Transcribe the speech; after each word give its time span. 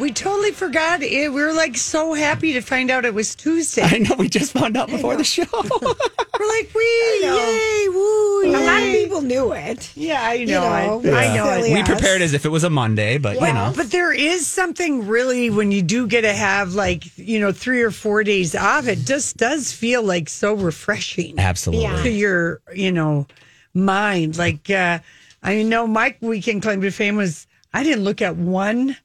We 0.00 0.10
totally 0.10 0.52
forgot 0.52 1.02
it. 1.02 1.32
We 1.32 1.42
were 1.42 1.52
like 1.52 1.76
so 1.76 2.14
happy 2.14 2.54
to 2.54 2.62
find 2.62 2.90
out 2.90 3.04
it 3.04 3.12
was 3.12 3.34
Tuesday. 3.34 3.82
I 3.82 3.98
know 3.98 4.14
we 4.18 4.26
just 4.26 4.52
found 4.52 4.74
out 4.74 4.88
before 4.88 5.16
the 5.16 5.24
show. 5.24 5.44
We're 5.52 6.48
like, 6.48 6.70
we 6.74 7.18
yay, 7.22 7.88
woo, 7.90 8.46
A 8.46 8.52
lot 8.52 8.82
of 8.82 8.88
people 8.88 9.20
knew 9.20 9.52
it. 9.52 9.92
Yeah, 9.94 10.22
I 10.22 10.44
know. 10.44 11.00
You 11.02 11.10
know, 11.10 11.10
it. 11.10 11.14
I 11.14 11.36
know 11.36 11.50
it. 11.50 11.56
silly 11.56 11.74
we 11.74 11.82
us. 11.82 11.88
prepared 11.88 12.22
as 12.22 12.32
if 12.32 12.46
it 12.46 12.48
was 12.48 12.64
a 12.64 12.70
Monday, 12.70 13.18
but 13.18 13.34
you 13.34 13.52
know. 13.52 13.74
But 13.76 13.90
there 13.90 14.14
is 14.14 14.46
something 14.46 15.06
really 15.06 15.50
when 15.50 15.70
you 15.70 15.82
do 15.82 16.06
get 16.06 16.22
to 16.22 16.32
have 16.32 16.72
like, 16.72 17.18
you 17.18 17.38
know, 17.38 17.52
three 17.52 17.82
or 17.82 17.90
four 17.90 18.24
days 18.24 18.54
off, 18.56 18.88
it 18.88 19.00
just 19.00 19.36
does 19.36 19.74
feel 19.74 20.02
like 20.02 20.30
so 20.30 20.54
refreshing 20.54 21.38
Absolutely. 21.38 21.84
Yeah. 21.84 22.02
to 22.02 22.10
your, 22.10 22.62
you 22.74 22.92
know, 22.92 23.26
mind. 23.74 24.38
Like, 24.38 24.70
uh, 24.70 25.00
I 25.42 25.62
know 25.62 25.86
my 25.86 26.16
weekend 26.22 26.62
claim 26.62 26.80
to 26.80 26.90
fame 26.90 27.16
was 27.16 27.46
I 27.74 27.82
didn't 27.84 28.04
look 28.04 28.22
at 28.22 28.36
one 28.36 28.96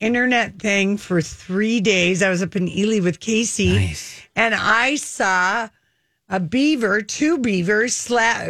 internet 0.00 0.58
thing 0.58 0.96
for 0.96 1.20
three 1.22 1.80
days. 1.80 2.22
I 2.22 2.28
was 2.30 2.42
up 2.42 2.56
in 2.56 2.68
Ely 2.68 3.00
with 3.00 3.20
Casey 3.20 3.72
Nice. 3.74 4.20
and 4.34 4.54
I 4.54 4.96
saw 4.96 5.68
a 6.28 6.40
beaver, 6.40 7.02
two 7.02 7.38
beavers. 7.38 7.94
Sla- 7.94 8.46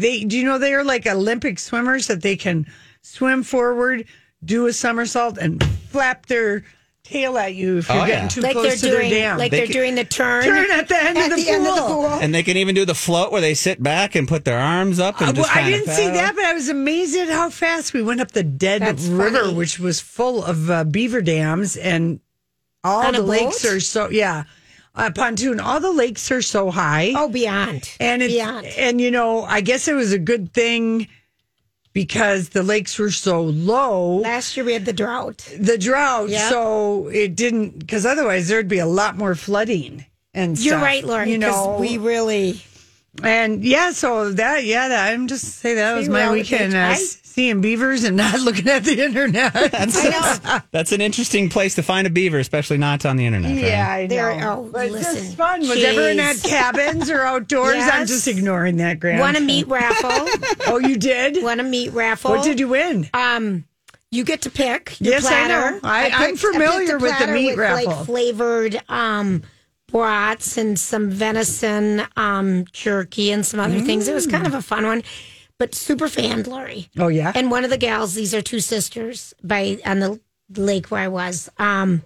they, 0.00 0.24
do 0.24 0.36
you 0.36 0.44
know 0.44 0.58
they 0.58 0.74
are 0.74 0.84
like 0.84 1.06
Olympic 1.06 1.58
swimmers 1.58 2.08
that 2.08 2.22
they 2.22 2.36
can 2.36 2.66
swim 3.02 3.42
forward, 3.42 4.04
do 4.44 4.66
a 4.66 4.72
somersault, 4.72 5.38
and 5.38 5.62
flap 5.90 6.26
their 6.26 6.64
tail 7.10 7.36
at 7.38 7.54
you 7.54 7.78
if 7.78 7.88
you're 7.88 7.98
Oh, 8.02 8.06
getting 8.06 8.22
yeah. 8.24 8.28
too 8.28 8.40
Like 8.40 8.54
they're 8.54 8.62
close 8.62 8.80
to 8.80 8.86
their 8.86 8.98
doing, 9.00 9.10
dam. 9.10 9.38
like 9.38 9.50
They 9.50 9.58
they're 9.58 9.66
doing 9.66 9.94
the 9.96 10.04
turn, 10.04 10.44
Turn 10.44 10.70
at 10.70 10.88
the 10.88 11.02
end, 11.02 11.18
at 11.18 11.30
of, 11.32 11.36
the 11.38 11.44
the 11.44 11.50
end 11.50 11.66
of 11.66 11.74
the 11.74 11.80
pool. 11.82 11.88
pool. 12.08 12.18
And 12.20 12.34
they 12.34 12.42
can 12.42 12.56
even 12.56 12.74
do 12.74 12.84
the 12.84 12.94
float 12.94 13.32
where 13.32 13.40
they 13.40 13.54
sit 13.54 13.82
back 13.82 14.14
and 14.14 14.28
put 14.28 14.44
their 14.44 14.58
arms 14.58 14.98
up 15.00 15.20
and 15.20 15.30
Uh, 15.36 15.42
well, 15.42 15.50
I 15.52 15.68
didn't 15.70 15.88
see 15.92 16.08
that, 16.08 16.34
but 16.36 16.44
I 16.44 16.52
was 16.54 16.68
amazed 16.68 17.16
at 17.16 17.28
how 17.28 17.50
fast 17.50 17.92
we 17.92 18.02
went 18.02 18.20
up 18.20 18.32
the 18.32 18.42
dead 18.42 18.82
That's 18.82 19.06
river, 19.06 19.40
funny. 19.42 19.54
which 19.54 19.78
was 19.78 20.00
full 20.00 20.44
of 20.44 20.70
uh, 20.70 20.84
beaver 20.84 21.20
dams, 21.22 21.76
and 21.76 22.20
all 22.84 23.06
On 23.06 23.12
the 23.14 23.22
lakes 23.22 23.62
boat? 23.62 23.72
are 23.72 23.80
so 23.80 24.08
yeah, 24.10 24.44
uh, 24.94 25.10
pontoon. 25.14 25.60
All 25.60 25.80
the 25.80 25.92
lakes 25.92 26.30
are 26.30 26.42
so 26.42 26.70
high. 26.70 27.12
Oh, 27.16 27.28
beyond. 27.28 27.90
and 28.00 28.22
it's 28.22 28.32
beyond. 28.34 28.66
and 28.66 29.00
you 29.00 29.10
know 29.10 29.42
i 29.44 29.60
guess 29.60 29.86
it 29.88 29.94
was 29.94 30.12
a 30.12 30.18
good 30.18 30.52
thing 30.54 31.06
because 31.92 32.50
the 32.50 32.62
lakes 32.62 32.98
were 32.98 33.10
so 33.10 33.42
low 33.42 34.16
Last 34.18 34.56
year 34.56 34.64
we 34.66 34.72
had 34.72 34.84
the 34.84 34.92
drought. 34.92 35.38
the 35.58 35.76
drought 35.78 36.28
Yeah. 36.28 36.48
so 36.48 37.08
it 37.08 37.34
didn't 37.34 37.78
because 37.78 38.06
otherwise 38.06 38.48
there'd 38.48 38.68
be 38.68 38.78
a 38.78 38.86
lot 38.86 39.16
more 39.16 39.34
flooding 39.34 40.04
and 40.32 40.56
You're 40.58 40.74
stuff, 40.74 40.82
right, 40.84 41.04
Lauren. 41.04 41.28
you 41.28 41.38
know 41.38 41.76
we 41.80 41.98
really. 41.98 42.62
And 43.24 43.64
yeah 43.64 43.90
so 43.90 44.30
that 44.32 44.64
yeah 44.64 44.88
that, 44.88 45.12
i'm 45.12 45.26
just 45.26 45.44
say 45.56 45.74
that 45.74 45.96
was 45.96 46.08
my 46.08 46.30
weekend 46.30 46.74
uh, 46.74 46.94
seeing 46.94 47.60
beavers 47.60 48.04
and 48.04 48.16
not 48.16 48.38
looking 48.40 48.68
at 48.68 48.84
the 48.84 49.02
internet 49.02 49.50
I 49.54 50.40
know. 50.48 50.58
That's 50.70 50.92
an 50.92 51.00
interesting 51.00 51.48
place 51.48 51.74
to 51.74 51.82
find 51.82 52.06
a 52.06 52.10
beaver, 52.10 52.38
especially 52.38 52.78
not 52.78 53.04
on 53.04 53.16
the 53.16 53.26
internet. 53.26 53.50
right? 53.52 53.64
yeah 53.64 53.90
i 53.92 54.06
There- 54.06 54.36
know 54.40 54.64
oh, 54.66 54.70
but 54.72 54.86
it's 54.86 54.92
listen. 54.94 55.16
just 55.16 55.36
fun 55.36 55.60
was 55.60 55.82
everyone 55.82 56.20
at 56.20 56.36
Jeez. 56.36 56.48
cabins 56.48 57.10
or 57.10 57.22
outdoors 57.22 57.74
i'm 57.78 58.06
just 58.06 58.28
ignoring 58.28 58.76
that 58.76 59.00
grant 59.00 59.20
Won 59.20 59.34
a 59.36 59.40
meat 59.40 59.66
raffle. 59.66 60.28
oh 60.66 60.78
you 60.78 60.96
did 60.96 61.42
Won 61.42 61.58
a 61.60 61.64
meat 61.64 61.92
raffle. 61.92 62.30
what 62.30 62.44
did 62.44 62.60
you 62.60 62.68
win 62.68 63.08
Um, 63.12 63.64
you 64.12 64.24
get 64.24 64.42
to 64.42 64.50
pick 64.50 65.00
your 65.00 65.14
Yes, 65.14 65.26
I 65.26 65.46
platter. 65.46 65.70
know. 65.72 65.80
I- 65.84 66.10
I'm 66.12 66.36
familiar 66.36 66.98
picked 66.98 67.02
a 67.02 67.04
with 67.04 67.18
the 67.20 67.26
meat 67.28 67.46
with, 67.50 67.58
raffle. 67.58 67.92
Like 67.92 68.06
flavored 68.06 68.80
um, 68.88 69.42
brats 69.90 70.56
and 70.56 70.78
some 70.78 71.10
venison 71.10 72.02
um, 72.16 72.64
jerky 72.72 73.30
and 73.32 73.44
some 73.44 73.60
other 73.60 73.80
things. 73.80 74.08
It 74.08 74.14
was 74.14 74.26
kind 74.26 74.46
of 74.46 74.54
a 74.54 74.62
fun 74.62 74.86
one, 74.86 75.02
but 75.58 75.74
super 75.74 76.08
fan, 76.08 76.42
Lori. 76.44 76.88
oh 76.98 77.08
yeah 77.08 77.32
And 77.34 77.50
one 77.50 77.64
of 77.64 77.70
the 77.70 77.76
gals, 77.78 78.14
these 78.14 78.34
are 78.34 78.42
two 78.42 78.60
sisters 78.60 79.34
by 79.42 79.78
on 79.84 79.98
the 80.00 80.20
lake 80.56 80.90
where 80.90 81.02
I 81.02 81.08
was, 81.08 81.48
um, 81.58 82.02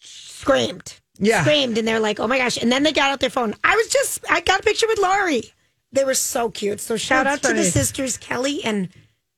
screamed. 0.00 0.98
Yeah. 1.18 1.42
Screamed 1.42 1.78
and 1.78 1.86
they're 1.86 2.00
like, 2.00 2.18
oh 2.20 2.26
my 2.26 2.38
gosh. 2.38 2.56
And 2.60 2.72
then 2.72 2.82
they 2.82 2.92
got 2.92 3.10
out 3.10 3.20
their 3.20 3.30
phone. 3.30 3.54
I 3.62 3.76
was 3.76 3.88
just 3.88 4.24
I 4.30 4.40
got 4.40 4.60
a 4.60 4.62
picture 4.62 4.86
with 4.88 4.98
Lori. 4.98 5.52
They 5.92 6.04
were 6.04 6.14
so 6.14 6.50
cute. 6.50 6.80
So 6.80 6.96
shout 6.96 7.24
That's 7.26 7.44
out 7.44 7.50
to 7.50 7.56
the 7.56 7.64
sisters 7.64 8.16
Kelly 8.16 8.64
and 8.64 8.88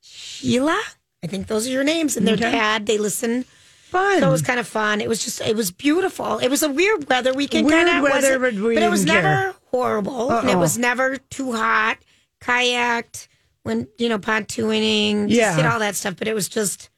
Sheila. 0.00 0.80
I 1.22 1.26
think 1.26 1.46
those 1.48 1.66
are 1.66 1.70
your 1.70 1.84
names. 1.84 2.16
And 2.16 2.26
their 2.26 2.34
Okay. 2.34 2.50
dad, 2.52 2.86
they 2.86 2.96
listen. 2.96 3.44
Fun. 3.94 4.20
So 4.20 4.28
it 4.28 4.30
was 4.32 4.42
kind 4.42 4.60
of 4.60 4.66
fun. 4.66 5.00
It 5.00 5.08
was 5.08 5.24
just, 5.24 5.40
it 5.40 5.56
was 5.56 5.70
beautiful. 5.70 6.38
It 6.38 6.48
was 6.48 6.62
a 6.62 6.70
weird 6.70 7.08
weather 7.08 7.32
weekend. 7.32 7.66
Weird 7.66 7.86
kinda, 7.86 8.02
weather, 8.02 8.38
wasn't- 8.40 8.56
but 8.58 8.66
we 8.68 8.76
it 8.76 8.90
was 8.90 9.04
didn't 9.04 9.22
never 9.22 9.34
care. 9.34 9.54
horrible. 9.70 10.30
And 10.32 10.50
it 10.50 10.58
was 10.58 10.76
never 10.78 11.16
too 11.16 11.52
hot. 11.52 11.98
Kayaked, 12.42 13.28
when 13.62 13.88
you 13.98 14.08
know 14.08 14.18
pontooning, 14.18 15.28
just 15.28 15.38
Yeah. 15.40 15.56
did 15.56 15.66
all 15.66 15.78
that 15.78 15.96
stuff. 15.96 16.16
But 16.16 16.28
it 16.28 16.34
was 16.34 16.48
just, 16.48 16.90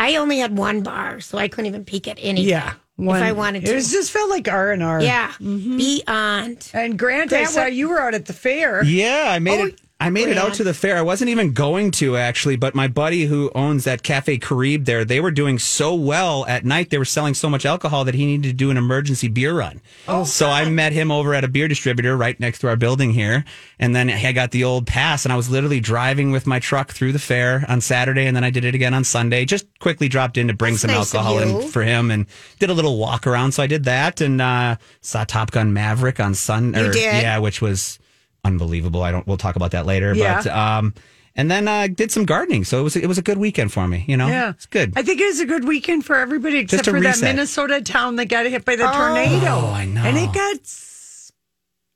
I 0.00 0.16
only 0.16 0.38
had 0.38 0.56
one 0.58 0.82
bar, 0.82 1.20
so 1.20 1.38
I 1.38 1.48
couldn't 1.48 1.66
even 1.66 1.84
peek 1.84 2.08
at 2.08 2.18
anything. 2.20 2.48
yeah. 2.48 2.74
if 2.96 3.08
I 3.10 3.32
wanted 3.32 3.64
It 3.64 3.68
to. 3.68 3.74
was 3.74 3.90
just 3.90 4.10
felt 4.12 4.30
like 4.30 4.46
R 4.48 4.70
and 4.72 4.82
R. 4.82 5.00
yeah, 5.02 5.28
mm-hmm. 5.40 5.76
beyond. 5.78 6.70
And 6.74 6.98
Grant, 6.98 7.32
I 7.32 7.36
Grant, 7.38 7.50
saw 7.50 7.62
what- 7.64 7.72
you 7.72 7.88
were 7.88 8.00
out 8.00 8.14
at 8.14 8.26
the 8.26 8.32
fair. 8.32 8.82
Yeah, 8.84 9.26
I 9.28 9.38
made 9.40 9.60
Oh, 9.60 9.66
it. 9.66 9.80
I 10.04 10.10
made 10.10 10.28
it 10.28 10.36
out 10.36 10.52
to 10.54 10.64
the 10.64 10.74
fair. 10.74 10.98
I 10.98 11.02
wasn't 11.02 11.30
even 11.30 11.52
going 11.52 11.90
to 11.92 12.18
actually, 12.18 12.56
but 12.56 12.74
my 12.74 12.88
buddy 12.88 13.24
who 13.24 13.50
owns 13.54 13.84
that 13.84 14.02
Cafe 14.02 14.36
Carib 14.36 14.84
there, 14.84 15.02
they 15.02 15.18
were 15.18 15.30
doing 15.30 15.58
so 15.58 15.94
well 15.94 16.44
at 16.46 16.64
night. 16.64 16.90
They 16.90 16.98
were 16.98 17.06
selling 17.06 17.32
so 17.32 17.48
much 17.48 17.64
alcohol 17.64 18.04
that 18.04 18.14
he 18.14 18.26
needed 18.26 18.48
to 18.48 18.52
do 18.52 18.70
an 18.70 18.76
emergency 18.76 19.28
beer 19.28 19.54
run. 19.54 19.80
Oh, 20.06 20.24
so 20.24 20.50
I 20.50 20.68
met 20.68 20.92
him 20.92 21.10
over 21.10 21.32
at 21.32 21.42
a 21.42 21.48
beer 21.48 21.68
distributor 21.68 22.16
right 22.18 22.38
next 22.38 22.58
to 22.58 22.68
our 22.68 22.76
building 22.76 23.12
here, 23.12 23.46
and 23.78 23.96
then 23.96 24.10
I 24.10 24.32
got 24.32 24.50
the 24.50 24.64
old 24.64 24.86
pass, 24.86 25.24
and 25.24 25.32
I 25.32 25.36
was 25.36 25.48
literally 25.48 25.80
driving 25.80 26.32
with 26.32 26.46
my 26.46 26.58
truck 26.58 26.92
through 26.92 27.12
the 27.12 27.18
fair 27.18 27.64
on 27.66 27.80
Saturday, 27.80 28.26
and 28.26 28.36
then 28.36 28.44
I 28.44 28.50
did 28.50 28.66
it 28.66 28.74
again 28.74 28.92
on 28.92 29.04
Sunday. 29.04 29.46
Just 29.46 29.66
quickly 29.78 30.08
dropped 30.08 30.36
in 30.36 30.48
to 30.48 30.54
bring 30.54 30.74
That's 30.74 30.82
some 30.82 30.90
nice 30.90 31.14
alcohol 31.14 31.38
in 31.38 31.68
for 31.68 31.82
him, 31.82 32.10
and 32.10 32.26
did 32.58 32.68
a 32.68 32.74
little 32.74 32.98
walk 32.98 33.26
around. 33.26 33.52
So 33.52 33.62
I 33.62 33.66
did 33.66 33.84
that, 33.84 34.20
and 34.20 34.40
uh, 34.42 34.76
saw 35.00 35.24
Top 35.24 35.50
Gun 35.50 35.72
Maverick 35.72 36.20
on 36.20 36.34
Sun. 36.34 36.74
You 36.74 36.92
did? 36.92 37.22
Yeah, 37.22 37.38
which 37.38 37.62
was 37.62 37.98
unbelievable. 38.44 39.02
I 39.02 39.10
don't. 39.10 39.26
We'll 39.26 39.36
talk 39.36 39.56
about 39.56 39.70
that 39.72 39.86
later. 39.86 40.14
Yeah. 40.14 40.42
But 40.42 40.52
um, 40.52 40.94
and 41.36 41.50
then 41.50 41.66
uh, 41.66 41.88
did 41.88 42.12
some 42.12 42.24
gardening. 42.24 42.64
So 42.64 42.78
it 42.80 42.82
was 42.82 42.96
it 42.96 43.06
was 43.06 43.18
a 43.18 43.22
good 43.22 43.38
weekend 43.38 43.72
for 43.72 43.88
me. 43.88 44.04
You 44.06 44.16
know, 44.16 44.28
Yeah, 44.28 44.50
it's 44.50 44.66
good. 44.66 44.92
I 44.96 45.02
think 45.02 45.20
it 45.20 45.26
was 45.26 45.40
a 45.40 45.46
good 45.46 45.64
weekend 45.66 46.04
for 46.04 46.16
everybody 46.16 46.58
except 46.58 46.84
to 46.84 46.90
for 46.92 47.00
that. 47.00 47.20
Minnesota 47.20 47.80
town 47.82 48.16
that 48.16 48.26
got 48.26 48.46
hit 48.46 48.64
by 48.64 48.76
the 48.76 48.84
tornado. 48.84 49.46
Oh, 49.46 49.72
I 49.74 49.84
know. 49.86 50.02
And 50.02 50.16
it 50.16 50.32
got 50.32 50.60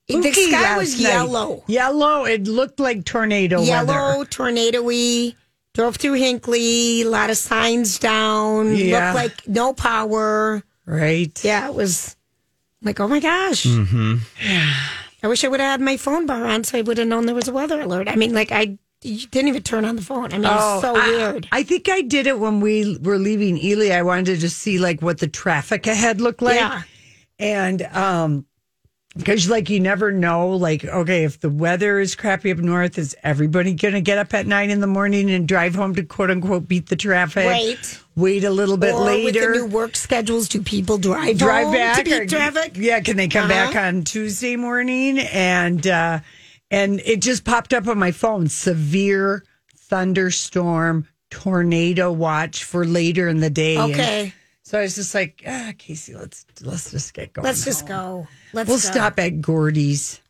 The 0.09 0.33
sky 0.33 0.77
was 0.79 1.01
night. 1.01 1.09
yellow. 1.11 1.63
Yellow. 1.67 2.25
It 2.25 2.49
looked 2.49 2.81
like 2.81 3.05
tornado 3.05 3.61
Yellow, 3.63 4.19
weather. 4.19 4.25
tornado-y. 4.25 5.35
Drove 5.75 5.95
through 5.97 6.15
Hinckley, 6.15 7.03
a 7.03 7.09
lot 7.09 7.31
of 7.31 7.37
signs 7.37 8.01
down. 8.01 8.75
Yeah. 8.75 9.13
Looked 9.13 9.15
like 9.15 9.49
no 9.49 9.73
power. 9.75 10.65
Right. 10.87 11.45
Yeah, 11.45 11.69
it 11.69 11.75
was 11.75 12.17
like, 12.83 12.99
oh 12.99 13.07
my 13.07 13.21
gosh. 13.21 13.63
Mm-hmm. 13.65 14.17
I 15.23 15.29
wish 15.29 15.45
I 15.45 15.49
would 15.49 15.61
have 15.61 15.71
had 15.73 15.81
my 15.81 15.97
phone 15.97 16.27
bar 16.27 16.45
on 16.45 16.65
so 16.65 16.79
I 16.79 16.83
would 16.83 16.99
have 16.99 17.09
known 17.09 17.27
there 17.27 17.35
was 17.35 17.49
a 17.49 17.53
weather 17.53 17.81
alert. 17.81 18.09
I 18.09 18.15
mean, 18.17 18.33
like, 18.35 18.53
I 18.53 18.79
didn't 19.01 19.49
even 19.49 19.63
turn 19.63 19.85
on 19.85 19.97
the 19.97 20.03
phone. 20.03 20.33
I 20.33 20.39
mean, 20.39 20.45
it's 20.45 20.81
so 20.83 20.93
Oh, 20.95 20.97
I- 20.97 21.09
weird. 21.09 21.49
I 21.53 21.63
think 21.63 21.89
I 21.89 22.03
did 22.03 22.27
it 22.27 22.39
when 22.39 22.61
we 22.61 22.99
were 22.99 23.19
leaving 23.19 23.57
Ely. 23.59 23.91
I 23.91 24.03
wanted 24.03 24.27
to 24.27 24.37
just 24.37 24.59
see 24.59 24.79
like 24.79 25.03
what 25.03 25.19
the 25.19 25.29
traffic 25.29 25.87
ahead 25.87 26.21
looked 26.21 26.43
like. 26.43 26.57
yeah. 26.57 26.83
And 27.39 27.83
um 27.83 28.45
because 29.17 29.49
like 29.49 29.69
you 29.71 29.81
never 29.81 30.13
know, 30.13 30.51
like, 30.51 30.85
okay, 30.85 31.25
if 31.25 31.41
the 31.41 31.49
weather 31.51 31.99
is 31.99 32.15
crappy 32.15 32.51
up 32.53 32.59
north, 32.59 32.99
is 32.99 33.17
everybody 33.25 33.73
gonna 33.75 34.01
get 34.01 34.19
up 34.19 34.33
at 34.35 34.47
nine 34.47 34.71
in 34.71 34.81
the 34.81 34.87
morning 34.87 35.31
and 35.31 35.49
drive 35.49 35.75
home 35.75 35.95
to 35.97 36.03
quote 36.05 36.31
unquote 36.31 36.69
beat 36.69 36.89
the 36.89 36.97
traffic? 36.97 37.47
Right. 37.47 38.01
Wait 38.19 38.45
a 38.45 38.51
little 38.51 38.77
bit 38.77 38.95
or 38.95 39.05
later. 39.05 39.25
with 39.53 39.61
the 39.61 39.67
new 39.67 39.67
work 39.67 39.97
schedules, 39.97 40.49
do 40.49 40.63
people 40.63 40.99
drive 40.99 41.39
drive 41.39 41.67
home 41.67 41.75
back 41.75 41.97
to 41.99 42.05
beat 42.05 42.13
or- 42.23 42.27
traffic? 42.27 42.73
Yeah, 42.77 43.01
can 43.01 43.17
they 43.17 43.29
come 43.29 43.51
Uh-huh. 43.51 43.73
back 43.73 43.77
on 43.77 44.05
Tuesday 44.05 44.57
morning? 44.57 45.19
And 45.19 45.87
uh 45.87 46.21
and 46.71 47.01
it 47.07 47.23
just 47.23 47.45
popped 47.45 47.73
up 47.73 47.87
on 47.89 47.99
my 47.99 48.11
phone. 48.13 48.49
Severe 48.49 49.43
thunderstorm, 49.77 51.07
tornado 51.31 52.13
watch 52.13 52.65
for 52.65 52.85
later 52.85 53.27
in 53.29 53.41
the 53.41 53.51
day. 53.51 53.77
And 53.77 53.93
Okay, 53.93 54.35
so 54.63 54.79
I 54.79 54.83
was 54.83 54.95
just 54.95 55.15
like, 55.15 55.43
ah, 55.47 55.73
Casey, 55.79 56.15
let's 56.15 56.45
let's 56.63 56.91
just 56.91 57.15
get 57.15 57.33
going. 57.33 57.45
let's 57.45 57.65
just 57.65 57.89
home. 57.89 58.23
go. 58.25 58.29
Let's 58.53 58.69
We'll 58.69 58.79
go. 58.79 58.83
stop 58.83 59.19
at 59.19 59.41
Gordy's, 59.41 60.21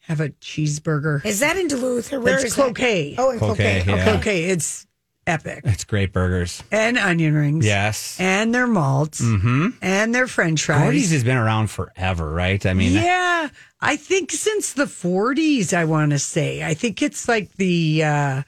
have 0.00 0.20
a 0.20 0.30
cheeseburger. 0.30 1.24
Is 1.24 1.40
that 1.40 1.56
in 1.56 1.68
Duluth 1.68 2.12
or 2.12 2.20
where 2.20 2.34
It's 2.36 2.44
is 2.44 2.56
that? 2.56 2.62
Cloquet. 2.62 3.14
Oh, 3.18 3.30
in 3.30 3.38
Cloquet, 3.38 3.82
Cloquet. 3.84 3.96
yeah. 4.04 4.08
Okay. 4.10 4.18
Okay, 4.18 4.44
it's 4.44 4.86
epic. 5.28 5.60
It's 5.64 5.84
great 5.84 6.12
burgers. 6.12 6.62
And 6.72 6.96
onion 6.98 7.34
rings. 7.34 7.64
Yes. 7.66 8.18
And 8.18 8.54
their 8.54 8.66
malts. 8.66 9.20
Mm-hmm. 9.20 9.68
And 9.82 10.14
their 10.14 10.26
french 10.26 10.64
fries. 10.64 10.82
Gordy's 10.82 11.10
has 11.12 11.22
been 11.24 11.36
around 11.36 11.68
forever, 11.70 12.28
right? 12.32 12.64
I 12.64 12.74
mean, 12.74 12.92
Yeah, 12.94 13.48
I 13.80 13.96
think 13.96 14.32
since 14.32 14.72
the 14.72 14.84
40s, 14.86 15.72
I 15.76 15.84
want 15.84 16.10
to 16.12 16.18
say. 16.18 16.64
I 16.64 16.74
think 16.74 17.02
it's 17.02 17.28
like 17.28 17.52
the, 17.56 18.02
uh, 18.04 18.42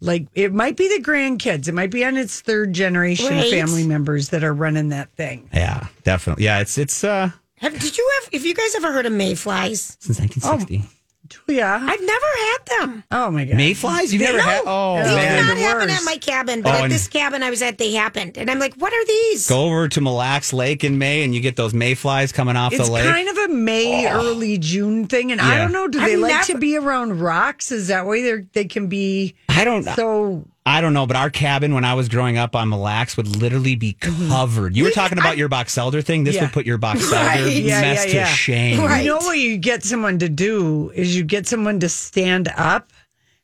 like, 0.00 0.26
it 0.34 0.52
might 0.52 0.76
be 0.76 0.88
the 0.96 1.02
grandkids. 1.02 1.68
It 1.68 1.74
might 1.74 1.90
be 1.90 2.04
on 2.04 2.16
its 2.16 2.40
third 2.40 2.72
generation 2.72 3.28
Right. 3.36 3.50
family 3.50 3.86
members 3.86 4.28
that 4.30 4.44
are 4.44 4.54
running 4.54 4.90
that 4.90 5.10
thing. 5.12 5.48
yeah, 5.52 5.86
definitely. 6.04 6.44
Yeah, 6.44 6.60
it's 6.60 6.78
it's 6.78 7.02
uh 7.04 7.30
Have, 7.56 7.78
did 7.78 7.96
you 7.98 8.10
have? 8.20 8.28
If 8.32 8.44
you 8.44 8.54
guys 8.54 8.74
ever 8.76 8.92
heard 8.92 9.04
of 9.06 9.12
mayflies? 9.12 9.96
since 10.00 10.18
1960. 10.18 10.88
Julia. 11.30 11.78
I've 11.80 12.00
never 12.00 12.26
had 12.26 12.58
them. 12.78 13.04
Oh, 13.10 13.30
my 13.30 13.44
God. 13.44 13.56
Mayflies? 13.56 14.12
You've 14.12 14.22
never 14.22 14.38
No, 14.38 14.42
had? 14.44 14.62
Oh, 14.66 14.96
they 14.96 15.00
Yeah. 15.02 15.06
did 15.06 15.14
man. 15.16 15.46
not 15.46 15.54
the 15.56 15.60
happen 15.62 15.88
worst. 15.88 16.00
at 16.00 16.04
my 16.04 16.16
cabin, 16.16 16.62
but 16.62 16.70
Oh, 16.74 16.78
at 16.78 16.84
and- 16.84 16.92
this 16.92 17.06
cabin 17.08 17.42
I 17.42 17.50
was 17.50 17.62
at, 17.62 17.78
they 17.78 17.92
happened, 17.92 18.36
and 18.36 18.50
I'm 18.50 18.58
like, 18.58 18.74
"What 18.74 18.92
are 18.92 19.04
these?" 19.06 19.48
Go 19.48 19.64
over 19.64 19.88
to 19.88 20.00
Mille 20.00 20.14
Lacs 20.14 20.52
Lake 20.52 20.82
in 20.84 20.98
May 20.98 21.22
and 21.22 21.34
you 21.34 21.40
get 21.40 21.56
those 21.56 21.72
mayflies 21.72 22.32
coming 22.32 22.56
off 22.56 22.72
It's 22.72 22.86
the 22.86 22.92
lake. 22.92 23.04
It's 23.04 23.12
kind 23.12 23.28
of 23.28 23.36
a 23.38 23.48
May, 23.48 24.06
oh. 24.08 24.20
early 24.20 24.58
June 24.58 25.06
thing. 25.06 25.30
And 25.32 25.40
I 25.40 25.54
Yeah. 25.56 25.58
don't 25.62 25.72
know, 25.72 25.86
do 25.88 26.00
I've 26.00 26.06
they 26.06 26.16
like 26.16 26.32
never- 26.32 26.52
to 26.52 26.58
be 26.58 26.76
around 26.76 27.20
rocks? 27.20 27.70
Is 27.72 27.86
that 27.88 28.06
way 28.06 28.22
they 28.22 28.42
they 28.52 28.64
can 28.64 28.88
be 28.88 29.34
I 29.48 29.64
don't 29.64 29.84
so. 29.84 30.44
I 30.70 30.80
don't 30.80 30.92
know, 30.94 31.06
but 31.06 31.16
our 31.16 31.30
cabin 31.30 31.74
when 31.74 31.84
I 31.84 31.94
was 31.94 32.08
growing 32.08 32.38
up 32.38 32.54
on 32.56 32.68
Mille 32.68 32.78
Lacs 32.78 33.16
would 33.16 33.26
literally 33.36 33.74
be 33.76 33.94
covered. 33.94 34.76
You 34.76 34.84
were 34.84 34.90
talking 34.90 35.18
about 35.18 35.36
your 35.36 35.48
box 35.48 35.76
elder 35.76 36.00
thing. 36.02 36.24
This 36.24 36.34
Mm-hmm. 36.36 36.42
Yeah. 36.42 36.48
would 36.48 36.52
put 36.54 36.66
your 36.66 36.78
box 36.78 37.12
elder 37.12 37.26
Right. 37.26 37.56
Yeah, 37.56 37.80
mess 37.80 38.12
yeah, 38.12 38.26
to 38.26 38.30
shame. 38.30 38.80
Right. 38.80 39.04
You 39.04 39.10
know 39.10 39.16
what 39.18 39.38
you 39.38 39.56
get 39.58 39.82
someone 39.84 40.18
to 40.20 40.28
do 40.28 40.90
is 40.94 41.16
you 41.16 41.24
get 41.24 41.46
someone 41.46 41.80
to 41.80 41.88
stand 41.88 42.48
up 42.56 42.92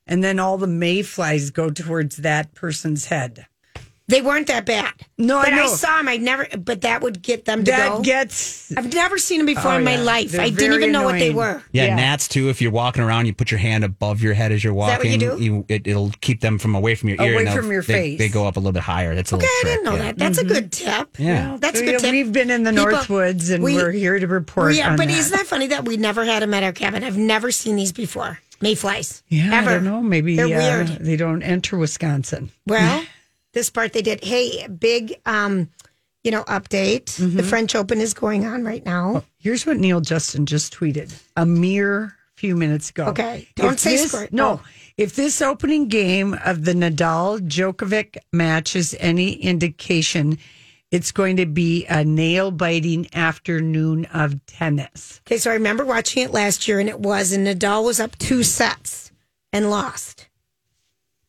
and 0.07 0.23
then 0.23 0.39
all 0.39 0.57
the 0.57 0.67
mayflies 0.67 1.49
go 1.51 1.69
towards 1.69 2.17
that 2.17 2.53
person's 2.53 3.05
head. 3.07 3.45
They 4.09 4.21
weren't 4.21 4.47
that 4.47 4.65
bad. 4.65 4.93
No, 5.17 5.37
I 5.39 5.43
but 5.45 5.53
I, 5.53 5.55
know. 5.57 5.67
saw 5.67 5.97
them. 5.97 6.07
I 6.07 6.15
never, 6.15 6.47
but 6.57 6.79
that 6.81 7.01
would 7.01 7.21
get 7.21 7.43
them 7.43 7.65
to 7.65 7.71
That 7.71 7.89
go. 7.89 8.01
gets 8.01 8.71
I've 8.77 8.93
never 8.93 9.17
seen 9.17 9.39
them 9.39 9.45
before 9.47 9.73
Oh, 9.73 9.77
in 9.77 9.83
my 9.83 9.95
yeah. 9.95 10.01
life. 10.01 10.31
They're 10.31 10.39
I 10.41 10.45
didn't 10.49 10.59
very 10.59 10.75
even 10.83 10.91
know 10.93 11.03
what 11.03 11.19
they 11.19 11.31
annoying. 11.31 11.55
were. 11.55 11.63
Yeah, 11.73 11.85
Yeah. 11.87 11.95
gnats 11.97 12.29
too. 12.29 12.47
If 12.47 12.61
you're 12.61 12.71
walking 12.71 13.03
around, 13.03 13.25
you 13.25 13.33
put 13.33 13.51
your 13.51 13.57
hand 13.57 13.83
above 13.83 14.21
your 14.21 14.33
head 14.33 14.53
as 14.53 14.63
you're 14.63 14.71
that 14.73 14.99
what 14.99 15.05
you 15.05 15.29
walking. 15.29 15.65
do? 15.65 15.65
it, 15.67 15.87
it'll 15.87 16.11
keep 16.21 16.39
them 16.39 16.57
from 16.57 16.73
away 16.73 16.95
from 16.95 17.09
your 17.09 17.21
ear. 17.21 17.33
Away 17.33 17.37
and 17.39 17.47
they'll- 17.47 17.55
from 17.57 17.69
your 17.69 17.81
they, 17.81 17.93
face. 17.93 18.19
They 18.19 18.29
go 18.29 18.47
up 18.47 18.55
a 18.55 18.59
little 18.61 18.71
bit 18.71 18.83
higher. 18.83 19.13
That's 19.13 19.33
a 19.33 19.35
Okay, 19.35 19.45
little 19.45 19.57
I 19.57 19.61
trick. 19.61 19.73
didn't 19.73 19.85
know 19.85 19.95
yeah. 19.97 20.03
that. 20.11 20.17
That's 20.17 20.37
a 20.37 20.45
good 20.45 20.71
tip. 20.71 21.09
Yeah. 21.17 21.57
that's 21.59 21.75
a 21.75 21.79
So, 21.79 21.91
good 21.91 21.99
tip. 21.99 22.11
We've 22.13 22.31
been 22.31 22.49
in 22.49 22.63
the 22.63 22.71
People- 22.71 22.85
Northwoods 22.85 23.51
and 23.53 23.61
we- 23.61 23.75
we, 23.75 23.81
are 23.81 23.91
here 23.91 24.17
to 24.17 24.27
report 24.27 24.73
yeah, 24.75 24.91
on 24.91 24.95
but 24.95 25.09
that. 25.09 25.17
isn't 25.17 25.35
that 25.35 25.47
funny 25.47 25.67
that 25.67 25.83
we 25.83 25.97
never 25.97 26.23
had 26.23 26.43
them 26.43 26.53
at 26.53 26.63
our 26.63 26.71
cabin? 26.71 27.03
I've 27.03 27.17
never 27.17 27.51
seen 27.51 27.75
these 27.75 27.91
before. 27.91 28.39
Mayflies. 28.61 29.21
yeah, 29.27 29.53
ever. 29.53 29.69
I 29.69 29.73
don't 29.75 29.83
know. 29.83 30.01
Maybe 30.01 30.37
they're 30.37 30.45
uh, 30.45 30.49
weird. 30.85 30.87
they 31.05 31.17
don't 31.17 31.43
enter 31.43 31.77
Wisconsin. 31.77 32.51
Well, 32.65 33.03
this 33.57 33.69
part 33.69 33.93
they 33.93 34.01
did. 34.01 34.23
Hey, 34.23 34.67
big, 34.67 35.19
um, 35.25 35.69
you 36.23 36.31
know, 36.31 36.43
update. 36.43 37.05
Mm-hmm. 37.05 37.37
The 37.37 37.43
French 37.43 37.75
Open 37.75 37.99
is 37.99 38.13
going 38.13 38.45
on 38.45 38.63
right 38.63 38.85
now. 38.85 39.23
Here's 39.39 39.65
what 39.65 39.77
Neal 39.77 39.99
Justin 39.99 40.45
just 40.45 40.73
tweeted 40.73 41.13
a 41.35 41.45
mere 41.45 42.15
few 42.35 42.55
minutes 42.55 42.91
ago. 42.91 43.05
Okay. 43.07 43.47
Don't 43.55 43.73
If 43.73 43.79
say 43.79 43.97
this-. 43.97 44.31
No. 44.31 44.61
Oh. 44.61 44.61
If 44.97 45.15
this 45.15 45.41
opening 45.41 45.87
game 45.87 46.37
of 46.45 46.65
the 46.65 46.73
Nadal 46.73 47.39
Djokovic 47.39 48.17
match 48.31 48.75
is 48.75 48.95
any 48.99 49.33
indication, 49.33 50.37
it's 50.91 51.11
going 51.11 51.37
to 51.37 51.45
be 51.45 51.85
a 51.85 52.03
nail 52.03 52.51
biting 52.51 53.07
afternoon 53.13 54.05
of 54.05 54.43
tennis. 54.45 55.21
Okay, 55.27 55.37
so 55.37 55.51
I 55.51 55.55
remember 55.55 55.85
watching 55.85 56.23
it 56.23 56.31
last 56.31 56.67
year, 56.67 56.79
and 56.79 56.89
it 56.89 56.99
was, 56.99 57.31
and 57.31 57.45
Nadal 57.45 57.85
was 57.85 57.99
up 57.99 58.17
two 58.17 58.41
sets 58.43 59.11
and 59.51 59.69
lost 59.69 60.26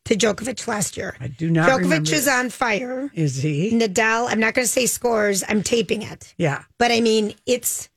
to 0.08 0.16
Djokovic 0.16 0.66
last 0.66 0.96
year. 0.96 1.16
I 1.20 1.28
do 1.28 1.50
not 1.50 1.68
Djokovic 1.68 2.10
is 2.12 2.26
on 2.26 2.48
fire. 2.50 3.10
Is 3.14 3.36
he? 3.36 3.70
Nadal, 3.72 4.26
I'm 4.30 4.40
not 4.40 4.54
going 4.54 4.64
to 4.64 4.70
say 4.70 4.86
scores. 4.86 5.44
I'm 5.48 5.62
taping 5.62 6.02
it, 6.02 6.34
Yeah. 6.38 6.64
but 6.78 6.90
I 6.90 7.00
mean, 7.00 7.34
it's 7.46 7.88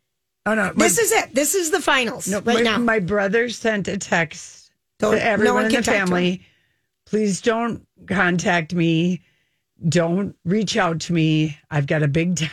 Oh 0.46 0.56
no. 0.56 0.74
this 0.76 0.98
is 0.98 1.12
it. 1.12 1.34
This 1.36 1.56
is 1.56 1.72
the 1.72 1.80
finals 1.82 2.28
no, 2.28 2.40
right 2.42 2.56
my, 2.58 2.62
now. 2.62 2.78
My 2.78 3.00
brother 3.00 3.50
sent 3.50 3.88
a 3.88 3.98
text 3.98 4.72
Don't- 5.00 5.14
to 5.14 5.20
no 5.20 5.24
everyone 5.24 5.56
one 5.56 5.66
in 5.68 5.72
the 5.72 5.84
family. 5.84 6.42
Please 7.06 7.42
don't 7.42 7.86
contact 8.08 8.74
me. 8.74 9.22
Don't 9.88 10.36
reach 10.46 10.78
out 10.78 11.00
to 11.02 11.14
me. 11.14 11.58
I've 11.70 11.88
got 11.88 12.04
a 12.04 12.08
big 12.08 12.36
tennis 12.38 12.52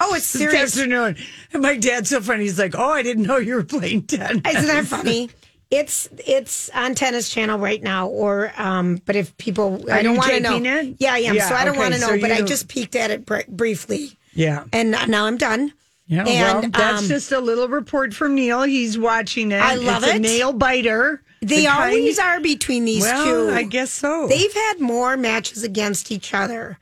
oh, 0.00 0.14
it's 0.14 0.32
this 0.32 0.42
serious. 0.42 0.76
afternoon. 0.76 1.16
And 1.52 1.62
my 1.62 1.76
dad's 1.76 2.10
so 2.10 2.20
funny. 2.20 2.44
He's 2.44 2.58
like, 2.58 2.74
"Oh, 2.76 2.90
I 2.90 3.02
didn't 3.02 3.24
know 3.24 3.36
you 3.36 3.54
were 3.54 3.64
playing 3.64 4.02
tennis." 4.04 4.42
Isn't 4.46 4.66
that 4.66 4.86
funny? 4.86 5.30
It's 5.70 6.08
it's 6.26 6.68
on 6.70 6.94
Tennis 6.96 7.28
Channel 7.30 7.58
right 7.58 7.82
now, 7.82 8.08
or 8.08 8.52
um. 8.56 9.00
But 9.06 9.14
if 9.16 9.36
people, 9.38 9.84
I 9.90 10.02
don't 10.02 10.14
you 10.14 10.18
want 10.18 10.30
to 10.32 10.40
know. 10.40 10.56
it? 10.78 10.96
Yeah, 10.98 11.14
I 11.14 11.18
am. 11.20 11.36
Yeah, 11.36 11.48
so 11.48 11.54
I 11.54 11.64
don't 11.64 11.74
okay, 11.74 11.78
want 11.80 11.94
to 11.94 12.00
know. 12.00 12.08
so 12.08 12.20
but 12.20 12.32
I 12.32 12.38
you- 12.38 12.44
just 12.44 12.68
peeked 12.68 12.96
at 12.96 13.10
it 13.12 13.24
br- 13.24 13.38
briefly, 13.48 14.18
Yeah. 14.34 14.64
and 14.72 14.90
now 15.08 15.26
I'm 15.26 15.36
done. 15.36 15.72
Yeah, 16.08 16.24
well, 16.24 16.64
And, 16.64 16.72
that's 16.72 17.02
um, 17.02 17.08
just 17.08 17.30
a 17.30 17.38
little 17.38 17.68
report 17.68 18.12
from 18.14 18.34
Neal. 18.34 18.62
He's 18.64 18.98
watching 18.98 19.52
it. 19.52 19.60
I 19.62 19.76
love 19.76 20.02
it's 20.02 20.12
it. 20.12 20.16
A 20.16 20.18
nail 20.18 20.52
biter. 20.52 21.22
They 21.40 21.60
The 21.60 21.66
kind- 21.66 21.84
always 21.94 22.18
are 22.18 22.40
between 22.40 22.84
these 22.84 23.04
Well, 23.04 23.46
two. 23.48 23.54
I 23.54 23.62
guess 23.62 23.92
so. 23.92 24.26
They've 24.26 24.52
had 24.52 24.80
more 24.80 25.16
matches 25.16 25.62
against 25.62 26.10
each 26.10 26.34
other, 26.34 26.78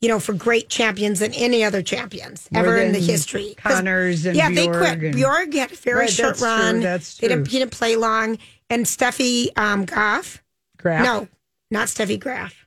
you 0.00 0.08
know, 0.08 0.18
for 0.18 0.32
great 0.32 0.68
champions 0.68 1.18
than 1.20 1.32
any 1.34 1.62
other 1.62 1.82
champions 1.82 2.48
ever 2.54 2.76
in 2.78 2.92
the 2.92 2.98
history. 2.98 3.54
Connors 3.58 4.24
and 4.26 4.36
yeah, 4.36 4.50
they 4.50 4.66
quit. 4.66 5.02
and- 5.02 5.14
Bjorg 5.14 5.52
had 5.54 5.72
a 5.72 5.76
very 5.76 6.00
Right, 6.00 6.10
short 6.10 6.28
that's 6.36 6.40
true, 6.40 6.48
run. 6.48 6.80
that's 6.80 7.18
They 7.18 7.28
didn't, 7.28 7.48
he 7.48 7.58
didn't 7.58 7.72
play 7.72 7.96
long. 7.96 8.38
And 8.70 8.86
Steffi 8.86 9.48
um, 9.58 9.84
Goff. 9.84 10.42
Graf. 10.78 11.04
No, 11.04 11.28
not 11.70 11.88
Steffi 11.88 12.18
Graf. 12.18 12.66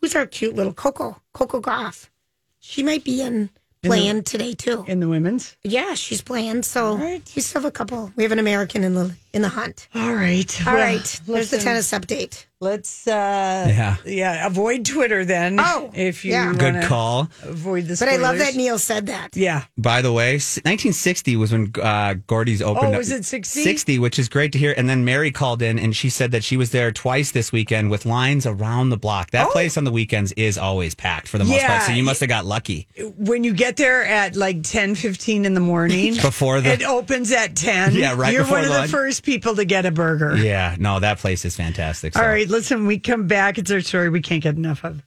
Who's 0.00 0.16
our 0.16 0.26
cute 0.26 0.54
little 0.56 0.72
Coco? 0.72 1.20
Coco 1.32 1.60
Gauff. 1.60 2.08
She 2.60 2.82
might 2.82 3.04
be 3.04 3.20
in 3.22 3.50
playing 3.82 4.24
today 4.24 4.52
too. 4.54 4.84
in 4.88 5.00
the 5.00 5.08
women's. 5.08 5.56
yeah, 5.62 5.94
she's 5.94 6.20
playing. 6.22 6.62
So 6.64 6.96
right. 6.96 7.22
we 7.36 7.42
still 7.42 7.62
have 7.62 7.68
a 7.68 7.72
couple. 7.72 8.12
We 8.16 8.22
have 8.24 8.32
an 8.32 8.38
American 8.40 8.82
in 8.84 8.94
the 8.94 9.14
in 9.32 9.42
the 9.42 9.48
hunt. 9.48 9.88
All 9.94 10.12
right. 10.14 10.66
All 10.66 10.74
Well, 10.74 10.82
right, 10.82 11.20
there's 11.26 11.50
the 11.50 11.58
tennis 11.58 11.90
update. 11.92 12.46
Let's 12.60 13.06
uh 13.06 13.12
Yeah. 13.12 13.96
yeah, 14.04 14.44
avoid 14.44 14.84
Twitter 14.84 15.24
then. 15.24 15.58
Oh, 15.60 15.92
if 15.94 16.24
you 16.24 16.32
yeah. 16.32 16.52
Good 16.54 16.82
call. 16.84 17.28
Avoid 17.44 17.84
the 17.86 17.96
But 17.96 18.08
I 18.08 18.16
love 18.16 18.38
that 18.38 18.56
Neal 18.56 18.78
said 18.80 19.06
that. 19.06 19.36
Yeah. 19.36 19.64
By 19.76 20.02
the 20.02 20.12
way, 20.12 20.32
1960 20.32 21.36
was 21.36 21.52
when 21.52 21.72
uh, 21.80 22.14
Gordy's 22.26 22.60
opened. 22.60 22.86
Oh, 22.88 22.92
up- 22.92 22.98
was 22.98 23.12
it 23.12 23.24
60? 23.24 23.62
60, 23.62 24.00
which 24.00 24.18
is 24.18 24.28
great 24.28 24.50
to 24.52 24.58
hear. 24.58 24.74
And 24.76 24.88
then 24.88 25.04
Mary 25.04 25.30
called 25.30 25.62
in 25.62 25.78
and 25.78 25.94
she 25.94 26.10
said 26.10 26.32
that 26.32 26.42
she 26.42 26.56
was 26.56 26.70
there 26.72 26.90
twice 26.90 27.30
this 27.30 27.52
weekend 27.52 27.90
with 27.92 28.04
lines 28.04 28.44
around 28.44 28.90
the 28.90 28.96
block. 28.96 29.30
That 29.30 29.50
place 29.50 29.76
on 29.76 29.84
the 29.84 29.92
weekends 29.92 30.32
is 30.32 30.58
always 30.58 30.96
packed 30.96 31.28
for 31.28 31.38
the 31.38 31.44
most 31.44 31.54
Oh. 31.54 31.58
Yeah. 31.58 31.68
part. 31.68 31.82
So 31.84 31.92
you 31.92 32.02
must 32.02 32.18
have 32.20 32.28
got 32.28 32.44
lucky. 32.44 32.88
When 33.16 33.44
you 33.44 33.52
get 33.52 33.76
there 33.76 34.04
at 34.04 34.34
like 34.34 34.64
ten 34.64 34.96
fifteen 34.96 35.44
in 35.44 35.54
the 35.54 35.60
morning, 35.60 36.14
Before 36.16 36.60
the- 36.60 36.72
it 36.72 36.82
opens 36.82 37.30
at 37.30 37.54
ten. 37.54 37.94
Yeah, 37.98 38.14
right 38.16 38.32
You're 38.32 38.42
before 38.42 38.58
one 38.62 38.66
of 38.66 38.82
the 38.82 38.88
first 38.88 39.17
people 39.20 39.56
to 39.56 39.64
get 39.64 39.86
a 39.86 39.90
burger. 39.90 40.36
Yeah, 40.36 40.76
no, 40.78 41.00
that 41.00 41.18
place 41.18 41.44
is 41.44 41.56
fantastic. 41.56 42.14
So. 42.14 42.20
All 42.20 42.28
right, 42.28 42.48
listen, 42.48 42.86
we 42.86 42.98
come 42.98 43.26
back. 43.26 43.58
It's 43.58 43.70
our 43.70 43.80
story 43.80 44.08
we 44.08 44.20
can't 44.20 44.42
get 44.42 44.56
enough 44.56 44.84
of. 44.84 45.02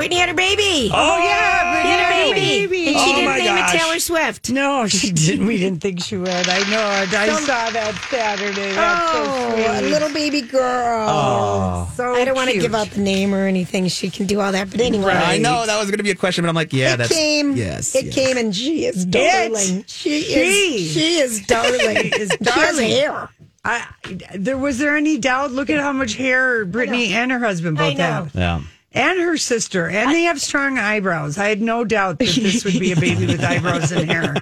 Brittany 0.00 0.18
had 0.20 0.28
her 0.30 0.34
baby. 0.34 0.90
Oh, 0.94 1.18
yeah, 1.18 1.82
She 1.82 1.88
had 1.88 2.06
a 2.06 2.34
baby. 2.34 2.88
And 2.88 2.96
she 2.96 3.02
Oh, 3.02 3.14
didn't 3.14 3.24
my 3.26 3.36
name 3.36 3.46
gosh. 3.56 3.74
it 3.74 3.78
Taylor 3.78 3.98
Swift. 4.00 4.50
No, 4.50 4.86
she 4.86 5.12
didn't. 5.26 5.46
We 5.46 5.58
didn't 5.58 5.80
think 5.82 6.02
she 6.02 6.16
would. 6.16 6.28
I 6.30 6.58
know 6.70 7.02
it. 7.02 7.12
I 7.12 7.28
saw 7.40 7.68
that 7.70 7.94
Saturday. 8.10 8.72
That's 8.72 9.10
oh, 9.14 9.54
so 9.56 9.72
a 9.72 9.78
sweet. 9.80 9.90
little 9.90 10.12
baby 10.14 10.40
girl. 10.40 11.06
Oh, 11.06 11.92
so 11.94 12.14
I 12.14 12.24
don't 12.24 12.34
want 12.34 12.48
to 12.50 12.58
give 12.58 12.74
out 12.74 12.88
the 12.90 13.00
name 13.02 13.34
or 13.34 13.46
anything. 13.46 13.88
She 13.88 14.08
can 14.08 14.24
do 14.26 14.40
all 14.40 14.52
that. 14.52 14.70
But 14.70 14.80
anyway, 14.80 15.12
I 15.12 15.36
know 15.36 15.66
that 15.66 15.78
was 15.78 15.90
going 15.90 15.98
to 15.98 16.02
be 16.04 16.10
a 16.12 16.14
question, 16.14 16.44
but 16.44 16.48
I'm 16.48 16.54
like, 16.54 16.72
yeah, 16.72 16.94
it 16.94 16.96
that's 16.96 17.12
came. 17.12 17.52
Yes, 17.56 17.94
it 17.94 18.06
yes. 18.06 18.14
came, 18.14 18.38
and 18.38 18.56
she 18.56 18.86
is 18.86 19.04
darling. 19.04 19.84
She, 19.86 20.22
She. 20.22 20.32
is. 20.34 20.92
She 20.92 21.16
is 21.18 21.46
darling. 21.46 21.70
She 21.80 22.08
is 22.08 22.30
She 22.30 22.36
has 22.38 22.38
darling. 22.78 22.90
hair. 22.90 23.28
I, 23.62 23.86
there 24.34 24.56
was 24.56 24.78
there 24.78 24.96
any 24.96 25.18
doubt? 25.18 25.52
Look 25.52 25.68
at 25.68 25.78
how 25.78 25.92
much 25.92 26.14
hair 26.14 26.64
Brittany 26.64 27.12
and 27.12 27.30
her 27.30 27.38
husband 27.38 27.78
I 27.78 27.90
both 27.90 27.98
have, 27.98 28.34
Yeah. 28.34 28.62
And 28.92 29.18
her 29.20 29.36
sister, 29.36 29.88
and 29.88 30.10
they 30.10 30.22
have 30.22 30.40
strong 30.40 30.78
eyebrows. 30.78 31.38
I 31.38 31.48
had 31.48 31.60
no 31.62 31.84
doubt 31.84 32.18
that 32.18 32.28
this 32.28 32.64
would 32.64 32.78
be 32.78 32.92
a 32.92 32.96
baby 32.96 33.26
with 33.26 33.42
eyebrows 33.44 33.92
and 33.92 34.10
hair. 34.10 34.34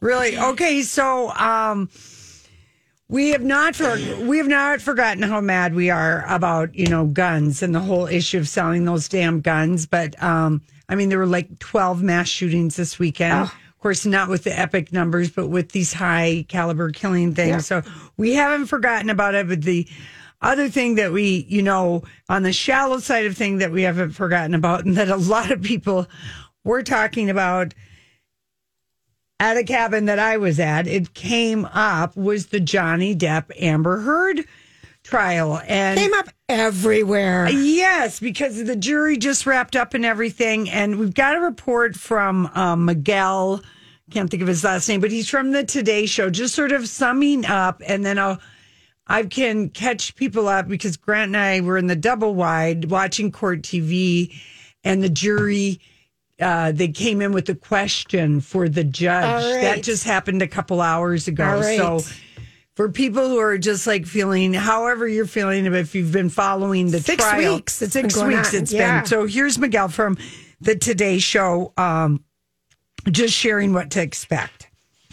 Really? 0.00 0.38
Okay, 0.38 0.82
so 0.82 1.30
um, 1.32 1.88
We 3.08 3.30
have 3.30 3.42
not 3.42 3.76
for 3.76 3.96
we 4.24 4.38
have 4.38 4.48
not 4.48 4.80
forgotten 4.80 5.22
how 5.22 5.40
mad 5.40 5.74
we 5.74 5.90
are 5.90 6.24
about 6.28 6.74
you 6.74 6.86
know 6.88 7.06
guns 7.06 7.62
and 7.62 7.74
the 7.74 7.80
whole 7.80 8.06
issue 8.06 8.38
of 8.38 8.48
selling 8.48 8.84
those 8.84 9.08
damn 9.08 9.40
guns. 9.40 9.86
But 9.86 10.20
um, 10.22 10.60
I 10.88 10.96
mean, 10.96 11.08
there 11.08 11.18
were 11.18 11.26
like 11.26 11.58
twelve 11.60 12.02
mass 12.02 12.28
shootings 12.28 12.74
this 12.76 12.98
weekend. 12.98 13.32
Of 13.44 13.80
course, 13.80 14.04
not 14.06 14.28
with 14.28 14.42
the 14.42 14.58
epic 14.58 14.92
numbers, 14.92 15.30
but 15.30 15.46
with 15.46 15.70
these 15.70 15.92
high 15.92 16.44
caliber 16.48 16.90
killing 16.90 17.34
things. 17.34 17.66
So 17.66 17.82
we 18.16 18.34
haven't 18.34 18.66
forgotten 18.66 19.08
about 19.10 19.36
it. 19.36 19.46
But 19.48 19.62
the 19.62 19.86
other 20.40 20.68
thing 20.68 20.96
that 20.96 21.12
we, 21.12 21.46
you 21.48 21.62
know, 21.62 22.02
on 22.28 22.42
the 22.42 22.52
shallow 22.52 22.98
side 22.98 23.26
of 23.26 23.36
thing 23.36 23.58
that 23.58 23.72
we 23.72 23.82
haven't 23.82 24.12
forgotten 24.12 24.54
about, 24.54 24.84
and 24.84 24.96
that 24.96 25.08
a 25.08 25.16
lot 25.16 25.50
of 25.50 25.62
people 25.62 26.06
were 26.64 26.82
talking 26.82 27.30
about 27.30 27.74
at 29.38 29.56
a 29.56 29.64
cabin 29.64 30.06
that 30.06 30.18
I 30.18 30.36
was 30.36 30.58
at, 30.58 30.86
it 30.86 31.14
came 31.14 31.66
up 31.66 32.16
was 32.16 32.46
the 32.46 32.60
Johnny 32.60 33.14
Depp 33.14 33.50
Amber 33.60 34.00
Heard 34.00 34.44
trial 35.02 35.60
and 35.66 35.98
Came 35.98 36.14
up 36.14 36.28
everywhere. 36.48 37.48
Yes, 37.48 38.18
because 38.18 38.62
the 38.64 38.76
jury 38.76 39.16
just 39.16 39.46
wrapped 39.46 39.76
up 39.76 39.94
and 39.94 40.04
everything, 40.04 40.68
and 40.70 40.98
we've 40.98 41.14
got 41.14 41.36
a 41.36 41.40
report 41.40 41.96
from 41.96 42.46
um, 42.54 42.86
Miguel. 42.86 43.62
Can't 44.10 44.30
think 44.30 44.42
of 44.42 44.48
his 44.48 44.64
last 44.64 44.88
name, 44.88 45.00
but 45.00 45.10
he's 45.10 45.28
from 45.28 45.52
the 45.52 45.64
Today 45.64 46.06
Show, 46.06 46.30
just 46.30 46.54
sort 46.54 46.72
of 46.72 46.88
summing 46.88 47.44
up, 47.46 47.82
and 47.86 48.04
then 48.04 48.18
I'll. 48.18 48.40
I 49.06 49.22
can 49.24 49.68
catch 49.70 50.16
people 50.16 50.48
up 50.48 50.66
because 50.68 50.96
Grant 50.96 51.28
and 51.28 51.36
I 51.36 51.60
were 51.60 51.78
in 51.78 51.86
the 51.86 51.96
double 51.96 52.34
wide 52.34 52.90
watching 52.90 53.30
court 53.30 53.62
TV, 53.62 54.34
and 54.84 55.02
the 55.02 55.08
jury 55.08 55.80
uh, 56.40 56.70
they 56.72 56.88
came 56.88 57.22
in 57.22 57.32
with 57.32 57.48
a 57.48 57.54
question 57.54 58.40
for 58.40 58.68
the 58.68 58.84
judge. 58.84 59.42
Right. 59.42 59.60
That 59.62 59.82
just 59.82 60.04
happened 60.04 60.42
a 60.42 60.48
couple 60.48 60.80
hours 60.82 61.28
ago. 61.28 61.44
Right. 61.60 61.78
So 61.78 62.00
for 62.74 62.90
people 62.90 63.28
who 63.28 63.38
are 63.38 63.56
just 63.56 63.86
like 63.86 64.04
feeling, 64.06 64.52
however 64.52 65.08
you're 65.08 65.24
feeling, 65.26 65.64
if 65.66 65.94
you've 65.94 66.12
been 66.12 66.28
following 66.28 66.90
the 66.90 67.00
Six 67.00 67.24
trial, 67.24 67.54
weeks 67.54 67.80
it's 67.80 67.92
six 67.94 68.16
weeks 68.22 68.52
on. 68.54 68.60
it's 68.60 68.72
Yeah. 68.72 69.00
been. 69.00 69.06
So 69.06 69.26
here's 69.26 69.58
Miguel 69.58 69.88
from 69.88 70.18
the 70.60 70.76
Today 70.76 71.18
Show, 71.18 71.72
um, 71.78 72.22
just 73.10 73.34
sharing 73.34 73.72
what 73.72 73.90
to 73.92 74.02
expect. 74.02 74.55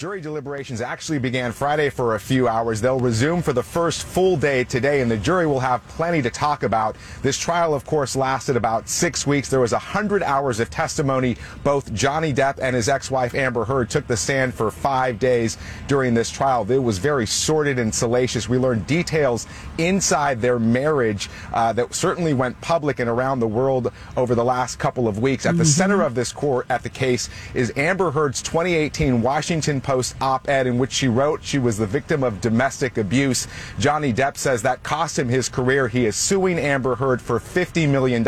Jury 0.04 0.20
deliberations 0.20 0.82
actually 0.82 1.18
began 1.18 1.54
Friday 1.54 1.90
for 1.90 2.16
a 2.16 2.20
few 2.20 2.46
hours. 2.46 2.82
They'll 2.82 3.00
resume 3.00 3.42
for 3.42 3.54
the 3.54 3.64
first 3.64 4.04
full 4.04 4.36
day 4.36 4.66
today, 4.66 5.00
and 5.00 5.10
the 5.10 5.16
jury 5.16 5.48
will 5.48 5.62
have 5.62 5.82
plenty 5.88 6.22
to 6.24 6.30
talk 6.30 6.64
about. 6.64 6.98
This 7.22 7.38
trial, 7.38 7.74
of 7.74 7.86
course, 7.86 8.14
lasted 8.14 8.58
about 8.58 8.90
six 8.90 9.26
weeks. 9.26 9.50
There 9.50 9.62
was 9.62 9.72
100 9.72 10.22
hours 10.22 10.60
of 10.60 10.70
testimony. 10.70 11.38
Both 11.64 11.94
Johnny 11.94 12.34
Depp 12.34 12.60
and 12.62 12.76
his 12.76 12.90
ex 12.90 13.10
wife, 13.10 13.34
Amber 13.34 13.64
Heard, 13.64 13.90
took 13.90 14.06
the 14.06 14.18
stand 14.18 14.54
for 14.54 14.72
five 14.72 15.20
days 15.20 15.58
during 15.88 16.14
this 16.14 16.30
trial. 16.30 16.70
It 16.70 16.84
was 16.84 16.98
very 16.98 17.26
sordid 17.26 17.80
and 17.80 17.96
salacious. 17.96 18.50
We 18.50 18.58
learned 18.58 18.86
details 18.86 19.48
inside 19.78 20.42
their 20.42 20.60
marriage 20.60 21.30
uh, 21.54 21.72
that 21.72 21.96
certainly 21.96 22.34
went 22.34 22.60
public 22.60 23.00
and 23.00 23.10
around 23.10 23.40
the 23.40 23.48
world 23.48 23.90
over 24.18 24.36
the 24.36 24.44
last 24.44 24.80
couple 24.80 25.08
of 25.08 25.20
weeks. 25.20 25.46
At 25.46 25.58
the 25.58 25.64
center 25.64 26.02
of 26.02 26.14
this 26.14 26.34
court, 26.34 26.66
at 26.70 26.84
the 26.84 26.90
case, 26.90 27.30
is 27.54 27.72
Amber 27.78 28.12
Heard's 28.12 28.42
2018 28.42 29.22
Washington 29.22 29.80
Post 29.80 29.93
op-ed 30.22 30.68
in 30.68 30.78
which 30.78 30.92
she 30.92 31.08
wrote 31.08 31.44
she 31.44 31.60
was 31.60 31.78
the 31.78 31.86
victim 31.86 32.24
of 32.24 32.42
domestic 32.42 32.98
abuse. 32.98 33.48
Johnny 33.80 34.14
Depp 34.14 34.38
says 34.38 34.62
that 34.64 34.84
cost 34.84 35.20
him 35.20 35.30
his 35.30 35.50
career. 35.50 35.88
He 35.88 36.06
is 36.06 36.16
suing 36.16 36.58
Amber 36.58 36.96
Heard 36.96 37.22
for 37.22 37.40
$50 37.40 37.90
million, 37.90 38.24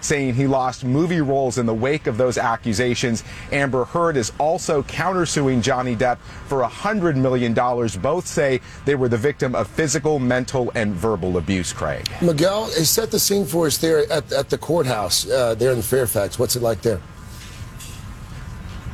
saying 0.00 0.34
he 0.34 0.46
lost 0.46 0.84
movie 0.84 1.20
roles 1.20 1.58
in 1.58 1.66
the 1.66 1.74
wake 1.74 2.06
of 2.06 2.16
those 2.16 2.38
accusations. 2.38 3.24
Amber 3.52 3.84
Heard 3.84 4.16
is 4.16 4.32
also 4.38 4.82
countersuing 4.82 5.62
Johnny 5.62 5.96
Depp 5.96 6.18
for 6.46 6.62
$100 6.62 7.16
million. 7.16 7.54
Both 8.00 8.26
say 8.26 8.60
they 8.84 8.94
were 8.94 9.08
the 9.08 9.16
victim 9.16 9.54
of 9.54 9.68
physical, 9.68 10.18
mental, 10.18 10.70
and 10.74 10.94
verbal 10.94 11.36
abuse, 11.36 11.72
Craig. 11.72 12.06
Miguel, 12.20 12.66
set 12.66 13.10
the 13.10 13.18
scene 13.18 13.46
for 13.46 13.66
us 13.66 13.78
there 13.78 14.10
at, 14.10 14.32
at 14.32 14.50
the 14.50 14.58
courthouse 14.58 15.28
uh, 15.30 15.54
there 15.54 15.72
in 15.72 15.82
Fairfax. 15.82 16.38
What's 16.38 16.56
it 16.56 16.62
like 16.62 16.82
there? 16.82 17.00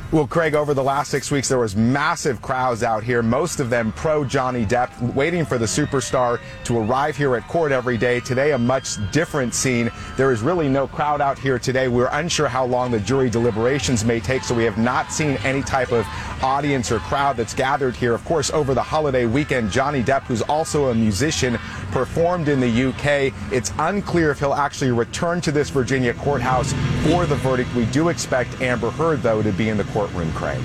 Well, 0.09 0.25
Craig, 0.25 0.55
over 0.55 0.73
the 0.73 0.83
last 0.83 1.11
six 1.11 1.31
weeks, 1.31 1.49
there 1.49 1.59
was 1.59 1.75
massive 1.75 2.41
crowds 2.41 2.81
out 2.81 3.03
here, 3.03 3.21
most 3.21 3.59
of 3.59 3.69
them 3.69 3.91
pro 3.91 4.23
Johnny 4.23 4.65
Depp, 4.65 5.13
waiting 5.15 5.43
for 5.43 5.57
the 5.57 5.65
superstar 5.65 6.39
to 6.63 6.77
arrive 6.79 7.17
here 7.17 7.35
at 7.35 7.45
court 7.49 7.73
every 7.73 7.97
day. 7.97 8.21
Today, 8.21 8.53
a 8.53 8.57
much 8.57 8.95
different 9.11 9.53
scene. 9.53 9.91
There 10.15 10.31
is 10.31 10.41
really 10.41 10.69
no 10.69 10.87
crowd 10.87 11.19
out 11.19 11.37
here 11.37 11.59
today. 11.59 11.89
We're 11.89 12.07
unsure 12.13 12.47
how 12.47 12.63
long 12.63 12.89
the 12.89 13.01
jury 13.01 13.29
deliberations 13.29 14.05
may 14.05 14.21
take, 14.21 14.45
so 14.45 14.55
we 14.55 14.63
have 14.63 14.77
not 14.77 15.11
seen 15.11 15.31
any 15.43 15.61
type 15.61 15.91
of 15.91 16.07
audience 16.41 16.89
or 16.89 16.99
crowd 16.99 17.35
that's 17.35 17.53
gathered 17.53 17.93
here. 17.93 18.13
Of 18.13 18.23
course, 18.23 18.49
over 18.51 18.73
the 18.73 18.83
holiday 18.83 19.25
weekend, 19.25 19.71
Johnny 19.71 20.01
Depp, 20.01 20.21
who's 20.21 20.41
also 20.43 20.87
a 20.87 20.95
musician, 20.95 21.59
performed 21.91 22.47
in 22.49 22.59
the 22.59 22.85
UK. 22.85 23.33
It's 23.51 23.71
unclear 23.79 24.31
if 24.31 24.39
he'll 24.39 24.53
actually 24.53 24.91
return 24.91 25.41
to 25.41 25.51
this 25.51 25.69
Virginia 25.69 26.13
courthouse 26.13 26.73
for 27.07 27.25
the 27.25 27.35
verdict. 27.35 27.73
We 27.75 27.85
do 27.85 28.09
expect 28.09 28.61
Amber 28.61 28.89
Heard, 28.91 29.21
though, 29.21 29.41
to 29.41 29.51
be 29.51 29.69
in 29.69 29.77
the 29.77 29.83
courtroom, 29.85 30.31
Craig. 30.33 30.61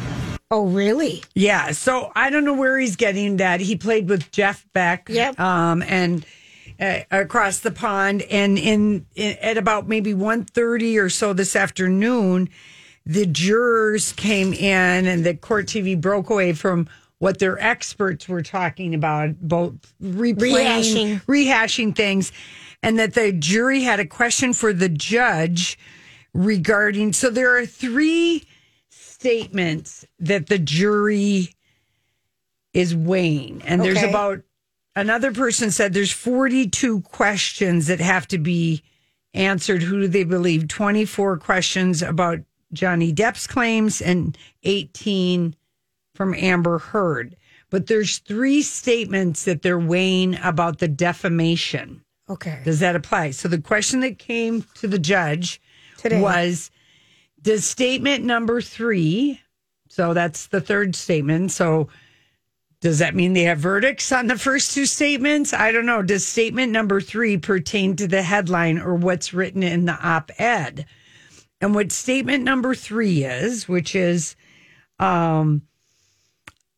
Oh, 0.51 0.67
really? 0.67 1.23
Yeah, 1.35 1.73
so 1.73 2.13
I 2.15 2.29
don't 2.29 2.45
know 2.45 2.53
where 2.55 2.79
he's 2.79 2.97
getting 2.97 3.39
that. 3.39 3.61
He 3.61 3.75
played 3.77 4.09
with 4.09 4.31
Jeff 4.33 4.67
Beck, 4.75 5.09
Yep. 5.09 5.41
um, 5.41 5.83
and 5.83 6.27
uh, 6.79 7.01
across 7.11 7.61
the 7.61 7.71
pond, 7.71 8.23
and 8.23 8.59
in, 8.59 9.07
in 9.15 9.37
at 9.41 9.57
about 9.57 9.89
maybe 9.89 10.13
1.30 10.13 11.01
or 11.01 11.09
so 11.09 11.33
this 11.33 11.57
afternoon, 11.57 12.51
the 13.07 13.25
jurors 13.25 14.13
came 14.13 14.53
in, 14.53 15.07
and 15.07 15.25
the 15.25 15.35
court 15.35 15.67
TV 15.67 15.99
broke 15.99 16.29
away 16.29 16.53
from 16.53 16.87
what 17.23 17.39
their 17.39 17.57
experts 17.63 18.29
were 18.29 18.43
talking 18.43 18.97
about, 18.97 19.41
both 19.41 19.75
replaying, 20.03 20.35
Rehashing. 21.21 21.25
rehashing 21.27 21.95
things, 21.95 22.33
and 22.83 22.99
that 22.99 23.15
the 23.15 23.31
jury 23.31 23.83
had 23.83 24.01
a 24.01 24.05
question 24.05 24.53
for 24.53 24.73
the 24.73 24.89
judge 24.89 25.79
regarding. 26.35 27.13
So 27.13 27.31
there 27.31 27.57
are 27.57 27.65
three 27.65 28.43
statements 28.91 30.05
that 30.19 30.49
the 30.49 30.59
jury 30.59 31.55
is 32.75 32.93
weighing. 32.93 33.63
And 33.65 33.83
there's 33.83 33.99
Okay. 33.99 34.09
about 34.11 34.41
another 34.97 35.31
person 35.31 35.71
said 35.71 35.93
there's 35.93 36.11
42 36.11 37.03
questions 37.03 37.87
that 37.87 38.01
have 38.01 38.27
to 38.29 38.39
be 38.39 38.83
answered. 39.33 39.85
Who 39.85 40.01
do 40.01 40.09
they 40.09 40.25
believe? 40.25 40.67
24 40.67 41.37
questions 41.37 42.03
about 42.03 42.41
Johnny 42.73 43.13
Depp's 43.13 43.47
claims 43.47 44.03
and 44.03 44.37
18 44.65 45.55
from 46.15 46.35
Amber 46.35 46.79
Heard. 46.79 47.37
But 47.71 47.87
there's 47.87 48.19
three 48.19 48.63
statements 48.63 49.45
that 49.45 49.63
they're 49.63 49.79
weighing 49.79 50.39
about 50.43 50.79
the 50.79 50.89
defamation. 50.89 52.03
Okay. 52.29 52.61
Does 52.65 52.81
that 52.81 52.97
apply? 52.97 53.31
So 53.31 53.49
the 53.49 53.61
question 53.61 54.01
that 54.01 54.19
came 54.19 54.65
to 54.77 54.87
the 54.87 54.99
judge 54.99 55.61
Today. 55.97 56.21
was 56.21 56.71
Does 57.41 57.65
statement 57.65 58.25
number 58.25 58.61
three, 58.61 59.41
so 59.89 60.15
that's 60.15 60.47
the 60.47 60.61
third 60.61 60.95
statement. 60.95 61.51
So 61.51 61.89
does 62.81 62.99
that 62.99 63.15
mean 63.15 63.33
they 63.33 63.45
have 63.45 63.59
verdicts 63.59 64.11
on 64.13 64.27
the 64.27 64.39
first 64.39 64.75
two 64.75 64.87
statements? 64.87 65.53
I 65.53 65.73
don't 65.73 65.87
know. 65.87 66.03
Does 66.03 66.27
statement 66.27 66.73
number 66.73 67.01
three 67.01 67.37
pertain 67.39 67.97
to 67.97 68.09
the 68.09 68.23
headline 68.23 68.79
or 68.79 68.95
what's 68.95 69.33
written 69.33 69.63
in 69.63 69.85
the 69.85 69.93
op 69.93 70.31
ed? 70.39 70.87
And 71.61 71.77
what 71.77 71.93
statement 71.93 72.43
number 72.43 72.75
three 72.75 73.25
is, 73.25 73.69
which 73.69 73.95
is, 73.95 74.35
um, 74.99 75.63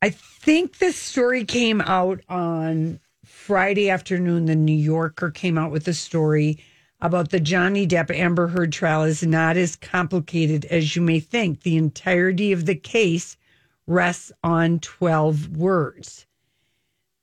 I 0.04 0.10
think 0.10 0.80
this 0.80 0.96
story 0.96 1.46
came 1.46 1.80
out 1.80 2.20
on 2.28 3.00
Friday 3.24 3.88
afternoon. 3.88 4.44
The 4.44 4.54
New 4.54 4.76
Yorker 4.76 5.30
came 5.30 5.56
out 5.56 5.70
with 5.70 5.88
a 5.88 5.94
story 5.94 6.62
about 7.00 7.30
the 7.30 7.40
Johnny 7.40 7.86
Depp 7.86 8.14
Amber 8.14 8.48
Heard 8.48 8.70
trial 8.70 9.04
is 9.04 9.22
not 9.22 9.56
as 9.56 9.76
complicated 9.76 10.66
as 10.66 10.94
you 10.94 11.00
may 11.00 11.20
think. 11.20 11.62
The 11.62 11.78
entirety 11.78 12.52
of 12.52 12.66
the 12.66 12.74
case 12.74 13.38
rests 13.86 14.30
on 14.42 14.80
12 14.80 15.56
words. 15.56 16.26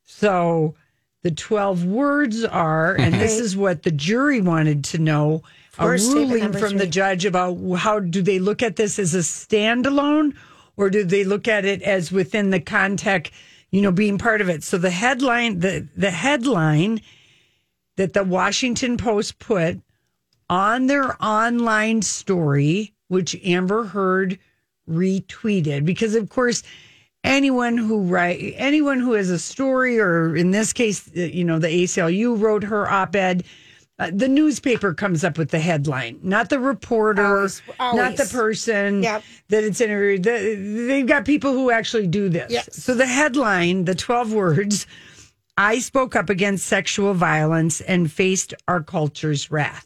So 0.04 0.74
the 1.22 1.30
12 1.30 1.86
words 1.86 2.44
are, 2.44 2.96
and 2.96 3.14
this 3.14 3.40
is 3.40 3.56
what 3.56 3.84
the 3.84 3.92
jury 3.92 4.42
wanted 4.42 4.84
to 4.86 4.98
know 4.98 5.44
a 5.78 5.88
ruling 5.88 6.52
from 6.52 6.78
the 6.78 6.88
judge 6.88 7.26
about 7.26 7.60
how 7.78 8.00
do 8.00 8.24
they 8.24 8.40
look 8.40 8.64
at 8.64 8.76
this 8.76 8.98
as 8.98 9.14
a 9.14 9.20
standalone 9.20 10.34
or 10.78 10.90
do 10.90 11.04
they 11.04 11.24
look 11.24 11.48
at 11.48 11.66
it 11.66 11.82
as 11.82 12.12
within 12.12 12.50
the 12.50 12.60
context, 12.60 13.32
you 13.72 13.82
know, 13.82 13.92
being 13.92 14.18
part 14.18 14.42
of 14.42 14.50
it? 14.50 14.64
So 14.64 14.78
the 14.78 14.90
headline, 14.90 15.60
the, 15.60 15.88
the 15.96 16.12
headline 16.12 17.02
that 17.98 18.14
the 18.14 18.24
Washington 18.24 18.98
Post 18.98 19.40
put 19.40 19.80
on 20.50 20.88
their 20.88 21.22
online 21.24 22.02
story, 22.02 22.94
which 23.08 23.36
Amber 23.44 23.86
Heard 23.86 24.40
retweeted, 24.90 25.86
because 25.86 26.16
of 26.16 26.30
course, 26.30 26.64
anyone 27.24 27.78
who 27.78 28.02
write 28.02 28.54
anyone 28.58 29.00
who 29.00 29.14
has 29.14 29.30
a 29.30 29.40
story, 29.40 30.00
or 30.00 30.36
in 30.36 30.52
this 30.52 30.74
case, 30.74 31.10
you 31.14 31.44
know, 31.44 31.60
the 31.60 31.68
ACLU 31.68 32.40
wrote 32.40 32.64
her 32.64 32.90
op-ed. 32.90 33.44
Uh, 34.02 34.10
the 34.12 34.28
newspaper 34.28 34.96
comes 34.96 35.24
up 35.24 35.38
with 35.38 35.52
the 35.52 35.60
headline, 35.60 36.18
not 36.24 36.50
the 36.50 36.60
reporter, 36.60 37.24
Always, 37.24 37.62
not 37.80 38.18
the 38.18 38.26
person 38.26 39.04
Yep. 39.04 39.24
that 39.50 39.64
it's 39.64 39.80
interviewed. 39.80 40.24
The, 40.24 40.86
they've 40.88 41.06
got 41.06 41.24
people 41.24 41.54
who 41.54 41.70
actually 41.70 42.08
do 42.08 42.28
this. 42.28 42.52
Yes. 42.52 42.84
So 42.84 42.96
the 42.96 43.06
headline, 43.06 43.86
the 43.86 43.94
12 43.94 44.34
words, 44.34 44.88
I 45.56 45.78
spoke 45.78 46.16
up 46.16 46.32
against 46.32 46.66
sexual 46.66 47.14
violence 47.14 47.80
and 47.82 48.12
faced 48.12 48.56
our 48.68 48.82
culture's 48.82 49.52
wrath. 49.52 49.86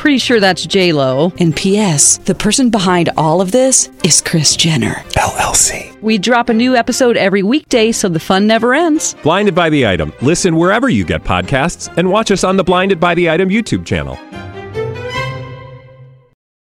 Pretty 0.00 0.16
sure 0.16 0.40
that's 0.40 0.64
J 0.64 0.94
Lo. 0.94 1.30
And 1.40 1.54
P.S. 1.54 2.16
The 2.16 2.34
person 2.34 2.70
behind 2.70 3.10
all 3.18 3.42
of 3.42 3.52
this 3.52 3.90
is 4.02 4.22
Kris 4.22 4.56
Jenner. 4.56 4.94
LLC. 5.10 6.00
We 6.00 6.16
drop 6.16 6.48
a 6.48 6.54
new 6.54 6.74
episode 6.74 7.18
every 7.18 7.42
weekday, 7.42 7.92
so 7.92 8.08
the 8.08 8.18
fun 8.18 8.46
never 8.46 8.72
ends. 8.72 9.14
Blinded 9.22 9.54
by 9.54 9.68
the 9.68 9.86
item. 9.86 10.14
Listen 10.22 10.56
wherever 10.56 10.88
you 10.88 11.04
get 11.04 11.22
podcasts, 11.22 11.94
and 11.98 12.10
watch 12.10 12.30
us 12.30 12.44
on 12.44 12.56
the 12.56 12.64
Blinded 12.64 12.98
by 12.98 13.14
the 13.14 13.28
Item 13.28 13.50
YouTube 13.50 13.84
channel. 13.84 14.18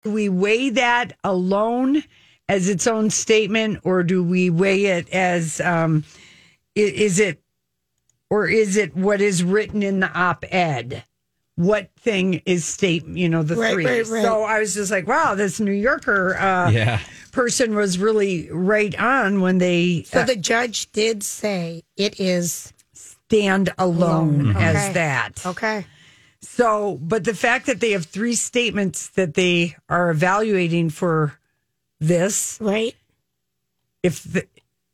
Do 0.05 0.13
we 0.13 0.29
weigh 0.29 0.71
that 0.71 1.15
alone 1.25 2.05
as 2.49 2.69
its 2.69 2.87
own 2.87 3.11
statement, 3.11 3.81
or 3.83 4.05
do 4.05 4.23
we 4.23 4.49
weigh 4.49 4.85
it 4.85 5.11
as 5.11 5.61
um, 5.61 6.05
is 6.77 7.19
it, 7.19 7.43
or 8.31 8.47
is 8.47 8.77
it 8.77 8.97
what 8.97 9.21
is 9.21 9.43
written 9.43 9.83
in 9.83 9.99
the 9.99 10.13
op-ed? 10.13 11.03
What 11.57 11.91
thing 11.97 12.43
is 12.47 12.65
state? 12.65 13.07
You 13.07 13.29
know, 13.29 13.43
the 13.45 13.55
Right, 13.55 13.73
three. 13.75 13.85
right, 13.87 14.07
right. 14.07 14.23
So 14.23 14.43
I 14.43 14.59
was 14.59 14.75
just 14.75 14.91
like, 14.91 15.07
wow, 15.07 15.35
this 15.37 15.61
New 15.61 15.71
Yorker 15.73 16.37
uh, 16.37 16.71
Yeah. 16.71 17.01
person 17.31 17.77
was 17.77 17.99
really 17.99 18.51
right 18.51 18.95
on 18.99 19.41
when 19.41 19.59
they 19.59 20.03
So 20.03 20.21
uh, 20.21 20.25
the 20.25 20.37
judge 20.37 20.91
did 20.93 21.23
say 21.23 21.83
it 21.97 22.19
is 22.19 22.73
stand 22.93 23.73
alone 23.79 24.41
Alone. 24.51 24.57
as 24.57 24.77
Okay. 24.77 24.93
that. 24.95 25.47
okay. 25.47 25.87
So, 26.41 26.99
but 27.01 27.25
the 27.25 27.35
fact 27.35 27.67
that 27.67 27.81
they 27.81 27.93
have 27.93 28.05
three 28.05 28.35
statements 28.35 29.09
that 29.11 29.35
they 29.35 29.77
are 29.89 30.11
evaluating 30.11 30.91
for 30.91 31.39
this, 32.01 32.59
Right. 32.61 32.95
if, 34.03 34.23
the, 34.25 34.47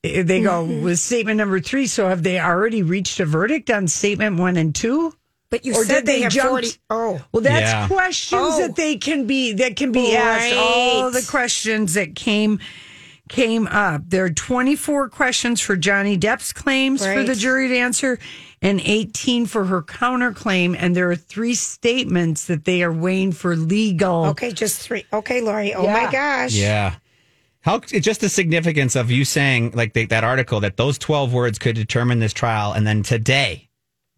if 0.02 0.26
they 0.26 0.42
go 0.42 0.62
Mm-hmm. 0.64 0.84
with 0.84 0.98
statement 0.98 1.38
number 1.38 1.58
three, 1.60 1.86
so 1.86 2.08
have 2.08 2.22
they 2.22 2.38
already 2.38 2.82
reached 2.82 3.18
a 3.18 3.24
verdict 3.24 3.68
on 3.70 3.88
statement 3.88 4.38
one 4.38 4.56
and 4.56 4.74
two? 4.74 5.14
But 5.50 5.64
you 5.64 5.72
Or 5.74 5.84
said 5.84 5.94
did 6.04 6.06
they 6.06 6.16
they, 6.16 6.22
have 6.22 6.32
40. 6.32 6.68
Oh. 6.90 7.20
Well, 7.32 7.42
that's 7.42 7.60
Yeah. 7.72 7.86
questions 7.88 8.42
Oh. 8.54 8.60
that 8.60 8.76
they 8.76 8.96
can 8.96 9.26
be 9.26 9.52
that 9.54 9.74
can 9.76 9.90
be 9.92 10.14
asked. 10.16 10.54
All 10.54 11.04
Right. 11.10 11.12
the 11.20 11.26
questions 11.28 11.94
that 11.94 12.14
came 12.14 12.60
came 13.28 13.68
up. 13.68 14.02
There 14.08 14.24
are 14.24 14.30
24 14.30 15.08
questions 15.08 15.60
for 15.60 15.76
Johnny 15.76 16.18
Depp's 16.18 16.52
claims 16.52 17.04
for 17.04 17.22
the 17.22 17.36
jury 17.36 17.68
to 17.68 17.76
answer 17.78 18.18
and 18.60 18.80
18 18.84 19.46
for 19.46 19.66
her 19.66 19.82
counterclaim 19.82 20.74
and 20.78 20.96
there 20.96 21.08
are 21.10 21.16
three 21.16 21.54
statements 21.54 22.46
that 22.46 22.64
they 22.64 22.82
are 22.82 22.92
weighing 22.92 23.30
for 23.32 23.54
legal. 23.56 24.26
Okay, 24.26 24.50
just 24.52 24.80
three. 24.80 25.04
Okay, 25.12 25.40
Lori. 25.42 25.72
Oh 25.74 25.84
Yeah. 25.84 25.92
my 25.92 26.10
gosh. 26.12 26.52
Yeah. 26.52 26.94
How 27.62 27.76
it's 27.92 28.04
just 28.04 28.20
the 28.20 28.28
significance 28.28 28.96
of 28.96 29.10
you 29.12 29.24
saying 29.24 29.72
like 29.74 29.92
the, 29.94 30.06
that 30.06 30.24
article 30.24 30.60
that 30.60 30.76
those 30.76 30.98
12 30.98 31.32
words 31.32 31.58
could 31.58 31.76
determine 31.76 32.18
this 32.18 32.32
trial 32.32 32.72
and 32.72 32.84
then 32.86 33.02
today 33.04 33.68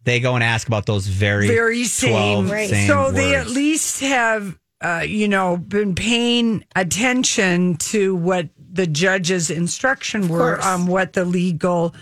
they 0.03 0.19
go 0.19 0.35
and 0.35 0.43
ask 0.43 0.67
about 0.67 0.85
those 0.85 1.07
very 1.07 1.47
very 1.47 1.85
12 1.85 2.49
same. 2.49 2.69
same 2.69 2.87
so 2.87 3.11
they 3.11 3.35
at 3.35 3.47
least 3.47 4.01
have, 4.01 4.57
uh, 4.81 5.03
you 5.05 5.27
know, 5.27 5.57
been 5.57 5.95
paying 5.95 6.63
attention 6.75 7.75
to 7.77 8.15
what 8.15 8.49
the 8.57 8.87
judge's 8.87 9.49
instruction 9.49 10.27
were 10.27 10.59
on 10.61 10.87
what 10.87 11.13
the 11.13 11.25
legal. 11.25 11.93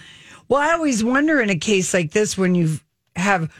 Well, 0.48 0.62
I 0.62 0.74
always 0.74 1.04
wonder 1.04 1.42
in 1.42 1.50
a 1.50 1.58
case 1.58 1.94
like 1.94 2.12
this 2.12 2.38
when 2.38 2.56
you 2.56 2.80
have 3.16 3.52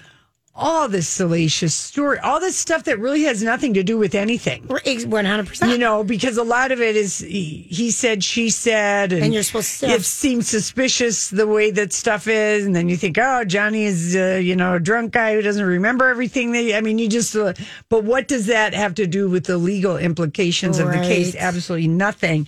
all 0.62 0.88
this 0.88 1.08
salacious 1.10 1.74
story, 1.74 2.20
all 2.20 2.40
this 2.40 2.56
stuff 2.56 2.84
that 2.86 3.00
really 3.00 3.24
has 3.24 3.42
nothing 3.44 3.74
to 3.74 3.84
do 3.84 3.98
with 3.98 4.14
anything. 4.16 4.64
One 4.68 5.26
hundred 5.26 5.48
percent. 5.48 5.72
You 5.72 5.78
know, 5.80 6.04
because 6.04 6.38
a 6.38 6.44
lot 6.44 6.72
of 6.72 6.80
it 6.80 6.96
is 6.96 7.18
he, 7.20 7.66
he 7.70 7.90
said, 7.92 8.24
she 8.24 8.50
said, 8.52 9.12
and, 9.12 9.24
And 9.26 9.34
you're 9.34 9.44
supposed 9.44 9.80
to- 9.80 9.88
It 9.88 10.04
seems 10.06 10.48
suspicious 10.48 11.30
the 11.32 11.48
way 11.48 11.72
that 11.72 11.92
stuff 11.94 12.28
is, 12.28 12.66
and 12.66 12.76
then 12.76 12.88
you 12.90 12.96
think, 12.96 13.18
oh, 13.20 13.44
Johnny 13.44 13.86
is, 13.86 14.16
uh, 14.16 14.40
you 14.42 14.56
know, 14.56 14.76
a 14.76 14.80
drunk 14.80 15.14
guy 15.14 15.34
who 15.34 15.42
doesn't 15.42 15.66
remember 15.66 16.08
everything. 16.08 16.52
They, 16.52 16.76
I 16.76 16.82
mean, 16.82 17.00
you 17.00 17.10
just. 17.10 17.36
Uh, 17.36 17.54
but 17.90 18.04
what 18.04 18.28
does 18.28 18.46
that 18.46 18.74
have 18.74 18.94
to 18.96 19.08
do 19.08 19.30
with 19.30 19.46
the 19.46 19.58
legal 19.58 19.98
implications 19.98 20.78
of 20.80 20.88
the 20.90 20.98
case? 21.00 21.36
Absolutely 21.36 21.88
nothing. 21.88 22.48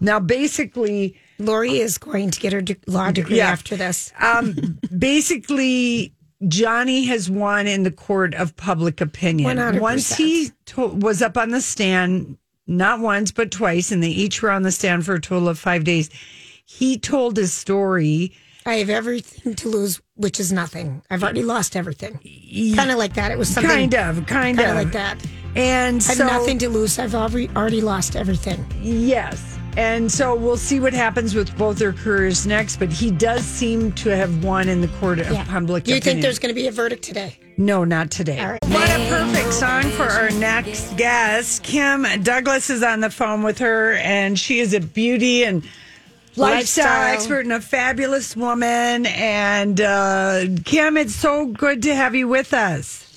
Now, 0.00 0.18
basically, 0.18 1.14
Lori 1.38 1.78
is 1.78 1.98
going 1.98 2.30
to 2.30 2.40
get 2.40 2.54
her 2.54 2.62
de- 2.62 2.76
law 2.86 3.10
degree 3.10 3.36
Yeah. 3.36 3.50
after 3.50 3.76
this. 3.76 4.12
um, 4.18 4.78
basically, 4.96 6.12
Johnny 6.48 7.04
has 7.06 7.30
won 7.30 7.66
in 7.66 7.82
the 7.82 7.90
court 7.90 8.34
of 8.34 8.56
public 8.56 9.00
opinion. 9.00 9.56
100%. 9.58 9.80
Once 9.80 10.14
he 10.14 10.50
to- 10.66 10.86
was 10.86 11.20
up 11.22 11.36
on 11.36 11.50
the 11.50 11.60
stand, 11.60 12.38
not 12.66 13.00
once, 13.00 13.30
but 13.30 13.50
twice, 13.50 13.92
and 13.92 14.02
they 14.02 14.08
each 14.08 14.40
were 14.42 14.50
on 14.50 14.62
the 14.62 14.72
stand 14.72 15.04
for 15.04 15.14
a 15.14 15.20
total 15.20 15.48
of 15.48 15.58
five 15.58 15.84
days. 15.84 16.08
He 16.64 16.98
told 16.98 17.36
his 17.36 17.52
story. 17.52 18.32
I 18.64 18.74
have 18.74 18.90
everything 18.90 19.54
to 19.54 19.68
lose, 19.68 20.00
which 20.14 20.38
is 20.38 20.52
nothing. 20.52 21.02
I've 21.10 21.22
already 21.22 21.42
lost 21.42 21.74
everything. 21.76 22.20
Kind 22.76 22.90
of 22.90 22.98
like 22.98 23.14
that. 23.14 23.32
It 23.32 23.38
was 23.38 23.48
something 23.48 23.70
Kind 23.90 23.94
of, 23.94 24.26
kind, 24.26 24.60
of 24.60 24.74
like 24.76 24.92
that. 24.92 25.18
And 25.56 26.00
I 26.02 26.06
have 26.08 26.16
so, 26.16 26.26
nothing 26.26 26.58
to 26.58 26.68
lose. 26.68 26.98
I've 26.98 27.14
already 27.14 27.48
already 27.56 27.80
lost 27.80 28.14
everything. 28.16 28.64
yes. 28.80 29.49
And 29.76 30.10
so 30.10 30.34
we'll 30.34 30.56
see 30.56 30.80
what 30.80 30.92
happens 30.92 31.34
with 31.34 31.56
both 31.56 31.78
their 31.78 31.92
careers 31.92 32.46
next. 32.46 32.78
But 32.78 32.90
he 32.92 33.10
does 33.10 33.44
seem 33.44 33.92
to 33.92 34.14
have 34.14 34.44
won 34.44 34.68
in 34.68 34.80
the 34.80 34.88
court 34.88 35.20
of 35.20 35.28
public 35.46 35.84
Do 35.84 35.92
you 35.92 35.98
opinion. 35.98 36.02
think 36.16 36.22
there's 36.22 36.38
going 36.38 36.54
to 36.54 36.60
be 36.60 36.66
a 36.66 36.72
verdict 36.72 37.02
today? 37.04 37.38
No, 37.56 37.84
not 37.84 38.10
today. 38.10 38.42
Right. 38.44 38.58
What 38.68 38.88
a 38.90 39.08
perfect 39.08 39.52
song 39.52 39.82
for 39.90 40.04
our 40.04 40.30
next 40.30 40.96
guest. 40.96 41.62
Kym 41.62 42.24
Douglas 42.24 42.70
is 42.70 42.82
on 42.82 43.00
the 43.00 43.10
phone 43.10 43.42
with 43.42 43.58
her, 43.58 43.92
and 43.94 44.38
she 44.38 44.60
is 44.60 44.72
a 44.74 44.80
beauty 44.80 45.44
and 45.44 45.62
lifestyle, 46.36 46.86
Lifestyle. 46.86 47.14
expert 47.14 47.40
and 47.40 47.52
a 47.52 47.60
fabulous 47.60 48.34
woman. 48.36 49.06
And 49.06 49.80
uh, 49.80 50.40
Kym, 50.64 50.98
it's 50.98 51.14
so 51.14 51.46
good 51.46 51.82
to 51.82 51.94
have 51.94 52.14
you 52.14 52.28
with 52.28 52.54
us. 52.54 53.09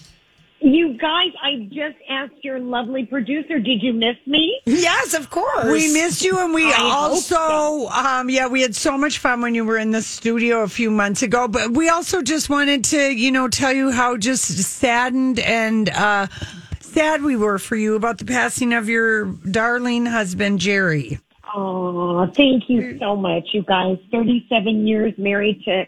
You 0.63 0.97
guys, 0.97 1.28
I 1.43 1.67
just 1.73 1.97
asked 2.10 2.41
your 2.41 2.58
lovely 2.58 3.06
producer, 3.06 3.60
did 3.60 3.84
you 3.84 3.91
miss 3.91 4.15
me? 4.26 4.62
Yes, 4.63 5.13
of 5.13 5.30
course. 5.30 5.65
We 5.65 5.91
missed 5.91 6.23
you, 6.23 6.39
and 6.39 6.54
we 6.54 6.71
I 6.71 6.76
hope 6.76 6.93
also, 6.93 7.88
um, 7.89 8.30
yeah, 8.30 8.47
we 8.47 8.62
had 8.62 8.73
so 8.73 8.97
much 8.97 9.19
fun 9.19 9.41
when 9.41 9.56
you 9.56 9.65
were 9.65 9.78
in 9.78 9.91
the 9.91 10.02
studio 10.02 10.62
a 10.62 10.69
few 10.69 10.89
months 10.89 11.21
ago. 11.21 11.49
But 11.49 11.71
we 11.71 11.89
also 11.89 12.21
just 12.21 12.49
wanted 12.49 12.86
to, 12.86 13.12
you 13.12 13.30
know, 13.30 13.49
tell 13.49 13.73
you 13.73 13.91
how 13.91 14.15
just 14.15 14.45
saddened 14.45 15.39
and 15.39 15.89
uh, 15.89 16.28
sad 16.80 17.23
we 17.23 17.36
were 17.36 17.60
for 17.60 17.76
you 17.76 17.95
about 17.95 18.17
the 18.17 18.26
passing 18.26 18.73
of 18.73 18.88
your 18.88 19.26
darling 19.26 20.06
husband, 20.06 20.60
Jerry. 20.60 21.19
Oh, 21.54 22.26
thank 22.28 22.69
you 22.69 22.97
so 22.99 23.17
much, 23.17 23.49
you 23.52 23.63
guys. 23.63 23.97
37 24.13 24.88
years 24.88 25.13
married 25.17 25.62
to 25.65 25.86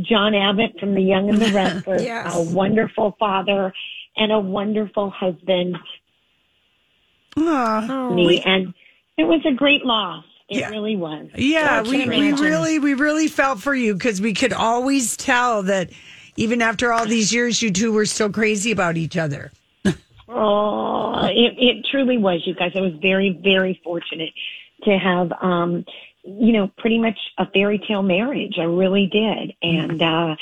John 0.00 0.34
Abbott 0.34 0.80
from 0.80 0.96
The 0.96 1.02
Young 1.02 1.28
and 1.28 1.38
the 1.38 1.52
Restless. 1.54 2.02
Yes. 2.02 2.34
A 2.34 2.42
wonderful 2.52 3.14
father 3.20 3.72
and 4.16 4.32
a 4.32 4.38
wonderful 4.38 5.10
husband. 5.10 5.76
Aw. 7.36 8.14
me, 8.14 8.40
and 8.44 8.72
it 9.18 9.24
was 9.24 9.44
a 9.46 9.52
great 9.52 9.84
loss. 9.84 10.24
It 10.48 10.58
Yeah. 10.60 10.70
really 10.70 10.96
was. 10.96 11.28
Yeah, 11.34 11.82
I 11.84 11.88
we, 11.88 12.06
we 12.08 12.32
really 12.32 12.78
we 12.78 12.94
really 12.94 13.28
felt 13.28 13.60
for 13.60 13.74
you 13.74 13.94
because 13.94 14.20
we 14.20 14.32
could 14.32 14.52
always 14.52 15.16
tell 15.16 15.62
that 15.64 15.90
even 16.36 16.62
after 16.62 16.92
all 16.92 17.04
these 17.04 17.32
years, 17.34 17.60
you 17.60 17.70
two 17.70 17.92
were 17.92 18.06
still 18.06 18.30
crazy 18.30 18.70
about 18.70 18.96
each 18.96 19.16
other. 19.16 19.50
Oh, 20.28 21.26
it, 21.26 21.54
it 21.58 21.86
truly 21.90 22.18
was, 22.18 22.42
you 22.46 22.54
guys. 22.54 22.72
I 22.74 22.80
was 22.80 22.92
very, 23.00 23.38
very 23.42 23.80
fortunate 23.84 24.30
to 24.82 24.98
have, 24.98 25.32
um, 25.40 25.84
you 26.24 26.52
know, 26.52 26.70
pretty 26.78 26.98
much 26.98 27.16
a 27.38 27.46
fairy 27.50 27.78
tale 27.86 28.02
marriage. 28.02 28.54
I 28.58 28.64
really 28.64 29.06
did. 29.06 29.54
And, 29.62 30.02
uh, 30.02 30.36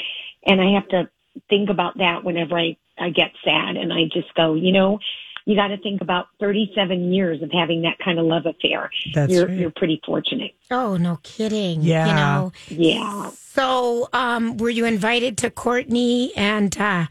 and 0.47 0.61
I 0.61 0.73
have 0.73 0.89
to 0.89 1.09
think 1.51 1.69
about 1.69 1.99
that 1.99 2.25
whenever 2.25 2.59
I, 2.59 2.77
I 2.99 3.11
get 3.11 3.33
sad 3.45 3.77
and 3.77 3.93
I 3.93 4.05
just 4.13 4.33
go, 4.35 4.55
you 4.55 4.73
know, 4.73 4.99
you 5.47 5.57
got 5.57 5.69
to 5.69 5.77
think 5.79 6.01
about 6.01 6.27
37 6.41 7.13
years 7.13 7.43
of 7.43 7.51
having 7.53 7.83
that 7.83 7.99
kind 8.03 8.19
of 8.19 8.25
love 8.25 8.47
affair. 8.47 8.91
That's 9.15 9.31
you're, 9.33 9.47
right. 9.47 9.59
you're 9.59 9.73
pretty 9.77 10.01
fortunate. 10.07 10.53
Oh, 10.71 10.97
no 10.97 11.19
kidding. 11.23 11.83
Yeah. 11.83 12.07
You 12.07 12.15
know. 12.15 12.53
Yeah. 12.69 13.31
So, 13.35 14.09
um, 14.13 14.57
were 14.57 14.71
you 14.71 14.85
invited 14.87 15.37
to 15.39 15.51
Courtney 15.51 16.33
and 16.37 16.77
uh, 16.81 17.07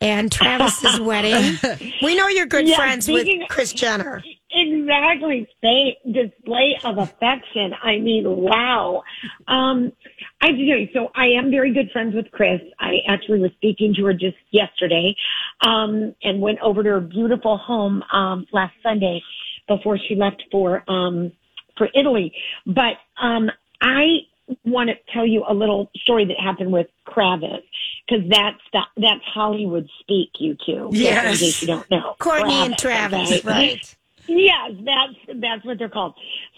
and 0.00 0.30
Travis's 0.30 1.00
wedding? 1.00 1.58
We 2.02 2.14
know 2.14 2.28
you're 2.28 2.46
good 2.46 2.68
Yeah, 2.68 2.76
friends 2.76 3.08
with 3.08 3.22
speaking- 3.22 3.46
Kris 3.48 3.72
Jenner. 3.72 4.22
Exactly. 4.50 5.40
Display, 5.44 5.98
display 6.10 6.78
of 6.84 6.98
affection. 6.98 7.74
I 7.82 7.98
mean, 7.98 8.24
wow. 8.26 9.02
Um, 9.46 9.92
I 10.40 10.52
do. 10.52 10.88
So 10.94 11.10
I 11.14 11.26
am 11.26 11.50
very 11.50 11.72
good 11.72 11.90
friends 11.90 12.14
with 12.14 12.30
Kris. 12.30 12.60
I 12.80 12.98
actually 13.06 13.40
was 13.40 13.50
speaking 13.56 13.94
to 13.94 14.04
her 14.06 14.14
just 14.14 14.36
yesterday, 14.50 15.14
um, 15.60 16.14
and 16.22 16.40
went 16.40 16.60
over 16.60 16.82
to 16.82 16.88
her 16.90 17.00
beautiful 17.00 17.58
home, 17.58 18.02
um, 18.12 18.46
last 18.52 18.74
Sunday 18.82 19.22
before 19.66 19.98
she 19.98 20.14
left 20.14 20.42
for, 20.50 20.82
um, 20.88 21.30
for 21.76 21.88
Italy. 21.94 22.32
But 22.66 22.96
um, 23.20 23.50
I 23.82 24.20
want 24.64 24.88
to 24.88 24.96
tell 25.12 25.26
you 25.26 25.44
a 25.46 25.52
little 25.52 25.90
story 25.96 26.24
that 26.24 26.40
happened 26.40 26.72
with 26.72 26.86
Kravis 27.06 27.62
because 28.08 28.26
that's 28.30 28.60
the, 28.72 28.80
that's 28.96 29.22
Hollywood 29.24 29.88
speak. 30.00 30.30
You 30.38 30.56
two, 30.64 30.88
Yes. 30.92 31.34
in 31.34 31.46
case 31.46 31.60
you 31.60 31.68
don't 31.68 31.90
know, 31.90 32.16
Courtney 32.18 32.54
and 32.54 32.78
Travis, 32.78 33.30
okay? 33.30 33.40
right. 33.44 33.96
Yes, 34.28 34.72
that's 34.84 35.40
that's 35.40 35.64
what 35.64 35.78
they're 35.78 35.88
called. 35.88 36.14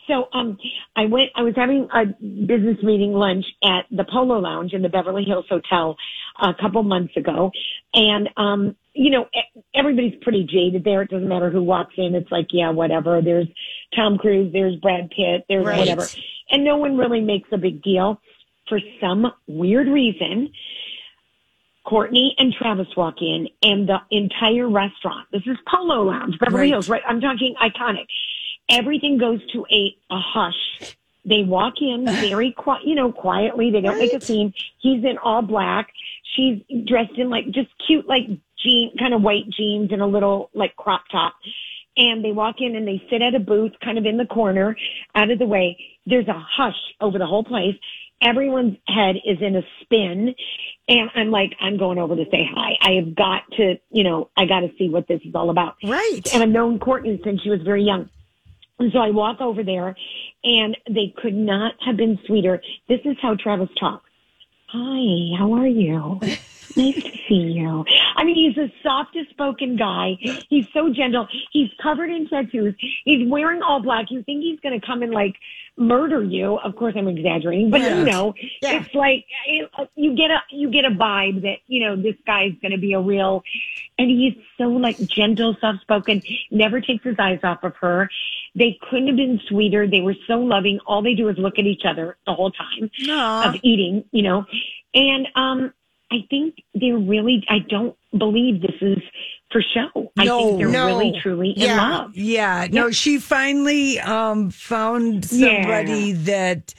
So 0.09 0.28
um 0.33 0.59
I 0.96 1.04
went 1.06 1.30
I 1.37 1.42
was 1.42 1.54
having 1.56 1.88
a 1.94 2.06
business 2.46 2.78
meeting 2.83 3.12
lunch 3.12 3.44
at 3.64 3.87
the 3.90 4.04
Polo 4.04 4.38
Lounge 4.40 4.72
in 4.72 4.83
the 4.83 4.88
Beverly 4.88 5.24
Hills 5.24 5.46
Hotel 5.48 5.96
a 6.42 6.52
couple 6.61 6.83
months 6.83 7.16
ago 7.16 7.50
and 7.94 8.28
um 8.37 8.76
you 8.92 9.11
know 9.11 9.26
e- 9.35 9.62
everybody's 9.74 10.14
pretty 10.22 10.44
jaded 10.50 10.83
there. 10.85 11.02
It 11.02 11.11
doesn't 11.11 11.28
matter 11.28 11.48
who 11.50 11.62
walks 11.62 11.94
in. 11.96 12.14
It's 12.16 12.30
like 12.33 12.48
yeah, 12.50 12.70
whatever. 12.70 13.22
There's 13.22 13.46
Tom 13.94 14.18
Cruise, 14.18 14.52
there's 14.52 14.76
Brad 14.76 15.11
Pitt, 15.11 15.44
there's 15.48 15.64
Right. 15.64 15.78
whatever. 15.78 16.09
And 16.50 16.64
no 16.64 16.76
one 16.76 16.96
really 16.96 17.20
makes 17.20 17.48
a 17.52 17.59
big 17.59 17.83
deal 17.83 18.20
for 18.68 18.80
some 19.00 19.26
weird 19.46 19.87
reason. 19.87 20.52
Courtney 21.85 22.35
and 22.38 22.53
Travis 22.53 22.88
walk 22.97 23.16
in 23.21 23.49
and 23.62 23.88
the 23.88 23.99
entire 24.11 24.69
restaurant, 24.69 25.27
this 25.33 25.43
is 25.47 25.57
Polo 25.66 26.05
Lounge, 26.05 26.38
Beverly 26.38 26.62
Right. 26.62 26.69
Hills, 26.71 26.88
right? 26.88 27.03
I'm 27.07 27.21
talking 27.21 27.55
iconic. 27.61 28.07
Everything 28.69 29.19
goes 29.19 29.40
to 29.53 29.66
a, 29.71 29.97
a 30.11 30.19
hush. 30.19 30.95
They 31.25 31.43
walk 31.43 31.75
in 31.81 32.05
very 32.21 32.53
quiet, 32.53 32.83
you 32.85 32.95
know, 32.95 33.12
quietly. 33.12 33.71
They 33.71 33.81
don't 33.81 33.99
make 33.99 34.12
a 34.12 34.21
scene. 34.21 34.53
He's 34.79 35.05
in 35.05 35.19
all 35.19 35.43
black. 35.43 35.90
She's 36.37 36.62
dressed 36.87 37.16
in 37.16 37.31
like 37.31 37.47
just 37.47 37.69
cute, 37.87 38.07
like 38.07 38.27
jean, 38.62 38.93
kind 38.99 39.14
of 39.14 39.23
white 39.23 39.49
jeans 39.51 39.90
and 39.90 40.03
a 40.03 40.07
little 40.07 40.51
like 40.55 40.77
crop 40.77 41.05
top. 41.11 41.35
And 41.97 42.25
they 42.25 42.33
walk 42.33 42.57
in 42.61 42.77
and 42.77 42.87
they 42.87 43.03
sit 43.11 43.21
at 43.21 43.35
a 43.35 43.40
booth 43.40 43.73
kind 43.83 43.99
of 43.99 44.07
in 44.07 44.16
the 44.16 44.27
corner 44.27 44.77
out 45.14 45.31
of 45.31 45.38
the 45.38 45.47
way. 45.47 45.77
There's 46.07 46.29
a 46.29 46.45
hush 46.57 46.77
over 47.01 47.19
the 47.19 47.27
whole 47.27 47.45
place. 47.45 47.75
Everyone's 48.22 48.76
head 48.87 49.16
is 49.24 49.38
in 49.40 49.56
a 49.56 49.62
spin. 49.83 50.35
And 50.88 51.11
I'm 51.14 51.30
like, 51.30 51.54
I'm 51.61 51.78
going 51.78 51.98
over 51.98 52.16
to 52.16 52.24
say 52.30 52.48
hi. 52.52 52.76
I 52.80 52.92
have 52.92 53.14
got 53.14 53.42
to, 53.56 53.76
you 53.90 54.04
know, 54.04 54.30
I 54.37 54.44
got 54.46 54.61
to 54.61 54.70
see 54.78 54.88
what 54.88 55.06
this 55.09 55.20
is 55.24 55.35
all 55.35 55.50
about. 55.50 55.76
Right. 55.83 56.22
And 56.33 56.42
I've 56.42 56.48
known 56.48 56.78
Courtney 56.78 57.20
since 57.24 57.42
she 57.42 57.50
was 57.50 57.62
very 57.62 57.85
young. 57.85 58.09
And 58.78 58.90
so 58.92 58.98
I 58.98 59.11
walk 59.11 59.40
over 59.40 59.62
there 59.62 59.94
and 60.42 60.76
they 60.88 61.14
could 61.16 61.35
not 61.35 61.74
have 61.85 61.96
been 61.96 62.18
sweeter. 62.26 62.62
This 62.88 63.00
is 63.04 63.16
how 63.20 63.37
Travis 63.37 63.68
talks. 63.78 64.09
Hi, 64.68 65.37
how 65.38 65.52
are 65.54 65.66
you? 65.66 66.20
Nice 66.76 66.94
to 67.02 67.11
see 67.28 67.35
you. 67.35 67.85
I 68.16 68.24
mean, 68.24 68.35
he's 68.37 68.54
the 68.54 68.70
softest 68.83 69.30
spoken 69.30 69.76
guy. 69.76 70.16
He's 70.48 70.66
so 70.72 70.92
gentle. 70.92 71.26
He's 71.52 71.70
covered 71.83 72.11
in 72.11 72.28
tattoos. 72.28 72.74
He's 73.04 73.28
wearing 73.28 73.62
all 73.62 73.80
black. 73.80 74.11
You 74.11 74.22
think 74.22 74.42
he's 74.42 74.61
going 74.61 74.78
to 74.78 74.85
come 74.87 75.02
and 75.02 75.12
like 75.12 75.35
murder 75.76 76.22
you. 76.22 76.56
Of 76.59 76.76
course, 76.76 76.94
I'm 76.96 77.09
exaggerating, 77.09 77.70
but 77.70 77.80
you 77.80 78.04
know, 78.04 78.35
Yeah. 78.62 78.83
it's 78.83 78.94
like 78.94 79.24
it, 79.46 79.70
you 79.96 80.14
get 80.14 80.30
a 80.30 80.42
you 80.50 80.70
get 80.70 80.85
a 80.85 80.90
vibe 80.90 81.42
that 81.42 81.59
you 81.66 81.80
know 81.85 81.96
this 81.96 82.16
guy's 82.26 82.52
going 82.62 82.72
to 82.72 82.78
be 82.78 82.92
a 82.92 83.00
real. 83.00 83.42
And 83.98 84.09
he's 84.11 84.35
so 84.59 84.64
like 84.64 84.98
gentle, 84.98 85.56
soft 85.61 85.80
spoken. 85.83 86.22
Never 86.50 86.80
takes 86.80 87.04
his 87.04 87.16
eyes 87.18 87.40
off 87.42 87.64
of 87.64 87.74
her. 87.76 88.09
They 88.54 88.78
couldn't 88.88 89.09
have 89.09 89.16
been 89.16 89.40
sweeter. 89.46 89.87
They 89.87 90.00
were 90.00 90.16
so 90.26 90.38
loving. 90.40 90.80
All 90.87 91.02
they 91.02 91.14
do 91.14 91.28
is 91.28 91.38
look 91.38 91.59
at 91.59 91.66
each 91.66 91.85
other 91.85 92.16
the 92.26 92.35
whole 92.35 92.50
time 92.50 92.90
of 93.48 93.56
eating, 93.62 94.04
you 94.12 94.22
know. 94.22 94.44
And 94.94 95.28
um 95.35 95.72
I 96.12 96.27
think 96.29 96.57
they're 96.75 96.99
really 96.99 97.44
I 97.49 97.61
don't 97.68 97.96
believe 98.16 98.61
this 98.62 98.77
is 98.81 98.99
for 99.51 99.62
show. 99.75 100.12
I 100.18 100.27
think 100.27 100.59
they're 100.59 100.68
no. 100.68 100.87
really 100.87 101.18
truly 101.23 101.51
in 101.51 101.62
yeah, 101.62 101.77
love. 101.90 102.16
Yeah, 102.16 102.66
no, 102.70 102.90
she 102.90 103.18
finally 103.18 103.99
um, 104.01 104.51
found 104.51 105.25
somebody 105.25 106.12
that 106.12 106.73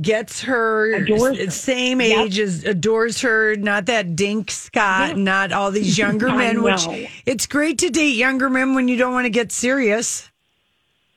gets 0.00 0.42
her 0.42 0.94
Adores 0.94 1.38
her. 1.38 1.50
same 1.50 2.00
Yep. 2.00 2.18
age 2.26 2.38
as 2.38 2.64
adores 2.64 3.20
her, 3.22 3.56
not 3.56 3.86
that 3.86 4.14
dink 4.14 4.50
Scott, 4.50 5.08
Yep. 5.08 5.16
not 5.16 5.52
all 5.52 5.70
these 5.70 5.98
younger 5.98 6.28
men. 6.36 6.62
Which 6.62 6.86
it's 7.26 7.46
great 7.46 7.78
to 7.78 7.90
date 7.90 8.16
younger 8.16 8.48
men 8.50 8.74
when 8.74 8.86
you 8.88 8.96
don't 8.96 9.12
want 9.12 9.24
to 9.24 9.30
get 9.30 9.50
serious. 9.50 10.30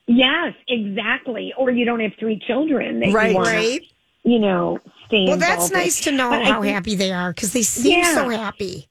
Yes, 0.06 0.54
exactly. 0.66 1.52
Or 1.56 1.70
you 1.70 1.84
don't 1.84 2.00
have 2.00 2.12
three 2.18 2.38
children 2.46 3.00
Right. 3.12 3.30
you 3.30 3.36
want 3.36 3.48
Right. 3.48 3.80
you 4.24 4.38
know, 4.38 4.78
stay 5.08 5.24
Well, 5.26 5.36
that's 5.36 5.70
nice 5.70 6.00
to 6.02 6.12
know 6.12 6.30
But 6.30 6.44
how 6.44 6.62
think- 6.62 6.74
happy 6.74 6.94
they 6.94 7.12
are 7.12 7.32
because 7.32 7.52
they 7.52 7.62
seem 7.62 7.98
Yeah. 8.00 8.14
so 8.14 8.28
happy. 8.28 8.86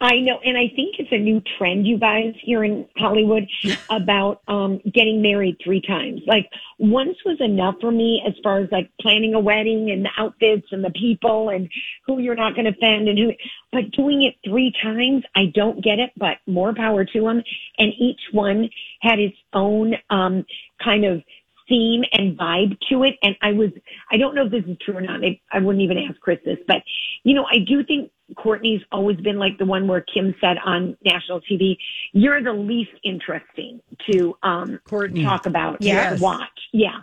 I 0.00 0.18
know, 0.20 0.38
and 0.44 0.58
I 0.58 0.68
think 0.68 0.96
it's 0.98 1.12
a 1.12 1.18
new 1.18 1.40
trend, 1.56 1.86
you 1.86 1.96
guys, 1.96 2.34
here 2.42 2.62
in 2.62 2.86
Hollywood 2.96 3.48
about 3.90 4.42
um 4.48 4.80
getting 4.92 5.22
married 5.22 5.56
three 5.64 5.80
times. 5.80 6.20
Like 6.26 6.50
once 6.78 7.16
was 7.24 7.40
enough 7.40 7.76
for 7.80 7.90
me 7.90 8.22
as 8.26 8.34
far 8.42 8.58
as 8.58 8.70
like 8.70 8.90
planning 9.00 9.34
a 9.34 9.40
wedding 9.40 9.90
and 9.90 10.04
the 10.04 10.10
outfits 10.18 10.66
and 10.72 10.84
the 10.84 10.90
people 10.90 11.48
and 11.48 11.70
who 12.06 12.18
you're 12.18 12.34
not 12.34 12.54
going 12.54 12.66
to 12.66 12.72
offend 12.72 13.08
and 13.08 13.18
who. 13.18 13.32
But 13.72 13.92
doing 13.92 14.22
it 14.22 14.34
three 14.44 14.72
times, 14.82 15.24
I 15.34 15.46
don't 15.46 15.82
get 15.82 15.98
it. 15.98 16.10
But 16.18 16.36
more 16.46 16.74
power 16.74 17.04
to 17.06 17.20
them. 17.22 17.42
And 17.78 17.92
each 17.98 18.20
one 18.32 18.68
had 19.00 19.18
its 19.20 19.36
own 19.54 19.94
um 20.10 20.44
kind 20.82 21.04
of 21.06 21.22
theme 21.68 22.02
and 22.12 22.38
vibe 22.38 22.76
to 22.90 23.02
it. 23.04 23.14
And 23.22 23.36
I 23.42 23.52
was, 23.52 23.70
I 24.10 24.16
don't 24.16 24.34
know 24.34 24.46
if 24.46 24.50
this 24.52 24.64
is 24.64 24.76
true 24.84 24.96
or 24.96 25.00
not. 25.00 25.24
I, 25.24 25.40
I 25.52 25.60
wouldn't 25.60 25.82
even 25.82 25.98
ask 25.98 26.20
Kris 26.20 26.38
this, 26.44 26.58
but 26.66 26.78
you 27.22 27.34
know, 27.34 27.44
I 27.50 27.58
do 27.58 27.82
think 27.84 28.10
Courtney's 28.36 28.82
always 28.92 29.16
been 29.18 29.38
like 29.38 29.58
the 29.58 29.64
one 29.64 29.86
where 29.88 30.00
Kim 30.02 30.34
said 30.40 30.56
on 30.64 30.96
national 31.04 31.40
TV, 31.40 31.76
you're 32.12 32.42
the 32.42 32.52
least 32.52 32.90
interesting 33.02 33.80
to, 34.10 34.36
um, 34.42 34.80
Courtney. 34.84 35.22
talk 35.24 35.46
about, 35.46 35.80
Yes. 35.80 36.18
to 36.18 36.22
watch. 36.22 36.60
Yeah. 36.72 37.00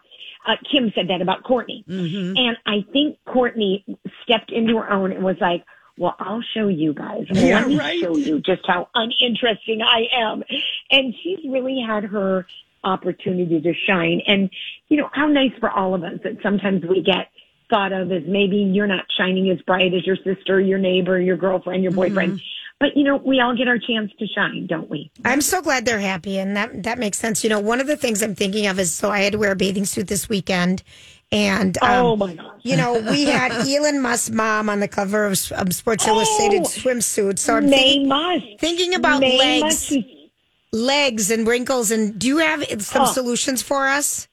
Uh, 0.47 0.55
Kim 0.71 0.91
said 0.95 1.07
that 1.09 1.21
about 1.21 1.43
Courtney. 1.43 1.83
Mm-hmm. 1.87 2.35
And 2.37 2.57
I 2.65 2.83
think 2.91 3.17
Courtney 3.25 3.85
stepped 4.23 4.51
into 4.51 4.77
her 4.77 4.91
own 4.91 5.11
and 5.11 5.23
was 5.23 5.37
like, 5.39 5.63
well, 5.97 6.15
I'll 6.19 6.41
show 6.55 6.67
you 6.67 6.93
guys. 6.93 7.25
Yeah, 7.29 7.59
Let 7.59 7.67
me 7.67 7.77
right. 7.77 7.99
show 7.99 8.15
you 8.15 8.39
just 8.39 8.61
how 8.65 8.89
uninteresting 8.95 9.81
I 9.83 10.05
am. 10.15 10.43
And 10.89 11.13
she's 11.21 11.39
really 11.47 11.79
had 11.85 12.05
her 12.05 12.47
opportunity 12.83 13.61
to 13.61 13.73
shine. 13.87 14.21
And, 14.27 14.49
you 14.89 14.97
know, 14.97 15.09
how 15.13 15.27
nice 15.27 15.51
for 15.59 15.69
all 15.69 15.93
of 15.93 16.03
us 16.03 16.19
that 16.23 16.37
sometimes 16.41 16.83
we 16.83 17.01
get 17.01 17.29
thought 17.69 17.93
of 17.93 18.11
as 18.11 18.23
maybe 18.27 18.57
you're 18.57 18.87
not 18.87 19.05
shining 19.17 19.49
as 19.49 19.61
bright 19.61 19.93
as 19.93 20.05
your 20.05 20.17
sister, 20.17 20.59
your 20.59 20.77
neighbor, 20.77 21.19
your 21.19 21.37
girlfriend, 21.37 21.83
your 21.83 21.93
boyfriend. 21.93 22.33
Mm-hmm. 22.33 22.45
But, 22.79 22.97
you 22.97 23.03
know, 23.03 23.17
we 23.17 23.39
all 23.39 23.55
get 23.55 23.67
our 23.67 23.77
chance 23.77 24.11
to 24.17 24.27
shine, 24.27 24.65
don't 24.67 24.89
we? 24.89 25.11
I'm 25.23 25.41
so 25.41 25.61
glad 25.61 25.85
they're 25.85 25.99
happy, 25.99 26.39
and 26.39 26.57
that 26.57 26.81
that 26.81 26.97
makes 26.97 27.19
sense. 27.19 27.43
You 27.43 27.51
know, 27.51 27.59
one 27.59 27.79
of 27.79 27.85
the 27.85 27.95
things 27.95 28.23
I'm 28.23 28.33
thinking 28.33 28.65
of 28.65 28.79
is 28.79 28.91
so 28.91 29.11
I 29.11 29.19
had 29.19 29.33
to 29.33 29.37
wear 29.37 29.51
a 29.51 29.55
bathing 29.55 29.85
suit 29.85 30.07
this 30.07 30.27
weekend, 30.27 30.81
and 31.31 31.77
um, 31.83 32.05
oh, 32.05 32.15
my 32.15 32.33
gosh. 32.33 32.45
you 32.63 32.75
know, 32.75 32.93
we 32.93 33.25
had 33.25 33.51
Elon 33.67 34.01
Musk's 34.01 34.31
mom 34.31 34.67
on 34.67 34.79
the 34.79 34.87
cover 34.87 35.27
of 35.27 35.39
um, 35.55 35.69
Sports 35.71 36.07
Illustrated 36.07 36.61
Oh, 36.61 36.65
swimsuit. 36.65 37.37
So 37.37 37.57
I'm 37.57 37.69
May 37.69 37.99
thinking, 37.99 38.57
thinking 38.57 38.95
about 38.95 39.19
May 39.19 39.37
legs, 39.37 39.61
must 39.61 39.89
legs 40.71 41.29
and 41.31 41.47
wrinkles. 41.47 41.91
And 41.91 42.17
do 42.17 42.27
you 42.27 42.37
have 42.37 42.63
some 42.81 43.03
Oh. 43.03 43.05
solutions 43.05 43.61
for 43.61 43.87
us? 43.87 44.27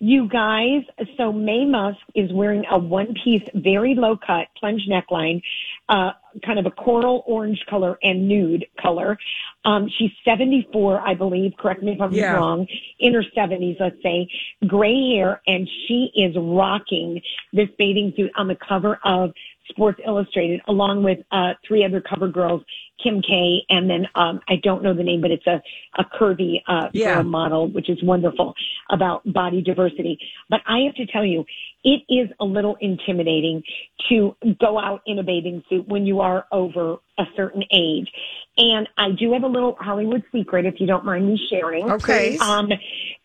You 0.00 0.28
guys, 0.28 0.84
so 1.16 1.32
Maye 1.32 1.64
Musk 1.64 1.98
is 2.14 2.32
wearing 2.32 2.64
a 2.70 2.78
one 2.78 3.14
piece, 3.24 3.42
very 3.54 3.96
low 3.96 4.16
cut 4.16 4.46
plunge 4.56 4.86
neckline, 4.86 5.42
uh, 5.88 6.12
kind 6.44 6.60
of 6.60 6.66
a 6.66 6.70
coral 6.70 7.24
orange 7.26 7.64
color 7.68 7.98
and 8.04 8.28
nude 8.28 8.64
color. 8.80 9.18
Um, 9.64 9.88
she's 9.98 10.12
74, 10.24 11.00
I 11.00 11.14
believe. 11.14 11.52
Correct 11.58 11.82
me 11.82 11.92
if 11.92 12.00
I'm 12.00 12.12
Yeah. 12.12 12.34
wrong. 12.34 12.68
In 13.00 13.12
her 13.12 13.24
70s, 13.34 13.76
let's 13.80 14.00
say. 14.00 14.28
Gray 14.68 15.14
hair, 15.16 15.40
and 15.48 15.68
she 15.88 16.12
is 16.14 16.36
rocking 16.36 17.20
this 17.52 17.68
bathing 17.76 18.12
suit 18.16 18.30
on 18.36 18.46
the 18.46 18.54
cover 18.54 19.00
of 19.02 19.32
Sports 19.68 20.00
Illustrated, 20.06 20.60
along 20.68 21.02
with 21.02 21.18
uh, 21.32 21.54
three 21.66 21.84
other 21.84 22.00
cover 22.00 22.28
girls, 22.28 22.62
Kim 23.02 23.22
K, 23.22 23.64
and 23.70 23.88
then 23.88 24.06
um, 24.14 24.40
I 24.48 24.56
don't 24.62 24.82
know 24.82 24.94
the 24.94 25.02
name, 25.02 25.20
but 25.20 25.30
it's 25.30 25.46
a 25.46 25.62
a 25.98 26.04
curvy 26.04 26.62
uh, 26.66 26.88
Yeah. 26.92 27.22
model, 27.22 27.68
which 27.68 27.88
is 27.88 28.02
wonderful 28.02 28.54
about 28.90 29.22
body 29.32 29.62
diversity. 29.62 30.18
But 30.48 30.60
I 30.66 30.80
have 30.80 30.94
to 30.96 31.06
tell 31.06 31.24
you, 31.24 31.44
it 31.84 32.02
is 32.08 32.28
a 32.40 32.44
little 32.44 32.76
intimidating 32.80 33.62
to 34.08 34.36
go 34.60 34.78
out 34.78 35.02
in 35.06 35.18
a 35.18 35.22
bathing 35.22 35.62
suit 35.68 35.86
when 35.88 36.06
you 36.06 36.20
are 36.20 36.46
over 36.52 36.96
a 37.18 37.24
certain 37.36 37.64
age. 37.72 38.08
And 38.56 38.88
I 38.96 39.10
do 39.12 39.32
have 39.32 39.42
a 39.44 39.48
little 39.48 39.76
Hollywood 39.78 40.24
secret, 40.32 40.66
if 40.66 40.80
you 40.80 40.86
don't 40.86 41.04
mind 41.04 41.26
me 41.26 41.40
sharing. 41.50 41.90
Okay. 41.90 42.36
Um, 42.38 42.70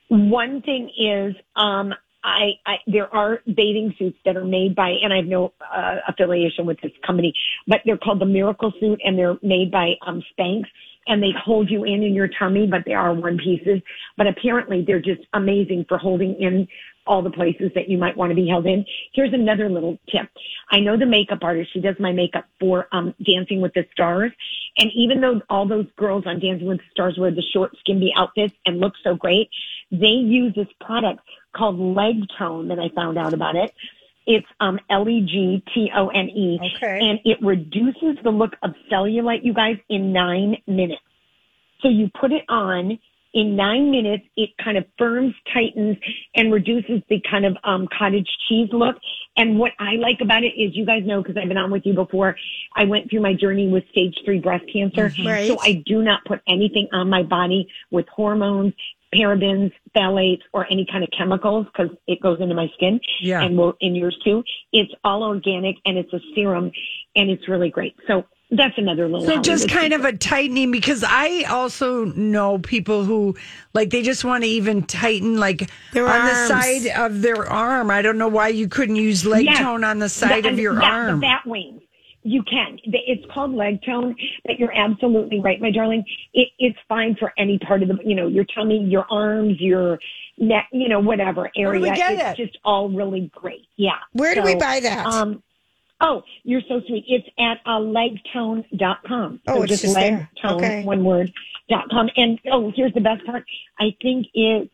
one 0.09 0.62
thing 0.62 0.91
is, 0.97 1.36
um, 1.55 1.93
I, 2.23 2.51
I, 2.65 2.75
there 2.88 3.13
are 3.13 3.41
bathing 3.45 3.93
suits 3.99 4.17
that 4.25 4.38
are 4.38 4.45
made 4.45 4.75
by, 4.75 4.89
and 4.89 5.12
I 5.12 5.17
have 5.17 5.25
no 5.25 5.53
uh, 5.73 5.97
affiliation 6.07 6.65
with 6.65 6.79
this 6.81 6.91
company, 7.05 7.33
but 7.67 7.81
they're 7.86 7.97
called 7.97 8.21
the 8.21 8.25
Miracle 8.25 8.71
Suit, 8.79 9.01
and 9.03 9.17
they're 9.17 9.38
made 9.41 9.71
by 9.71 9.95
um, 10.05 10.23
Spanx, 10.31 10.63
and 11.07 11.21
they 11.21 11.31
hold 11.43 11.69
you 11.69 11.83
in 11.83 12.01
in 12.03 12.13
your 12.13 12.29
tummy, 12.39 12.65
but 12.65 12.83
they 12.86 12.93
are 12.93 13.13
one 13.13 13.38
pieces. 13.38 13.81
But 14.17 14.27
apparently, 14.27 14.83
they're 14.86 15.01
just 15.01 15.21
amazing 15.33 15.86
for 15.89 15.97
holding 15.97 16.36
in 16.41 16.67
all 17.05 17.21
the 17.21 17.29
places 17.29 17.71
that 17.75 17.89
you 17.89 17.97
might 17.97 18.15
want 18.15 18.31
to 18.31 18.36
be 18.36 18.47
held 18.47 18.65
in. 18.65 18.86
Here's 19.13 19.33
another 19.33 19.69
little 19.69 19.97
tip. 20.09 20.29
I 20.71 20.79
know 20.79 20.97
the 20.97 21.05
makeup 21.05 21.39
artist, 21.41 21.73
she 21.73 21.81
does 21.81 21.95
my 21.99 22.13
makeup 22.13 22.45
for 22.59 22.88
um, 22.93 23.13
Dancing 23.25 23.59
with 23.59 23.73
the 23.73 23.86
Stars. 23.91 24.31
And 24.77 24.89
even 24.95 25.19
though 25.21 25.41
all 25.49 25.67
those 25.67 25.88
girls 25.97 26.23
on 26.25 26.39
Dancing 26.39 26.67
with 26.67 26.77
the 26.77 26.83
Stars 26.91 27.17
wear 27.17 27.31
the 27.31 27.43
short, 27.53 27.75
skimpy 27.79 28.13
outfits 28.15 28.53
and 28.65 28.79
look 28.79 28.93
so 29.03 29.15
great, 29.15 29.49
they 29.91 30.07
use 30.07 30.53
this 30.55 30.69
product 30.79 31.19
called 31.55 31.79
Leg 31.79 32.15
Tone 32.37 32.67
that 32.69 32.79
I 32.79 32.89
found 32.95 33.17
out 33.17 33.33
about 33.33 33.55
it. 33.55 33.73
It's 34.25 34.47
um, 34.59 34.79
L-E-G-T-O-N-E. 34.89 36.59
Okay. 36.77 36.99
And 37.01 37.19
it 37.25 37.37
reduces 37.41 38.17
the 38.23 38.29
look 38.29 38.53
of 38.63 38.71
cellulite, 38.91 39.43
you 39.43 39.53
guys, 39.53 39.77
in 39.89 40.13
nine 40.13 40.57
minutes. 40.65 41.01
So 41.81 41.89
you 41.89 42.09
put 42.19 42.31
it 42.31 42.43
on 42.47 42.97
in 43.33 43.55
nine 43.55 43.89
minutes, 43.89 44.23
it 44.37 44.51
kind 44.63 44.77
of 44.77 44.85
firms, 44.97 45.33
tightens, 45.53 45.97
and 46.35 46.53
reduces 46.53 47.01
the 47.09 47.19
kind 47.29 47.45
of 47.45 47.57
um, 47.63 47.87
cottage 47.97 48.29
cheese 48.47 48.69
look. 48.71 48.95
And 49.35 49.57
what 49.57 49.71
I 49.79 49.95
like 49.95 50.19
about 50.21 50.43
it 50.43 50.53
is, 50.55 50.75
you 50.75 50.85
guys 50.85 51.01
know 51.03 51.21
because 51.21 51.35
I've 51.35 51.47
been 51.47 51.57
on 51.57 51.71
with 51.71 51.83
you 51.85 51.93
before. 51.93 52.35
I 52.75 52.83
went 52.85 53.09
through 53.09 53.21
my 53.21 53.33
journey 53.33 53.67
with 53.67 53.83
stage 53.89 54.15
three 54.23 54.39
breast 54.39 54.65
cancer, 54.71 55.11
Right. 55.25 55.47
so 55.47 55.57
I 55.59 55.83
do 55.85 56.03
not 56.03 56.23
put 56.25 56.41
anything 56.47 56.87
on 56.93 57.09
my 57.09 57.23
body 57.23 57.67
with 57.89 58.07
hormones. 58.07 58.73
Parabens, 59.13 59.71
phthalates, 59.95 60.41
or 60.54 60.65
any 60.71 60.86
kind 60.91 61.04
of 61.04 61.10
chemicals 61.17 61.65
because 61.73 61.95
it 62.08 62.21
goes 62.21 62.39
into 62.41 62.56
my 62.56 62.67
skin 62.76 62.99
Yeah. 63.21 63.41
and 63.43 63.58
will 63.58 63.76
in 63.80 63.95
yours 63.95 64.17
too. 64.23 64.43
It's 64.71 64.91
all 65.04 65.23
organic 65.23 65.76
and 65.86 65.97
it's 65.97 66.12
a 66.13 66.19
serum 66.36 66.71
and 67.15 67.30
it's 67.30 67.47
really 67.47 67.69
great. 67.69 67.95
So 68.08 68.23
that's 68.52 68.78
another 68.78 69.08
little. 69.08 69.26
So 69.26 69.41
just 69.41 69.69
Hollywood 69.69 69.91
kind 69.91 69.93
of 69.93 70.06
a 70.13 70.17
tightening 70.17 70.71
because 70.71 71.04
I 71.08 71.43
also 71.49 72.06
know 72.06 72.60
people 72.60 73.04
who 73.04 73.36
like 73.73 73.89
they 73.89 74.04
just 74.04 74.23
want 74.23 74.43
to 74.43 74.49
even 74.49 74.84
tighten 74.84 75.39
like 75.39 75.69
Their 75.91 76.08
on 76.08 76.21
arms. 76.21 76.32
the 76.32 76.47
side 76.47 76.88
of 77.06 77.21
their 77.21 77.47
arm. 77.49 77.89
I 77.89 78.02
don't 78.04 78.17
know 78.19 78.28
why 78.28 78.49
you 78.49 78.67
couldn't 78.67 78.95
use 78.97 79.26
leg 79.26 79.45
Yes. 79.45 79.58
tone 79.60 79.84
on 79.84 79.99
the 79.99 80.10
side 80.10 80.43
The- 80.43 80.49
of 80.49 80.60
your 80.60 80.80
yeah, 80.80 80.91
arm. 80.91 81.19
The 81.19 81.21
bat 81.21 81.41
wings. 81.47 81.82
You 82.23 82.41
can. 82.43 82.79
It's 82.86 83.23
called 83.33 83.53
leg 83.53 83.79
tone, 83.86 84.15
but 84.45 84.57
you're 84.59 84.73
absolutely 84.73 85.39
right, 85.41 85.59
my 85.62 85.71
darling. 85.71 86.05
It, 86.33 86.49
it's 86.59 86.77
fine 86.88 87.15
for 87.19 87.33
any 87.38 87.59
part 87.59 87.83
of 87.83 87.89
the, 87.89 87.97
you 88.05 88.15
know, 88.15 88.27
your 88.27 88.45
tummy, 88.55 88.79
your 88.83 89.05
arms, 89.12 89.59
your 89.59 89.99
neck, 90.38 90.67
you 90.71 90.88
know, 90.89 90.99
whatever 90.99 91.51
area. 91.57 91.79
Where 91.81 91.91
we 91.91 91.95
get 91.95 92.13
it's 92.13 92.39
it? 92.39 92.45
just 92.45 92.57
all 92.63 92.89
really 92.89 93.29
great. 93.33 93.67
Yeah. 93.75 93.97
Where 94.13 94.36
do 94.36 94.41
we 94.41 94.55
buy 94.55 94.79
that? 94.79 95.05
Um, 95.05 95.43
oh, 96.01 96.23
you're 96.43 96.62
so 96.67 96.81
sweet. 96.88 97.05
It's 97.07 97.27
at 97.38 97.57
uh, 97.65 97.79
legtone.com. 97.79 99.41
Oh, 99.47 99.55
so 99.55 99.62
it's 99.63 99.69
just 99.71 99.83
just 99.83 99.95
there. 99.95 100.29
legtone, 100.43 100.55
Okay. 100.55 100.83
one 100.83 101.03
word, 101.03 101.31
dot 101.69 101.89
com. 101.89 102.09
And 102.15 102.39
oh, 102.51 102.71
here's 102.75 102.93
the 102.93 103.01
best 103.01 103.25
part. 103.25 103.43
I 103.79 103.95
think 104.01 104.27
it's, 104.33 104.71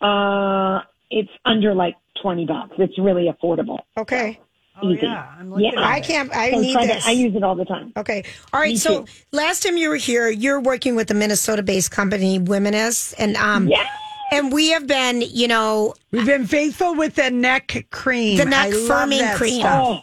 uh, 0.00 0.80
it's 1.10 1.30
under 1.44 1.74
like 1.74 1.96
20 2.22 2.46
bucks. 2.46 2.74
It's 2.78 2.98
really 2.98 3.30
affordable. 3.30 3.80
okay. 3.96 4.40
Oh 4.82 4.90
easy. 4.90 5.02
yeah, 5.06 5.32
I'm 5.38 5.50
looking 5.50 5.72
Yeah. 5.72 5.80
I 5.88 6.00
can't. 6.00 6.34
I 6.34 6.50
So 6.50 6.60
need 6.60 6.72
try 6.72 6.86
this. 6.86 7.06
I 7.06 7.12
use 7.12 7.34
it 7.36 7.42
all 7.42 7.54
the 7.54 7.64
time. 7.64 7.92
Okay. 7.96 8.24
All 8.52 8.60
right. 8.60 8.70
Me 8.72 8.76
So 8.76 9.04
too. 9.04 9.12
last 9.32 9.62
time 9.62 9.76
you 9.76 9.88
were 9.88 9.96
here, 9.96 10.28
you're 10.28 10.60
working 10.60 10.96
with 10.96 11.10
a 11.10 11.14
Minnesota-based 11.14 11.90
company, 11.90 12.38
Womaness, 12.40 13.14
and 13.18 13.36
um, 13.36 13.68
Yeah. 13.68 13.86
and 14.32 14.52
we 14.52 14.70
have 14.70 14.86
been, 14.86 15.20
you 15.22 15.46
know, 15.48 15.94
We've 16.10 16.26
been 16.26 16.46
faithful 16.46 16.94
with 16.96 17.14
the 17.14 17.30
neck 17.30 17.86
cream. 17.90 18.36
The 18.38 18.44
neck 18.46 18.68
I 18.68 18.70
firming 18.72 19.34
cream. 19.36 19.64
Oh, 19.64 20.00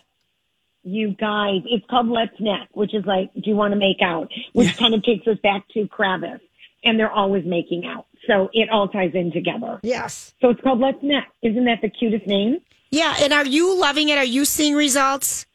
you 0.83 1.09
guys, 1.19 1.61
it's 1.65 1.85
called 1.89 2.07
Let's 2.07 2.39
Neck, 2.39 2.69
which 2.71 2.93
is 2.95 3.05
like, 3.05 3.31
do 3.33 3.41
you 3.49 3.55
want 3.55 3.73
to 3.73 3.79
make 3.79 4.01
out? 4.01 4.31
Which 4.53 4.75
kind 4.77 4.93
of 4.95 5.03
takes 5.03 5.27
us 5.27 5.37
back 5.43 5.67
to 5.73 5.87
Kravis. 5.87 6.39
And 6.83 6.97
they're 6.99 7.11
always 7.11 7.45
making 7.45 7.85
out. 7.85 8.07
So 8.27 8.49
it 8.53 8.67
all 8.69 8.87
ties 8.87 9.11
in 9.13 9.31
together. 9.31 9.79
yes, 9.83 10.33
So 10.41 10.49
it's 10.49 10.61
called 10.61 10.79
Let's 10.79 10.97
Neck. 11.03 11.27
Isn't 11.43 11.65
that 11.65 11.81
the 11.83 11.89
cutest 11.89 12.25
name? 12.25 12.57
Yeah. 12.91 13.15
And 13.19 13.33
are 13.33 13.45
you 13.45 13.79
loving 13.79 14.09
it? 14.09 14.17
Are 14.17 14.23
you 14.23 14.45
seeing 14.45 14.75
results? 14.75 15.45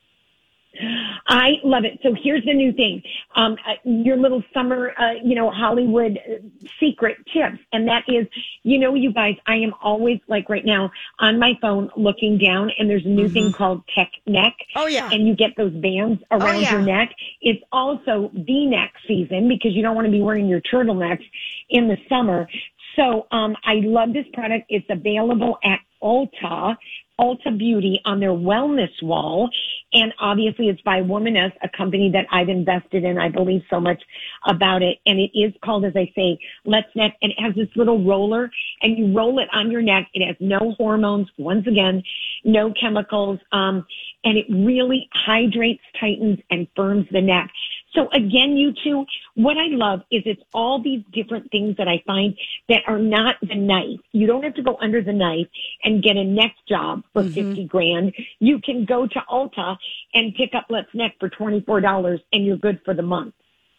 I 1.28 1.52
love 1.64 1.84
it. 1.84 1.98
So 2.02 2.14
here's 2.22 2.44
the 2.44 2.54
new 2.54 2.72
thing. 2.72 3.02
Um, 3.34 3.56
uh, 3.66 3.74
your 3.84 4.16
little 4.16 4.42
summer, 4.54 4.92
uh, 4.98 5.14
you 5.24 5.34
know, 5.34 5.50
Hollywood 5.50 6.18
uh, 6.18 6.68
secret 6.78 7.16
tips. 7.32 7.58
And 7.72 7.88
that 7.88 8.04
is, 8.08 8.26
you 8.62 8.78
know, 8.78 8.94
you 8.94 9.12
guys, 9.12 9.34
I 9.46 9.56
am 9.56 9.72
always 9.82 10.20
like 10.28 10.48
right 10.48 10.64
now 10.64 10.90
on 11.18 11.38
my 11.38 11.54
phone 11.60 11.90
looking 11.96 12.38
down 12.38 12.70
and 12.78 12.88
there's 12.88 13.04
a 13.04 13.08
new 13.08 13.28
thing 13.28 13.52
called 13.52 13.82
Tech 13.94 14.10
Neck. 14.26 14.52
Mm-hmm. 14.52 14.78
Oh, 14.78 14.86
yeah. 14.86 15.10
And 15.10 15.26
you 15.26 15.34
get 15.34 15.56
those 15.56 15.72
bands 15.72 16.22
around 16.30 16.60
yeah. 16.60 16.72
your 16.72 16.82
neck. 16.82 17.10
It's 17.40 17.62
also 17.72 18.30
V-neck 18.34 18.92
season 19.08 19.48
because 19.48 19.72
you 19.72 19.82
don't 19.82 19.94
want 19.94 20.06
to 20.06 20.12
be 20.12 20.20
wearing 20.20 20.46
your 20.46 20.60
turtlenecks 20.60 21.24
in 21.70 21.88
the 21.88 21.96
summer. 22.08 22.48
So, 22.96 23.26
um, 23.30 23.56
I 23.64 23.80
love 23.82 24.12
this 24.12 24.26
product. 24.32 24.66
It's 24.68 24.86
available 24.88 25.58
at 25.64 25.80
Ulta, 26.02 26.76
Ulta 27.20 27.56
Beauty 27.56 28.00
on 28.04 28.20
their 28.20 28.30
wellness 28.30 28.90
wall. 29.02 29.48
And 29.92 30.12
obviously 30.20 30.68
it's 30.68 30.80
by 30.82 31.00
Womaness, 31.00 31.52
a 31.62 31.68
company 31.68 32.10
that 32.12 32.26
I've 32.30 32.48
invested 32.48 33.04
in. 33.04 33.18
I 33.18 33.28
believe 33.28 33.62
so 33.70 33.80
much 33.80 34.02
about 34.46 34.82
it. 34.82 34.98
And 35.06 35.18
it 35.18 35.30
is 35.38 35.52
called, 35.64 35.84
as 35.84 35.94
I 35.96 36.12
say, 36.14 36.38
Let's 36.64 36.88
Neck. 36.94 37.16
And 37.22 37.32
it 37.32 37.40
has 37.40 37.54
this 37.54 37.68
little 37.76 38.04
roller 38.04 38.50
and 38.82 38.98
you 38.98 39.16
roll 39.16 39.38
it 39.38 39.48
on 39.52 39.70
your 39.70 39.82
neck. 39.82 40.08
It 40.12 40.26
has 40.26 40.36
no 40.40 40.74
hormones. 40.76 41.28
Once 41.38 41.66
again, 41.66 42.02
no 42.44 42.72
chemicals. 42.78 43.38
Um, 43.52 43.86
and 44.24 44.36
it 44.36 44.46
really 44.50 45.08
hydrates, 45.14 45.82
tightens, 45.98 46.38
and 46.50 46.66
firms 46.76 47.06
the 47.10 47.22
neck. 47.22 47.50
So 47.96 48.08
again, 48.12 48.56
you 48.56 48.72
two, 48.84 49.06
what 49.34 49.56
I 49.56 49.68
love 49.68 50.00
is 50.10 50.22
it's 50.26 50.42
all 50.52 50.82
these 50.82 51.02
different 51.12 51.50
things 51.50 51.76
that 51.78 51.88
I 51.88 52.02
find 52.06 52.36
that 52.68 52.82
are 52.86 52.98
not 52.98 53.36
the 53.40 53.56
knife. 53.56 54.00
You 54.12 54.26
don't 54.26 54.44
have 54.44 54.54
to 54.54 54.62
go 54.62 54.76
under 54.80 55.02
the 55.02 55.14
knife 55.14 55.48
and 55.82 56.02
get 56.02 56.16
a 56.16 56.24
neck 56.24 56.54
job 56.68 57.02
for 57.14 57.22
mm-hmm. 57.22 57.54
50 57.54 57.64
grand. 57.64 58.12
You 58.38 58.60
can 58.60 58.84
go 58.84 59.06
to 59.06 59.20
Ulta 59.30 59.76
and 60.14 60.34
pick 60.34 60.54
up 60.54 60.66
Let's 60.68 60.94
Neck 60.94 61.14
for 61.18 61.30
$24 61.30 62.20
and 62.32 62.44
you're 62.44 62.58
good 62.58 62.80
for 62.84 62.92
the 62.92 63.02
month. 63.02 63.34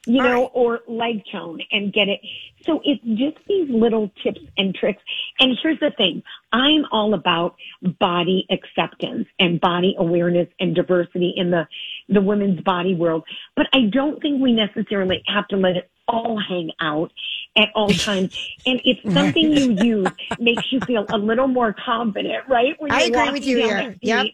You 0.07 0.23
know, 0.23 0.45
or 0.53 0.79
leg 0.87 1.23
tone 1.31 1.59
and 1.71 1.91
get 1.91 2.07
it. 2.07 2.21
So 2.63 2.81
it's 2.83 3.03
just 3.03 3.37
these 3.47 3.69
little 3.69 4.11
tips 4.23 4.39
and 4.57 4.73
tricks. 4.73 5.01
And 5.39 5.57
here's 5.61 5.79
the 5.79 5.91
thing. 5.97 6.23
I'm 6.51 6.85
all 6.91 7.13
about 7.13 7.55
body 7.99 8.45
acceptance 8.49 9.27
and 9.39 9.59
body 9.59 9.95
awareness 9.97 10.47
and 10.59 10.75
diversity 10.75 11.33
in 11.35 11.51
the, 11.51 11.67
the 12.09 12.21
women's 12.21 12.61
body 12.61 12.95
world. 12.95 13.23
But 13.55 13.67
I 13.73 13.81
don't 13.91 14.21
think 14.21 14.41
we 14.41 14.53
necessarily 14.53 15.23
have 15.27 15.47
to 15.49 15.57
let 15.57 15.75
it 15.75 15.89
all 16.07 16.39
hang 16.39 16.71
out 16.79 17.11
at 17.55 17.69
all 17.75 17.89
times. 17.89 18.37
And 18.65 18.81
if 18.85 18.99
something 19.13 19.51
you 19.51 19.71
use 19.83 20.07
makes 20.39 20.71
you 20.71 20.79
feel 20.81 21.05
a 21.09 21.17
little 21.17 21.47
more 21.47 21.73
confident, 21.85 22.47
right? 22.47 22.79
When 22.79 22.91
I 22.91 23.03
agree 23.03 23.31
with 23.31 23.45
you 23.45 23.57
here. 23.57 23.95
Yep. 24.01 24.27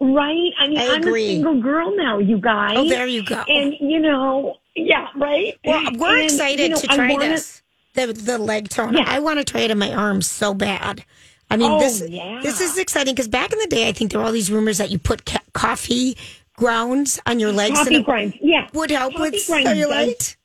Right? 0.00 0.50
I 0.58 0.68
mean, 0.68 0.78
I 0.78 0.96
I'm 0.96 1.06
a 1.06 1.12
single 1.12 1.62
girl 1.62 1.96
now, 1.96 2.18
you 2.18 2.36
oh, 2.36 2.40
guys. 2.40 2.76
Oh, 2.76 2.88
there 2.88 3.06
you 3.06 3.24
go. 3.24 3.42
And, 3.48 3.74
you 3.80 4.00
know, 4.00 4.56
yeah, 4.74 5.08
right? 5.16 5.58
Well, 5.64 5.90
we're 5.96 6.16
And, 6.16 6.24
excited 6.24 6.62
you 6.62 6.68
know, 6.70 6.76
to 6.80 6.86
try 6.88 7.12
wanna- 7.12 7.28
this. 7.28 7.62
The 7.94 8.12
the 8.12 8.38
leg 8.38 8.70
tone. 8.70 8.94
Yeah. 8.94 9.04
I 9.06 9.20
want 9.20 9.38
to 9.38 9.44
try 9.44 9.60
it 9.60 9.70
on 9.70 9.78
my 9.78 9.92
arms 9.92 10.26
so 10.28 10.52
bad. 10.52 11.04
I 11.48 11.56
mean, 11.56 11.70
Oh, 11.70 11.78
this 11.78 12.02
yeah. 12.08 12.40
this 12.42 12.60
is 12.60 12.76
exciting 12.76 13.14
because 13.14 13.28
back 13.28 13.52
in 13.52 13.58
the 13.60 13.68
day, 13.68 13.86
I 13.88 13.92
think 13.92 14.10
there 14.10 14.18
were 14.20 14.26
all 14.26 14.32
these 14.32 14.50
rumors 14.50 14.78
that 14.78 14.90
you 14.90 14.98
put 14.98 15.24
ca- 15.24 15.38
coffee 15.52 16.16
grounds 16.56 17.20
on 17.26 17.38
your 17.38 17.52
legs 17.52 17.78
Coffee 17.78 17.94
and 17.94 18.02
it 18.02 18.04
grinds, 18.06 18.36
yeah. 18.40 18.66
would 18.72 18.90
help 18.90 19.12
Coffee 19.14 19.30
with 19.30 19.46
grinds 19.46 19.68
does- 19.88 20.36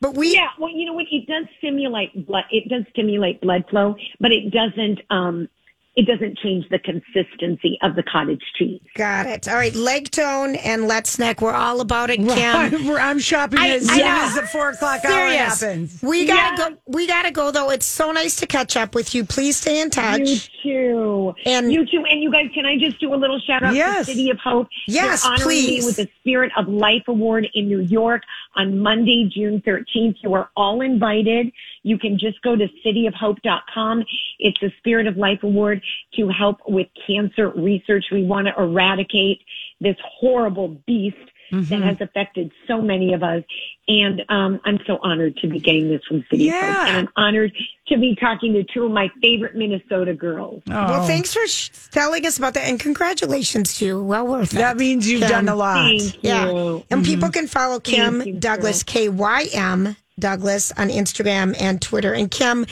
But 0.00 0.14
we, 0.14 0.34
Yeah, 0.34 0.48
well, 0.58 0.70
you 0.70 0.84
know 0.84 0.92
what? 0.92 1.06
It 1.10 1.26
does 1.26 1.46
stimulate 1.58 2.26
blood. 2.26 2.44
It 2.50 2.68
does 2.68 2.84
stimulate 2.90 3.40
blood 3.40 3.64
flow, 3.70 3.96
but 4.20 4.30
it 4.32 4.50
doesn't. 4.50 5.00
um 5.08 5.48
It 5.96 6.06
doesn't 6.06 6.36
change 6.38 6.64
the 6.70 6.78
consistency 6.80 7.78
of 7.82 7.94
the 7.94 8.02
cottage 8.02 8.42
cheese. 8.58 8.80
got 8.96 9.26
it. 9.26 9.46
All 9.48 9.54
right, 9.54 9.74
leg 9.74 10.10
tone 10.10 10.56
and 10.56 10.88
let's 10.88 11.18
neck. 11.20 11.40
We're 11.40 11.52
all 11.52 11.80
about 11.80 12.10
it, 12.10 12.18
Kym. 12.20 12.54
I'm, 12.54 12.90
I'm 12.96 13.18
shopping 13.20 13.60
I- 13.60 13.68
as 13.76 13.86
soon 13.88 13.98
know. 13.98 14.04
as 14.06 14.34
the 14.34 14.42
four 14.42 14.70
o'clock 14.70 15.04
hour 15.04 15.28
happens. 15.28 16.02
We 16.02 16.26
gotta 16.26 16.60
Yeah. 16.62 16.68
go. 16.70 16.76
We 16.86 17.06
gotta 17.06 17.30
go 17.30 17.50
though. 17.52 17.70
It's 17.70 17.86
so 17.86 18.10
nice 18.10 18.36
to 18.36 18.46
catch 18.46 18.76
up 18.76 18.94
with 18.94 19.14
you. 19.14 19.24
Please 19.24 19.56
stay 19.56 19.80
in 19.80 19.90
touch. 19.90 20.20
You 20.20 20.38
too. 20.62 21.34
And- 21.46 21.72
you 21.72 21.86
too. 21.86 22.04
And 22.10 22.22
you 22.22 22.30
guys, 22.32 22.50
can 22.54 22.66
I 22.66 22.76
just 22.76 22.98
do 22.98 23.14
a 23.14 23.16
little 23.16 23.38
shout 23.40 23.62
out 23.62 23.74
Yes. 23.74 24.06
to 24.06 24.12
City 24.12 24.30
of 24.30 24.38
Hope? 24.38 24.66
Yes, 24.88 25.22
They're 25.22 25.32
honoring 25.32 25.46
please. 25.48 25.80
me 25.82 25.86
with 25.86 25.96
the 25.96 26.08
Spirit 26.20 26.50
of 26.56 26.68
Life 26.68 27.04
Award 27.06 27.46
in 27.54 27.68
New 27.68 27.80
York 27.80 28.22
on 28.56 28.78
Monday, 28.78 29.30
June 29.32 29.62
13th. 29.66 30.16
You 30.22 30.34
are 30.34 30.50
all 30.56 30.80
invited. 30.80 31.52
You 31.82 31.98
can 31.98 32.18
just 32.18 32.40
go 32.42 32.56
to 32.56 32.66
cityofhope.com. 32.84 34.04
It's 34.38 34.60
the 34.60 34.72
Spirit 34.78 35.06
of 35.06 35.16
Life 35.16 35.42
Award 35.42 35.82
to 36.14 36.28
help 36.28 36.58
with 36.66 36.88
cancer 37.06 37.50
research. 37.50 38.06
We 38.10 38.24
want 38.24 38.46
to 38.48 38.54
eradicate 38.60 39.40
this 39.80 39.96
horrible 40.02 40.68
beast 40.86 41.16
that 41.62 41.82
has 41.82 42.00
affected 42.00 42.52
so 42.66 42.80
many 42.82 43.12
of 43.12 43.22
us. 43.22 43.42
And 43.86 44.22
um, 44.30 44.60
I'm 44.64 44.78
so 44.86 44.98
honored 45.02 45.36
to 45.38 45.46
be 45.46 45.60
getting 45.60 45.88
this 45.90 46.00
from 46.08 46.24
City 46.30 46.48
of 46.48 46.54
Hope. 46.54 46.62
And 46.62 46.96
I'm 46.96 47.08
honored 47.16 47.52
to 47.88 47.98
be 47.98 48.16
talking 48.18 48.54
to 48.54 48.64
two 48.64 48.84
of 48.84 48.92
my 48.92 49.10
favorite 49.20 49.54
Minnesota 49.56 50.14
girls. 50.14 50.62
Well, 50.66 51.06
thanks 51.06 51.34
for 51.34 51.46
sh- 51.46 51.68
telling 51.90 52.24
us 52.24 52.38
about 52.38 52.54
that, 52.54 52.66
and 52.66 52.80
congratulations 52.80 53.76
to 53.78 53.84
you. 53.84 54.02
Well 54.02 54.26
worth 54.26 54.54
it. 54.54 54.56
That 54.56 54.76
means 54.78 55.06
you've 55.08 55.22
Kym. 55.22 55.28
done 55.28 55.48
a 55.48 55.54
lot. 55.54 55.86
Thank 55.86 56.22
Yeah. 56.22 56.46
you. 56.50 56.84
And 56.90 57.04
people 57.04 57.30
can 57.30 57.46
follow 57.46 57.78
Kym 57.78 58.24
you, 58.24 58.32
Douglas, 58.34 58.82
K 58.82 59.08
Y 59.10 59.48
M 59.52 59.96
Douglas 60.18 60.72
on 60.78 60.88
Instagram 60.88 61.54
and 61.60 61.82
Twitter. 61.82 62.14
And 62.14 62.30
Kym, 62.30 62.66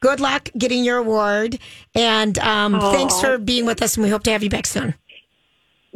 Good 0.00 0.20
luck 0.20 0.50
getting 0.56 0.84
your 0.84 0.98
award, 0.98 1.58
and 1.94 2.38
um, 2.38 2.78
thanks 2.78 3.18
for 3.18 3.38
being 3.38 3.64
with 3.64 3.80
us. 3.82 3.96
And 3.96 4.04
we 4.04 4.10
hope 4.10 4.22
to 4.24 4.30
have 4.30 4.42
you 4.42 4.50
back 4.50 4.66
soon. 4.66 4.94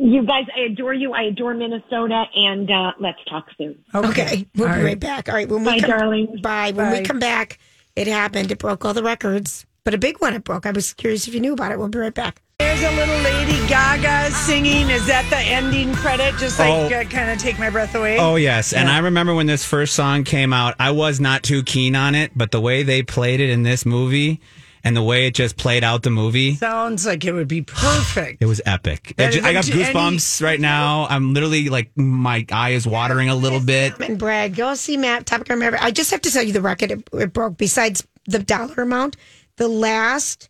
You 0.03 0.25
guys, 0.25 0.47
I 0.57 0.61
adore 0.61 0.95
you. 0.95 1.13
I 1.13 1.25
adore 1.25 1.53
Minnesota, 1.53 2.25
and 2.35 2.71
uh, 2.71 2.93
let's 3.01 3.19
talk 3.29 3.49
soon. 3.59 3.85
Okay, 3.95 4.47
we'll 4.57 4.67
All 4.67 4.75
be 4.75 4.81
right. 4.81 4.85
right 4.87 5.01
back. 5.01 5.29
All 5.29 5.35
right, 5.35 5.47
when 5.47 5.63
Bye, 5.63 5.75
we 5.75 5.81
come, 5.83 5.91
darling. 5.91 6.39
Bye. 6.43 6.73
When 6.75 6.91
Bye. 6.91 7.01
we 7.01 7.05
come 7.05 7.19
back, 7.19 7.59
it 7.97 8.07
happened. 8.07 8.51
It 8.51 8.59
broke 8.59 8.83
all 8.87 8.95
the 8.95 9.03
records, 9.03 9.67
but 9.85 9.93
a 9.93 9.99
big 9.99 10.19
one 10.23 10.33
it 10.33 10.43
broke. 10.43 10.65
I 10.65 10.71
was 10.71 10.95
curious 10.95 11.29
if 11.29 11.35
you 11.35 11.41
knew 11.41 11.53
about 11.53 11.71
it. 11.73 11.79
We'll 11.79 11.89
be 11.89 11.99
right 11.99 12.15
back. 12.15 12.41
There's 12.61 12.83
a 12.83 12.91
little 12.97 13.19
Lady 13.19 13.59
Gaga 13.69 14.31
singing. 14.31 14.89
Is 14.89 15.07
that 15.07 15.27
the 15.29 15.37
ending 15.39 15.93
credit? 15.95 16.35
Just 16.39 16.59
like 16.59 16.71
Oh. 16.93 16.97
uh, 16.97 17.05
kind 17.05 17.31
of 17.31 17.39
take 17.39 17.59
my 17.59 17.69
breath 17.69 17.95
away. 17.95 18.19
Oh 18.19 18.37
yes, 18.37 18.73
and 18.73 18.89
I 18.89 18.99
remember 19.01 19.35
when 19.35 19.47
this 19.47 19.67
first 19.67 19.95
song 19.95 20.25
came 20.25 20.55
out, 20.55 20.77
I 20.79 20.93
was 20.93 21.21
not 21.21 21.43
too 21.43 21.63
keen 21.63 21.95
on 21.95 22.15
it, 22.15 22.33
but 22.35 22.53
the 22.53 22.61
way 22.61 22.83
they 22.85 23.03
played 23.03 23.41
it 23.41 23.51
in 23.51 23.65
this 23.65 23.85
movie 23.85 24.41
and 24.85 24.97
the 24.97 25.03
way 25.03 25.27
it 25.27 25.35
just 25.35 25.57
played 25.57 25.85
out 25.85 26.03
the 26.03 26.11
movie, 26.11 26.55
Sounds 26.55 27.07
like 27.07 27.25
it 27.25 27.33
would 27.33 27.49
be 27.49 27.63
perfect. 27.63 28.39
it 28.43 28.47
was 28.47 28.61
epic. 28.65 29.15
It 29.19 29.33
ju- 29.33 29.41
I 29.45 29.53
got 29.53 29.69
is- 29.69 29.71
any- 29.71 29.85
goosebumps 29.85 30.43
right 30.43 30.61
now. 30.61 31.07
I'm 31.09 31.35
literally 31.35 31.69
like 31.69 31.91
my 31.97 32.47
eye 32.51 32.71
is 32.71 32.87
watering 32.87 33.29
a 33.29 33.35
little 33.35 33.61
bit. 33.61 33.99
And 34.01 34.19
Brad, 34.19 34.55
go 34.57 34.75
see 34.75 34.97
Matt 34.97 35.27
Top 35.27 35.45
Gun 35.45 35.59
Maverick. 35.59 35.83
I 35.83 35.91
just 35.91 36.11
have 36.11 36.23
to 36.23 36.31
tell 36.31 36.43
you 36.43 36.53
the 36.53 36.61
record 36.61 36.91
it, 36.91 37.09
it 37.13 37.33
broke. 37.33 37.57
Besides 37.57 38.07
the 38.27 38.39
dollar 38.39 38.83
amount, 38.83 39.17
the 39.57 39.69
last 39.69 40.49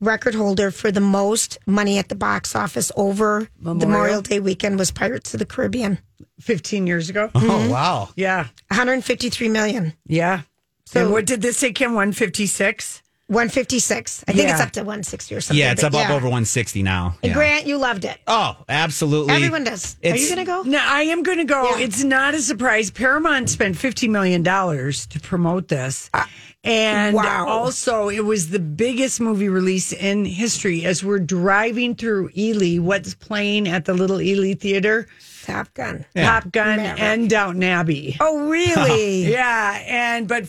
record 0.00 0.34
holder 0.34 0.70
for 0.70 0.90
the 0.90 1.00
most 1.00 1.58
money 1.66 1.98
at 1.98 2.08
the 2.08 2.14
box 2.14 2.56
office 2.56 2.90
over 2.96 3.48
Memorial? 3.58 3.88
Memorial 3.88 4.22
Day 4.22 4.40
weekend 4.40 4.78
was 4.78 4.90
Pirates 4.90 5.34
of 5.34 5.38
the 5.40 5.46
Caribbean. 5.46 5.98
15 6.40 6.86
years 6.86 7.10
ago. 7.10 7.30
Oh 7.34 7.38
mm-hmm. 7.38 7.70
wow. 7.70 8.08
Yeah. 8.16 8.46
153 8.68 9.48
million. 9.50 9.92
Yeah. 10.06 10.42
So- 10.86 11.02
and 11.02 11.12
what 11.12 11.26
did 11.26 11.42
this 11.42 11.58
say, 11.58 11.72
Kym? 11.72 11.88
156? 11.88 13.02
156. 13.30 14.24
I 14.26 14.32
think 14.32 14.50
it's 14.50 14.60
up 14.60 14.72
to 14.72 14.80
160 14.80 15.34
or 15.34 15.40
something. 15.40 15.60
Yeah, 15.60 15.72
it's 15.72 15.82
but 15.82 15.94
up, 15.94 16.06
up 16.06 16.10
over 16.10 16.26
160 16.26 16.82
now. 16.82 17.14
And 17.22 17.30
Yeah. 17.30 17.34
Grant, 17.34 17.66
you 17.66 17.78
loved 17.78 18.04
it. 18.04 18.18
Oh, 18.26 18.56
absolutely. 18.68 19.34
Everyone 19.34 19.64
does. 19.64 19.94
Are 20.04 20.08
It's- 20.08 20.20
you 20.28 20.34
going 20.34 20.44
to 20.44 20.50
go? 20.50 20.62
No, 20.62 20.80
I 20.82 21.02
am 21.02 21.22
going 21.22 21.38
to 21.38 21.44
go. 21.44 21.76
Yeah. 21.76 21.84
It's 21.84 22.02
not 22.02 22.34
a 22.34 22.40
surprise. 22.42 22.90
Paramount 22.90 23.48
spent 23.48 23.76
$50 23.76 24.08
million 24.10 24.42
to 24.44 25.20
promote 25.22 25.68
this. 25.68 26.10
Uh, 26.12 26.24
and 26.64 27.14
wow. 27.16 27.46
also, 27.48 28.08
it 28.10 28.24
was 28.24 28.50
the 28.50 28.58
biggest 28.58 29.20
movie 29.20 29.48
release 29.48 29.92
in 29.92 30.24
history. 30.26 30.84
As 30.84 31.02
we're 31.02 31.18
driving 31.20 31.94
through 31.94 32.30
Ely, 32.36 32.76
what's 32.78 33.14
playing 33.14 33.66
at 33.68 33.84
the 33.86 33.94
little 33.94 34.20
Ely 34.20 34.54
Theater? 34.54 35.06
Top 35.44 35.72
Gun. 35.72 36.04
Top 36.14 36.50
Gun 36.52 36.76
Maverick. 36.76 37.00
and 37.00 37.30
Downton 37.30 37.62
Abbey. 37.62 38.16
Oh, 38.20 38.48
really? 38.48 39.24
Yeah, 39.30 39.82
and 39.86 40.28
but 40.28 40.46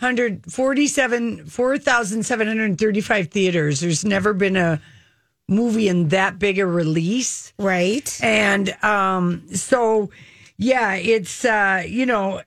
4,700, 0.00 0.50
47, 0.50 1.44
4,735 1.44 3.28
theaters. 3.28 3.80
There's 3.80 4.02
never 4.02 4.32
been 4.32 4.56
a 4.56 4.80
movie 5.46 5.88
in 5.88 6.08
that 6.08 6.38
big 6.38 6.58
a 6.58 6.64
release. 6.64 7.52
Right. 7.58 8.18
And 8.22 8.70
um, 8.82 9.46
so, 9.54 10.10
yeah, 10.56 10.94
it's, 10.94 11.44
uh, 11.44 11.82
you 11.86 12.06
know, 12.06 12.40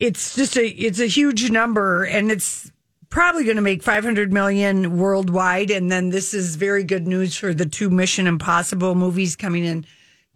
it's 0.00 0.34
just 0.34 0.56
a, 0.56 0.66
it's 0.66 1.00
a 1.00 1.06
huge 1.06 1.50
number 1.50 2.04
and 2.04 2.32
it's 2.32 2.72
probably 3.10 3.44
going 3.44 3.56
to 3.56 3.62
make 3.62 3.82
500 3.82 4.32
million 4.32 4.96
worldwide. 4.96 5.70
And 5.70 5.92
then 5.92 6.08
this 6.08 6.32
is 6.32 6.56
very 6.56 6.82
good 6.82 7.06
news 7.06 7.36
for 7.36 7.52
the 7.52 7.66
two 7.66 7.90
Mission 7.90 8.26
Impossible 8.26 8.94
movies 8.94 9.36
coming 9.36 9.66
in 9.66 9.84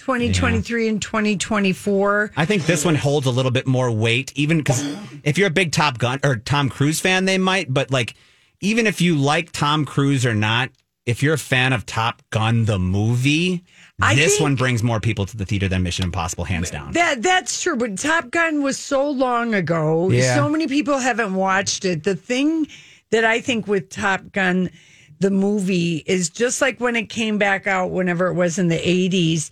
2023 0.07 0.87
and 0.87 1.03
2024. 1.03 2.31
I 2.37 2.45
think 2.45 2.65
this 2.65 2.85
one 2.85 2.95
holds 2.95 3.27
a 3.27 3.31
little 3.33 3.51
bit 3.51 3.67
more 3.67 3.91
weight, 3.91 4.33
even 4.37 4.59
because 4.59 4.97
if 5.25 5.37
you're 5.37 5.49
a 5.49 5.51
big 5.51 5.73
Top 5.73 5.99
Gun 5.99 6.21
or 6.23 6.37
Tom 6.37 6.69
Cruise 6.69 7.01
fan, 7.01 7.25
they 7.25 7.39
might. 7.39 7.75
But 7.75 7.91
like, 7.91 8.15
even 8.61 8.87
if 8.87 9.01
you 9.01 9.17
like 9.17 9.51
Tom 9.51 9.85
Cruise 9.85 10.25
or 10.25 10.33
not, 10.33 10.71
if 11.07 11.25
you're 11.25 11.35
a 11.35 11.39
fan 11.39 11.73
of 11.73 11.87
Top 11.87 12.23
Gun 12.31 12.67
the 12.67 12.79
movie, 12.79 13.65
I 14.01 14.15
this 14.15 14.41
one 14.41 14.55
brings 14.55 14.85
more 14.85 15.01
people 15.01 15.27
to 15.27 15.37
the 15.37 15.45
theater 15.45 15.67
than 15.67 15.83
Mission 15.83 16.05
Impossible, 16.05 16.45
hands 16.45 16.71
down. 16.71 16.93
That 16.93 17.21
that's 17.21 17.61
true, 17.61 17.77
but 17.77 17.99
Top 17.99 18.31
Gun 18.31 18.63
was 18.63 18.79
so 18.79 19.11
long 19.11 19.55
ago. 19.55 20.09
Yeah. 20.11 20.37
So 20.37 20.49
many 20.49 20.69
people 20.69 20.99
haven't 20.99 21.35
watched 21.35 21.85
it. 21.85 22.05
The 22.05 22.15
thing 22.15 22.69
that 23.11 23.25
I 23.25 23.41
think 23.41 23.67
with 23.67 23.91
Top 23.91 24.31
Gun, 24.31 24.71
the 25.19 25.31
movie, 25.33 26.05
is 26.07 26.31
just 26.31 26.63
like 26.63 26.79
when 26.79 26.95
it 26.95 27.09
came 27.09 27.39
back 27.39 27.67
out, 27.67 27.91
whenever 27.91 28.29
it 28.29 28.35
was 28.35 28.57
in 28.57 28.69
the 28.69 28.89
eighties, 28.89 29.51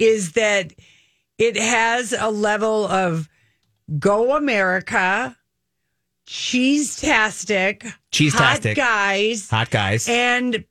is 0.00 0.32
that 0.32 0.72
it 1.38 1.56
has 1.56 2.12
a 2.18 2.30
level 2.30 2.86
of 2.86 3.28
go 3.98 4.36
America, 4.36 5.36
cheese 6.26 6.96
tastic, 7.00 7.86
Cheese-tastic. 8.12 8.76
guys, 8.76 9.48
Hot 9.50 9.70
guys. 9.70 10.08
and 10.08 10.64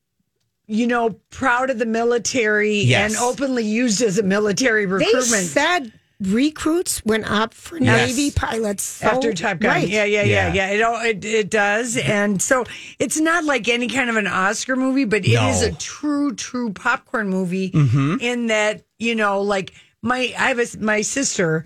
you 0.72 0.86
know, 0.86 1.10
proud 1.32 1.72
of 1.72 1.80
the 1.80 1.86
military 1.88 2.82
Yes. 2.82 3.14
and 3.16 3.24
openly 3.24 3.66
used 3.66 4.04
as 4.04 4.20
a 4.20 4.24
military 4.24 4.86
They 4.86 4.92
recruitment. 4.92 5.48
said 5.48 5.92
recruits 6.22 7.04
went 7.04 7.26
up 7.28 7.56
for 7.56 7.80
Yes. 7.80 8.10
Navy 8.10 8.30
pilots 8.30 8.84
so- 8.84 9.08
after 9.08 9.34
Top 9.34 9.58
Gun. 9.60 9.72
Right. 9.72 9.88
Yeah, 9.88 10.04
yeah, 10.04 10.22
yeah, 10.22 10.54
Yeah. 10.54 10.54
yeah. 10.54 10.70
It, 10.70 10.82
all, 10.84 11.02
it 11.02 11.26
it 11.26 11.50
does, 11.50 11.98
and 11.98 12.40
so 12.40 12.66
it's 13.00 13.20
not 13.20 13.46
like 13.46 13.68
any 13.68 13.88
kind 13.88 14.12
of 14.12 14.16
an 14.16 14.28
Oscar 14.28 14.76
movie, 14.76 15.06
but 15.06 15.26
it 15.26 15.32
is 15.32 15.62
No. 15.64 15.70
a 15.70 15.72
true, 15.72 16.36
true 16.36 16.72
popcorn 16.72 17.30
movie. 17.30 17.72
Mm-hmm. 17.72 18.18
In 18.22 18.48
that, 18.48 18.84
you 19.00 19.16
know, 19.16 19.42
like 19.42 19.74
my 20.02 20.34
I 20.38 20.50
have 20.50 20.60
a, 20.60 20.68
my 20.80 21.02
sister 21.02 21.66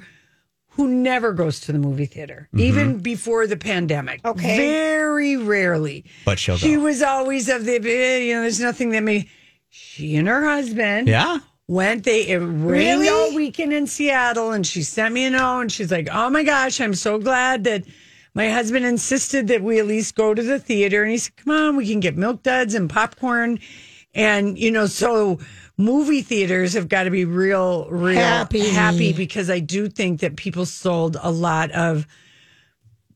who 0.76 0.88
never 0.88 1.34
goes 1.34 1.60
to 1.62 1.72
the 1.72 1.78
movie 1.80 2.06
theater, 2.06 2.48
Mm-hmm. 2.54 2.60
even 2.66 2.98
before 3.00 3.46
the 3.46 3.58
pandemic. 3.58 4.26
Okay. 4.26 4.58
very 4.58 5.38
rarely. 5.38 6.06
But 6.26 6.40
she'll 6.40 6.58
She 6.58 6.76
go. 6.76 6.82
was 6.82 7.02
always 7.04 7.50
of 7.50 7.66
the 7.66 7.76
eh, 7.76 8.18
you 8.20 8.34
know. 8.36 8.42
There's 8.42 8.60
nothing 8.60 8.90
that 8.92 9.04
may. 9.04 9.28
She 9.76 10.16
and 10.18 10.28
her 10.28 10.44
husband 10.46 11.08
yeah. 11.08 11.40
went 11.68 12.04
they 12.04 12.28
it 12.28 12.38
rained 12.38 13.02
Really? 13.02 13.10
all 13.10 13.34
weekend 13.36 13.74
in 13.74 13.88
Seattle 13.88 14.52
and 14.52 14.66
she 14.68 14.84
sent 14.84 15.14
me 15.16 15.26
a 15.26 15.32
note 15.32 15.62
and 15.62 15.72
she's 15.72 15.92
like, 15.92 16.08
Oh 16.12 16.30
my 16.30 16.44
gosh, 16.44 16.80
I'm 16.80 16.94
so 16.94 17.18
glad 17.18 17.64
that 17.64 17.84
my 18.36 18.50
husband 18.50 18.86
insisted 18.86 19.48
that 19.48 19.64
we 19.64 19.80
at 19.80 19.88
least 19.88 20.14
go 20.16 20.34
to 20.36 20.44
the 20.44 20.60
theater 20.60 21.02
and 21.02 21.12
he 21.12 21.18
said, 21.18 21.36
Come 21.38 21.54
on, 21.56 21.76
we 21.76 21.88
can 21.90 22.00
get 22.02 22.16
milk 22.16 22.44
duds 22.44 22.76
and 22.76 22.88
popcorn 22.88 23.60
and 24.14 24.58
you 24.58 24.72
know, 24.72 24.86
so 24.86 25.40
movie 25.78 26.22
theaters 26.22 26.74
have 26.74 26.88
got 26.90 27.04
to 27.04 27.10
be 27.10 27.26
real, 27.26 27.88
real 27.90 28.16
Happy. 28.18 28.70
happy 28.70 29.14
because 29.14 29.50
I 29.50 29.60
do 29.60 29.90
think 29.90 30.20
that 30.22 30.36
people 30.36 30.66
sold 30.66 31.18
a 31.22 31.32
lot 31.32 31.72
of 31.72 32.06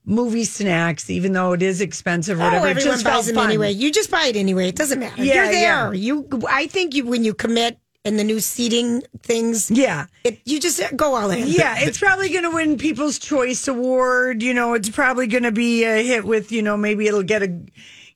movie 0.06 0.46
snacks, 0.46 1.10
even 1.10 1.34
though 1.34 1.54
it 1.54 1.62
is 1.62 1.82
expensive 1.82 2.40
or 2.40 2.44
Oh, 2.44 2.46
whatever. 2.46 2.68
it 2.68 2.72
everyone 2.72 2.94
just 2.94 3.04
buys 3.06 3.26
them 3.28 3.36
fun. 3.36 3.48
anyway. 3.50 3.72
You 3.72 3.92
just 3.92 4.10
buy 4.10 4.26
it 4.28 4.36
anyway. 4.36 4.70
It 4.70 4.76
doesn't 4.76 5.00
matter. 5.00 5.24
Yeah, 5.24 5.34
You're 5.36 5.46
there. 5.52 5.54
yeah. 5.54 5.92
You, 5.92 6.28
I 6.50 6.68
think 6.68 6.96
you 6.96 7.06
when 7.06 7.24
you 7.24 7.34
commit 7.34 7.78
and 8.06 8.18
the 8.18 8.24
new 8.24 8.40
seating 8.40 9.04
things, 9.22 9.70
Yeah. 9.70 10.06
it, 10.24 10.40
you 10.46 10.62
just 10.62 10.82
go 10.96 11.16
all 11.16 11.30
in. 11.30 11.46
Yeah, 11.48 11.76
it's 11.80 12.00
probably 12.00 12.30
going 12.30 12.44
to 12.44 12.52
win 12.52 12.78
People's 12.78 13.20
Choice 13.20 13.68
Award. 13.68 14.42
You 14.42 14.54
know, 14.54 14.74
it's 14.76 14.90
probably 14.90 15.28
going 15.28 15.44
to 15.44 15.52
be 15.52 15.84
a 15.84 16.02
hit 16.04 16.24
with, 16.24 16.54
you 16.54 16.62
know, 16.62 16.78
maybe 16.78 17.06
it'll 17.08 17.22
get 17.24 17.44
a, 17.44 17.60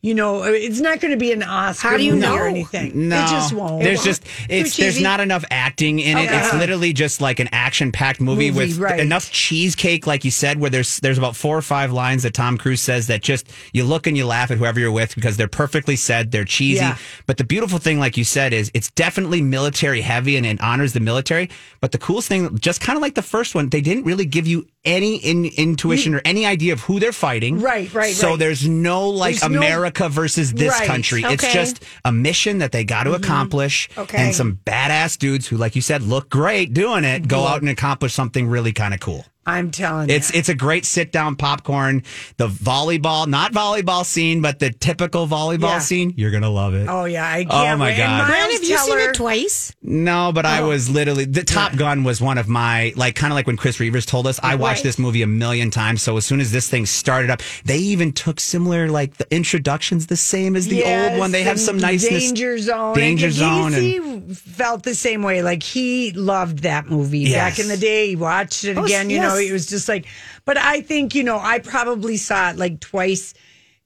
you 0.04 0.16
know, 0.16 0.42
it's 0.44 0.80
not 0.80 1.00
going 1.00 1.12
to 1.12 1.18
be 1.18 1.32
an 1.32 1.44
Oscar 1.44 1.90
How 1.90 1.98
do 1.98 2.04
you 2.04 2.14
movie 2.14 2.26
know? 2.26 2.36
or 2.36 2.48
anything. 2.48 3.10
No, 3.10 3.24
It 3.24 3.28
just 3.28 3.54
won't. 3.54 3.84
There's 3.84 4.02
It 4.02 4.04
just 4.04 4.24
it's 4.50 4.76
there's 4.76 5.00
not 5.00 5.20
enough 5.20 5.46
acting 5.52 6.00
in 6.00 6.18
it. 6.18 6.30
It's 6.32 6.54
literally 6.56 6.92
just 6.92 7.22
like 7.22 7.40
an 7.40 7.50
action 7.52 7.92
packed 7.92 8.20
movie, 8.20 8.50
Movie, 8.50 8.70
with 8.70 8.78
right. 8.80 9.00
enough 9.00 9.30
cheesecake, 9.32 10.08
like 10.08 10.26
you 10.26 10.32
said, 10.32 10.60
where 10.60 10.72
there's 10.72 10.98
there's 11.02 11.20
about 11.20 11.36
four 11.36 11.56
or 11.56 11.62
five 11.62 11.92
lines 11.92 12.24
that 12.24 12.34
Tom 12.34 12.58
Cruise 12.58 12.82
says 12.82 13.08
that 13.08 13.22
just 13.22 13.48
you 13.74 13.84
look 13.84 14.08
and 14.08 14.18
you 14.18 14.26
laugh 14.26 14.50
at 14.50 14.58
whoever 14.58 14.80
you're 14.80 14.92
with 14.92 15.14
because 15.14 15.38
they're 15.38 15.48
perfectly 15.48 15.96
said, 15.96 16.32
they're 16.32 16.46
cheesy. 16.46 16.82
Yeah. 16.82 16.98
But 17.28 17.38
the 17.38 17.44
beautiful 17.44 17.78
thing, 17.78 18.00
like 18.00 18.18
you 18.18 18.24
said, 18.24 18.54
is 18.54 18.72
it's 18.74 18.90
definitely 18.92 19.42
military 19.42 20.02
heavy 20.02 20.36
and 20.36 20.46
it 20.48 20.60
honors 20.62 20.94
the 20.94 21.00
military. 21.00 21.50
But 21.80 21.92
the 21.92 22.00
coolest 22.00 22.28
thing, 22.28 22.58
just 22.58 22.82
kind 22.82 22.98
of 22.98 23.04
like 23.04 23.14
the 23.14 23.22
first 23.22 23.54
one, 23.54 23.70
they 23.70 23.82
didn't 23.82 24.06
really 24.06 24.26
give 24.26 24.48
you 24.48 24.66
any 24.84 25.17
in, 25.17 25.46
intuition 25.46 26.15
or 26.15 26.22
any 26.26 26.46
idea 26.46 26.74
of 26.74 26.82
who 26.82 27.00
they're 27.00 27.12
fighting. 27.12 27.60
Right, 27.60 27.94
right, 27.94 28.15
So 28.15 28.32
right. 28.32 28.39
there's 28.39 28.67
no 28.67 29.10
like 29.10 29.39
There's 29.39 29.52
no- 29.52 29.58
America 29.58 30.10
versus 30.10 30.54
this 30.54 30.72
Right, 30.72 30.88
country. 30.88 31.24
It's 31.24 31.54
just 31.54 31.84
a 32.04 32.12
mission 32.12 32.60
that 32.60 32.72
they 32.72 32.84
got 32.84 33.04
to 33.04 33.12
mm-hmm. 33.12 33.24
accomplish. 33.24 33.89
Okay. 33.98 34.17
And 34.17 34.36
some 34.36 34.60
badass 34.65 35.17
dudes 35.17 35.48
who, 35.48 35.58
like 35.58 35.76
you 35.76 35.82
said, 35.82 36.02
look 36.02 36.30
great 36.30 36.74
doing 36.74 37.04
it, 37.04 37.28
go 37.28 37.46
out 37.46 37.62
and 37.62 37.70
accomplish 37.70 38.13
something 38.13 38.48
really 38.48 38.72
kind 38.72 38.94
of 38.94 39.00
cool. 39.00 39.26
I'm 39.52 39.72
telling 39.72 40.10
It's 40.10 40.34
you. 40.34 40.40
it's 40.40 40.50
a 40.50 40.56
great 40.56 40.86
sit 40.86 41.12
down 41.12 41.36
popcorn. 41.36 42.04
The 42.38 42.48
volleyball, 42.48 43.28
not 43.28 43.54
volleyball 43.54 44.06
scene, 44.06 44.42
but 44.42 44.60
the 44.60 44.72
typical 44.72 45.28
volleyball 45.28 45.62
Yeah. 45.64 45.80
scene. 45.80 46.14
You're 46.18 46.32
gonna 46.32 46.50
love 46.50 46.74
it. 46.74 46.88
Oh, 46.90 47.06
yeah. 47.06 47.26
I 47.26 47.45
Oh, 47.49 47.64
can't 47.64 47.80
my 47.80 47.88
wait. 47.89 47.97
God. 47.97 48.20
And 48.22 48.28
Brian, 48.28 48.52
have 48.52 48.64
you 48.64 48.78
seen 48.78 48.88
Teller- 48.88 49.10
it 49.10 49.14
twice? 49.16 49.74
No, 49.84 50.32
but 50.34 50.45
Oh. 50.45 50.49
I 50.49 50.62
was 50.62 50.89
literally 50.89 51.26
the 51.26 51.43
Top 51.43 51.76
Gun 51.76 52.04
was 52.04 52.22
one 52.22 52.38
of 52.38 52.47
my 52.47 52.93
like 52.95 53.16
kind 53.16 53.32
of 53.32 53.36
like 53.36 53.47
when 53.47 53.58
Chris 53.58 53.78
Reavers 53.78 54.06
told 54.06 54.28
us. 54.28 54.39
I 54.43 54.56
watched 54.56 54.78
Right. 54.80 54.84
this 54.84 54.99
movie 54.99 55.22
a 55.22 55.28
million 55.28 55.72
times. 55.72 56.02
So 56.02 56.18
as 56.18 56.26
soon 56.26 56.39
as 56.39 56.52
this 56.52 56.68
thing 56.68 56.86
started 56.86 57.30
up, 57.30 57.41
they 57.66 57.78
even 57.78 58.12
took 58.12 58.39
similar 58.39 58.89
like 58.89 59.18
the 59.18 59.28
introductions 59.32 60.08
the 60.08 60.18
same 60.18 60.56
as 60.56 60.68
the 60.68 60.78
Yes, 60.78 61.12
old 61.12 61.20
one. 61.20 61.32
They 61.32 61.43
have 61.43 61.60
some 61.60 61.78
niceness. 61.78 62.24
Danger 62.24 62.58
Zone. 62.60 62.95
Danger 62.95 63.28
and 63.28 63.36
Zone. 63.36 63.72
Casey 63.74 63.97
And, 63.97 64.38
felt 64.38 64.84
the 64.84 64.95
same 64.95 65.24
way. 65.24 65.41
Like 65.41 65.64
he 65.64 66.12
loved 66.12 66.60
that 66.60 66.89
movie 66.89 67.20
Yes. 67.20 67.34
back 67.36 67.60
in 67.60 67.68
the 67.68 67.78
day. 67.78 68.10
He 68.10 68.16
watched 68.16 68.64
it 68.64 68.78
Oh, 68.78 68.86
again. 68.86 69.10
You 69.10 69.18
yeah, 69.18 69.28
know, 69.28 69.38
it 69.48 69.54
was 69.54 69.66
just 69.66 69.88
like, 69.88 70.06
but 70.46 70.58
I 70.58 70.82
think, 70.82 71.16
you 71.16 71.24
know, 71.24 71.39
I 71.39 71.60
probably 71.60 72.18
saw 72.18 72.52
it 72.52 72.58
like 72.58 72.80
twice, 72.80 73.34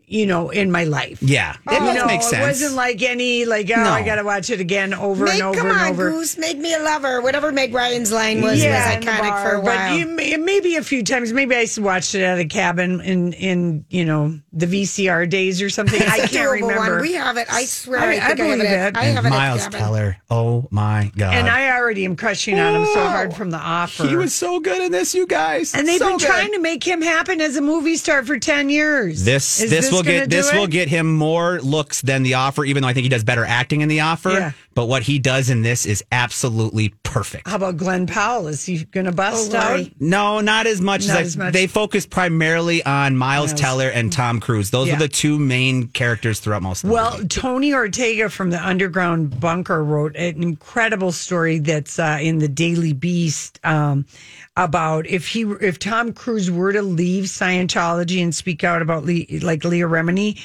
you 0.08 0.26
know, 0.26 0.50
in 0.50 0.72
my 0.72 0.84
life. 0.84 1.22
Yeah, 1.22 1.56
it 1.70 1.74
you 1.74 1.94
know, 1.94 2.06
makes 2.06 2.28
sense. 2.30 2.44
it 2.44 2.48
wasn't 2.48 2.76
like 2.76 3.02
any, 3.02 3.46
like, 3.46 3.70
oh, 3.72 3.76
No. 3.84 3.90
I 3.90 4.04
got 4.04 4.16
to 4.16 4.24
watch 4.24 4.50
it 4.50 4.60
again 4.60 4.94
over 4.94 5.26
Make, 5.26 5.34
and 5.36 5.44
over 5.44 5.58
come 5.60 5.68
and 5.72 5.80
on, 5.80 5.88
over. 5.90 6.12
Goose, 6.12 6.38
make 6.38 6.58
me 6.58 6.74
a 6.74 6.80
lover. 6.80 7.22
Whatever 7.22 7.52
Meg 7.52 7.74
Ryan's 7.74 8.12
line 8.12 8.42
was 8.42 8.64
yeah, 8.64 8.88
was 8.88 8.96
in 8.98 9.02
iconic 9.04 9.44
for 9.44 9.56
a 9.56 9.62
while. 9.62 9.98
But 10.16 10.26
you, 10.28 10.38
maybe 10.40 10.76
a 10.76 10.84
few 10.84 11.04
times. 11.04 11.34
Maybe 11.34 11.56
I 11.56 11.66
watched 11.78 12.16
it 12.16 12.22
at 12.22 12.38
a 12.40 12.46
cabin 12.46 13.02
in 13.02 13.34
in 13.34 13.86
you 13.90 14.06
know 14.06 14.40
the 14.54 14.66
VCR 14.68 15.30
days 15.30 15.62
or 15.62 15.70
something. 15.70 16.02
I 16.02 16.28
can't 16.28 16.52
remember. 16.52 16.94
one. 16.96 17.02
We 17.02 17.14
have 17.14 17.38
it. 17.38 17.48
I 17.52 17.66
swear. 17.66 18.00
I- 18.00 18.06
I, 18.06 18.08
I 18.08 18.28
think 18.28 18.40
I, 18.40 18.46
have 18.46 18.58
believe 18.60 18.72
it. 18.72 18.88
it. 18.88 18.98
I 18.98 19.04
have 19.06 19.26
it. 19.26 19.30
Miles 19.30 19.62
at 19.66 19.72
cabin. 19.72 19.80
Teller. 19.80 20.18
Oh 20.30 20.68
my 20.72 21.12
god! 21.16 21.34
and 21.34 21.50
I 21.50 21.76
already 21.78 22.06
am 22.06 22.16
crushing 22.16 22.60
on 22.60 22.76
him 22.76 22.86
so 22.94 23.06
hard 23.08 23.34
from 23.36 23.50
the 23.50 23.58
offer. 23.58 24.06
he 24.08 24.16
was 24.16 24.34
so 24.34 24.60
good 24.60 24.82
in 24.82 24.92
this, 24.92 25.14
you 25.16 25.26
guys. 25.28 25.74
and 25.74 25.88
they've 25.88 25.98
So 26.00 26.10
been 26.10 26.18
good. 26.18 26.28
trying 26.28 26.52
to 26.54 26.60
make 26.60 26.84
him 26.86 27.02
happen 27.02 27.42
as 27.42 27.56
a 27.58 27.62
movie 27.62 27.96
star 27.98 28.24
for 28.24 28.38
ten 28.40 28.70
years. 28.70 29.26
This 29.26 29.62
Is 29.62 29.70
this, 29.70 29.90
will 29.96 30.04
get 30.04 30.30
this 30.30 30.52
it? 30.52 30.58
will 30.58 30.68
get 30.68 30.88
him 30.88 31.16
more 31.16 31.60
looks 31.62 32.02
than 32.02 32.24
the 32.24 32.36
offer, 32.36 32.64
even 32.66 32.82
though 32.82 32.88
I 32.90 32.94
think 32.94 33.04
he 33.04 33.10
does 33.10 33.24
better 33.24 33.46
acting 33.46 33.82
in 33.82 33.90
the 33.90 34.02
offer. 34.02 34.32
Yeah. 34.32 34.52
But 34.76 34.88
what 34.88 35.04
he 35.04 35.20
does 35.20 35.50
in 35.50 35.62
this 35.62 35.86
is 35.86 36.04
absolutely 36.12 36.90
perfect. 37.04 37.48
How 37.48 37.56
about 37.56 37.78
Glen 37.78 38.08
Powell? 38.08 38.48
Is 38.48 38.66
he 38.66 38.84
going 38.84 39.06
to 39.06 39.14
bust 39.14 39.54
Oh, 39.56 39.58
out? 39.58 39.86
No, 40.02 40.42
not 40.42 40.68
as 40.68 40.82
much 40.82 41.08
Not 41.08 41.16
as, 41.16 41.18
I, 41.18 41.22
as 41.22 41.38
much. 41.38 41.54
they 41.54 41.66
focus 41.66 42.06
primarily 42.06 42.84
on 42.86 43.16
Miles 43.16 43.52
Miles. 43.52 43.62
Teller 43.62 43.88
and 43.88 44.12
Tom 44.12 44.42
Cruise. 44.42 44.72
Those 44.72 44.90
Yeah. 44.90 44.98
are 44.98 45.00
the 45.00 45.08
two 45.08 45.40
main 45.40 45.88
characters 45.88 46.42
throughout 46.42 46.62
most 46.62 46.84
of 46.84 46.90
the 46.90 46.94
Well, 46.94 47.14
movie. 47.18 47.28
Tony 47.30 47.74
Ortega 47.74 48.30
from 48.30 48.50
the 48.50 48.62
Underground 48.68 49.40
Bunker 49.40 49.82
wrote 49.82 50.16
an 50.18 50.44
incredible 50.44 51.14
story 51.14 51.60
that's 51.60 51.98
uh, 51.98 52.18
in 52.22 52.40
the 52.40 52.50
Daily 52.50 52.92
Beast 52.92 53.62
um, 53.64 54.06
about 54.58 55.08
if 55.08 55.30
he 55.30 55.44
if 55.62 55.80
Tom 55.80 56.12
Cruise 56.12 56.52
were 56.52 56.74
to 56.74 56.82
leave 56.82 57.26
Scientology 57.26 58.22
and 58.22 58.36
speak 58.36 58.66
out 58.66 58.82
about 58.82 59.06
Le- 59.06 59.24
like 59.42 59.64
Leah 59.64 59.88
Remini, 59.88 60.38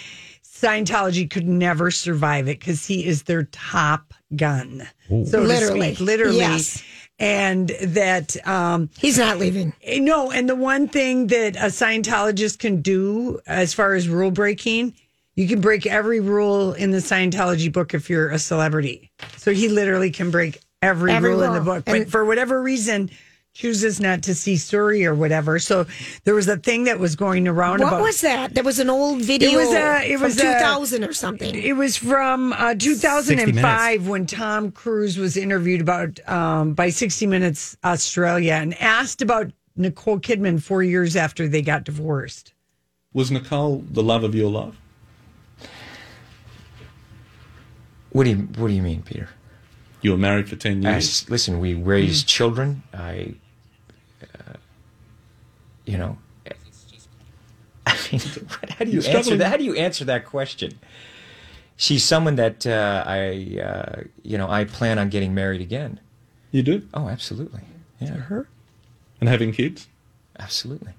Scientology 0.60 1.28
could 1.30 1.46
never 1.48 1.90
survive 1.90 2.48
it 2.48 2.58
because 2.58 2.86
he 2.86 3.04
is 3.06 3.22
their 3.24 3.44
top 3.44 4.12
gun. 4.36 4.86
So 5.08 5.40
Literally. 5.40 5.90
to 5.90 5.94
speak, 5.96 6.00
literally. 6.06 6.38
Yes. 6.38 6.82
And 7.18 7.68
that 7.82 8.36
um, 8.46 8.88
He's 8.98 9.18
not 9.18 9.38
leaving. 9.38 9.72
no, 9.86 10.30
and 10.30 10.48
the 10.48 10.56
one 10.56 10.88
thing 10.88 11.26
that 11.28 11.56
a 11.56 11.66
Scientologist 11.66 12.58
can 12.58 12.80
do 12.80 13.40
as 13.46 13.74
far 13.74 13.94
as 13.94 14.08
rule 14.08 14.30
breaking, 14.30 14.94
you 15.34 15.46
can 15.46 15.60
break 15.60 15.86
every 15.86 16.20
rule 16.20 16.72
in 16.72 16.90
the 16.92 16.98
Scientology 16.98 17.70
book 17.72 17.92
if 17.92 18.08
you're 18.08 18.30
a 18.30 18.38
celebrity. 18.38 19.10
So 19.36 19.52
he 19.52 19.68
literally 19.68 20.10
can 20.10 20.30
break 20.30 20.60
every, 20.80 21.12
Every 21.12 21.30
rule 21.30 21.42
in 21.42 21.52
the 21.52 21.60
rule. 21.60 21.74
book, 21.76 21.84
but 21.84 21.94
And- 21.94 22.10
for 22.10 22.24
whatever 22.24 22.62
reason, 22.62 23.10
chooses 23.54 24.00
not 24.00 24.22
to 24.22 24.34
see 24.34 24.54
Suri 24.54 25.04
or 25.04 25.14
whatever. 25.14 25.58
So 25.58 25.86
there 26.24 26.34
was 26.34 26.48
a 26.48 26.56
thing 26.56 26.84
that 26.84 26.98
was 26.98 27.16
going 27.16 27.48
around 27.48 27.80
What 27.80 27.88
about. 27.88 28.02
was 28.02 28.20
that? 28.20 28.54
There 28.54 28.64
was 28.64 28.78
an 28.78 28.88
old 28.88 29.22
video. 29.22 29.50
It 29.50 29.56
was 29.56 29.68
a- 29.74 30.12
it 30.12 30.18
from 30.18 30.22
was 30.28 30.38
a- 30.38 30.42
2000 30.42 31.04
or 31.04 31.12
something. 31.12 31.54
It 31.54 31.74
was 31.76 31.96
from 31.96 32.52
uh, 32.52 32.74
2005 32.78 34.06
when 34.08 34.26
Tom 34.26 34.70
Cruise 34.70 35.18
was 35.18 35.36
interviewed 35.36 35.80
about 35.80 36.20
um, 36.28 36.74
by 36.74 36.90
60 36.90 37.26
Minutes 37.26 37.76
Australia 37.84 38.54
and 38.54 38.74
asked 38.80 39.20
about 39.20 39.50
Nicole 39.76 40.18
Kidman 40.20 40.62
four 40.62 40.82
years 40.82 41.16
after 41.16 41.48
they 41.48 41.62
got 41.62 41.84
divorced. 41.84 42.54
Was 43.12 43.30
Nicole 43.30 43.84
the 43.90 44.02
love 44.02 44.22
of 44.24 44.34
your 44.34 44.50
life? 44.50 44.74
What 48.12 48.24
do 48.24 48.30
you 48.30 48.36
What 48.56 48.68
do 48.68 48.74
you 48.74 48.82
mean, 48.82 49.02
Peter? 49.02 49.28
You 50.02 50.12
were 50.12 50.16
married 50.16 50.48
for 50.48 50.56
10 50.56 50.82
years. 50.82 51.22
As, 51.22 51.30
listen, 51.30 51.60
we 51.60 51.74
raised 51.74 52.26
children. 52.26 52.82
I, 52.94 53.34
uh, 54.22 54.54
you 55.84 55.98
know, 55.98 56.18
I 57.86 57.96
mean, 58.10 58.20
how 58.78 58.84
do 58.84 58.90
you 58.90 59.00
You're 59.00 59.10
answer 59.10 59.10
struggling. 59.10 59.38
that? 59.38 59.48
How 59.50 59.56
do 59.56 59.64
you 59.64 59.74
answer 59.74 60.04
that 60.06 60.24
question? 60.24 60.78
She's 61.76 62.04
someone 62.04 62.36
that 62.36 62.66
uh, 62.66 63.04
I, 63.06 63.58
uh, 63.62 64.02
you 64.22 64.38
know, 64.38 64.48
I 64.50 64.64
plan 64.64 64.98
on 64.98 65.08
getting 65.08 65.34
married 65.34 65.60
again. 65.60 66.00
You 66.50 66.62
do? 66.62 66.86
Oh, 66.92 67.08
absolutely. 67.08 67.62
Yeah, 68.00 68.16
her. 68.16 68.48
And 69.20 69.28
having 69.28 69.52
kids? 69.52 69.88
Absolutely. 70.38 70.92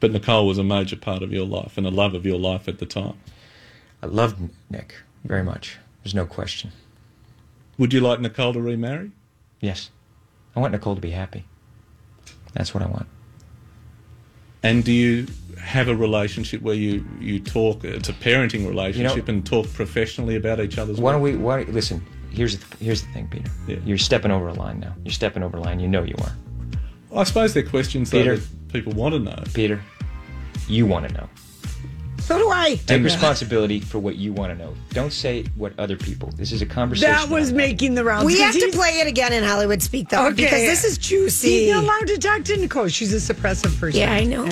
But 0.00 0.12
Nicole 0.12 0.46
was 0.46 0.58
a 0.58 0.64
major 0.64 0.96
part 0.96 1.22
of 1.22 1.32
your 1.32 1.46
life 1.46 1.78
and 1.78 1.86
a 1.86 1.90
love 1.90 2.14
of 2.14 2.26
your 2.26 2.38
life 2.38 2.68
at 2.68 2.78
the 2.78 2.86
time. 2.86 3.18
I 4.02 4.06
loved 4.06 4.50
Nick 4.70 4.96
very 5.24 5.42
much. 5.42 5.78
There's 6.06 6.14
no 6.14 6.24
question. 6.24 6.70
Would 7.78 7.92
you 7.92 8.00
like 8.00 8.20
Nicole 8.20 8.52
to 8.52 8.60
remarry? 8.60 9.10
Yes, 9.60 9.90
I 10.54 10.60
want 10.60 10.70
Nicole 10.70 10.94
to 10.94 11.00
be 11.00 11.10
happy. 11.10 11.46
That's 12.52 12.72
what 12.72 12.84
I 12.84 12.86
want. 12.86 13.08
And 14.62 14.84
do 14.84 14.92
you 14.92 15.26
have 15.60 15.88
a 15.88 15.96
relationship 15.96 16.62
where 16.62 16.76
you, 16.76 17.04
you 17.18 17.40
talk, 17.40 17.82
it's 17.82 18.08
a 18.08 18.12
parenting 18.12 18.68
relationship, 18.68 19.26
and 19.26 19.44
talk 19.44 19.66
professionally 19.72 20.36
about 20.36 20.60
each 20.60 20.78
other's 20.78 21.00
Why 21.00 21.10
don't 21.10 21.22
we? 21.22 21.34
Why, 21.34 21.62
listen, 21.62 22.06
here's 22.30 22.56
the, 22.56 22.76
here's 22.76 23.02
the 23.02 23.08
thing, 23.08 23.26
Peter. 23.26 23.80
You're 23.84 23.98
stepping 23.98 24.30
over 24.30 24.46
a 24.46 24.54
line 24.54 24.78
now. 24.78 24.94
You're 25.02 25.10
stepping 25.10 25.42
over 25.42 25.56
a 25.56 25.60
line. 25.60 25.80
You 25.80 25.88
know 25.88 26.04
you 26.04 26.14
are. 26.20 27.20
I 27.20 27.24
suppose 27.24 27.52
they're 27.52 27.64
questions 27.64 28.12
though, 28.12 28.22
that 28.22 28.46
people 28.72 28.92
want 28.92 29.14
to 29.14 29.18
know. 29.18 29.42
Peter, 29.54 29.82
you 30.68 30.86
want 30.86 31.08
to 31.08 31.14
know. 31.14 31.28
So 32.26 32.36
do 32.38 32.50
I. 32.50 32.74
Take 32.86 33.04
responsibility 33.04 33.78
for 33.78 34.00
what 34.00 34.16
you 34.16 34.32
want 34.32 34.50
to 34.52 34.58
know. 34.58 34.74
Don't 34.90 35.12
say 35.12 35.44
what 35.54 35.72
other 35.78 35.96
people. 35.96 36.32
This 36.34 36.50
is 36.50 36.60
a 36.60 36.66
conversation. 36.66 37.12
That 37.12 37.28
was 37.28 37.52
making 37.52 37.94
the 37.94 38.02
rounds. 38.02 38.24
We 38.26 38.40
have 38.40 38.52
to 38.52 38.68
play 38.72 38.98
it 38.98 39.06
again 39.06 39.32
in 39.32 39.44
Hollywood 39.44 39.80
Speak, 39.80 40.08
though, 40.08 40.26
Okay. 40.26 40.42
because 40.42 40.50
this 40.62 40.82
is 40.82 40.98
juicy. 40.98 41.66
He's 41.66 41.72
not 41.72 41.84
allowed 41.84 42.08
to 42.08 42.18
talk 42.18 42.42
to 42.42 42.56
Nicole. 42.56 42.88
She's 42.88 43.14
a 43.14 43.32
suppressive 43.32 43.78
person. 43.78 44.00
Yeah, 44.00 44.12
I 44.12 44.24
know. 44.24 44.44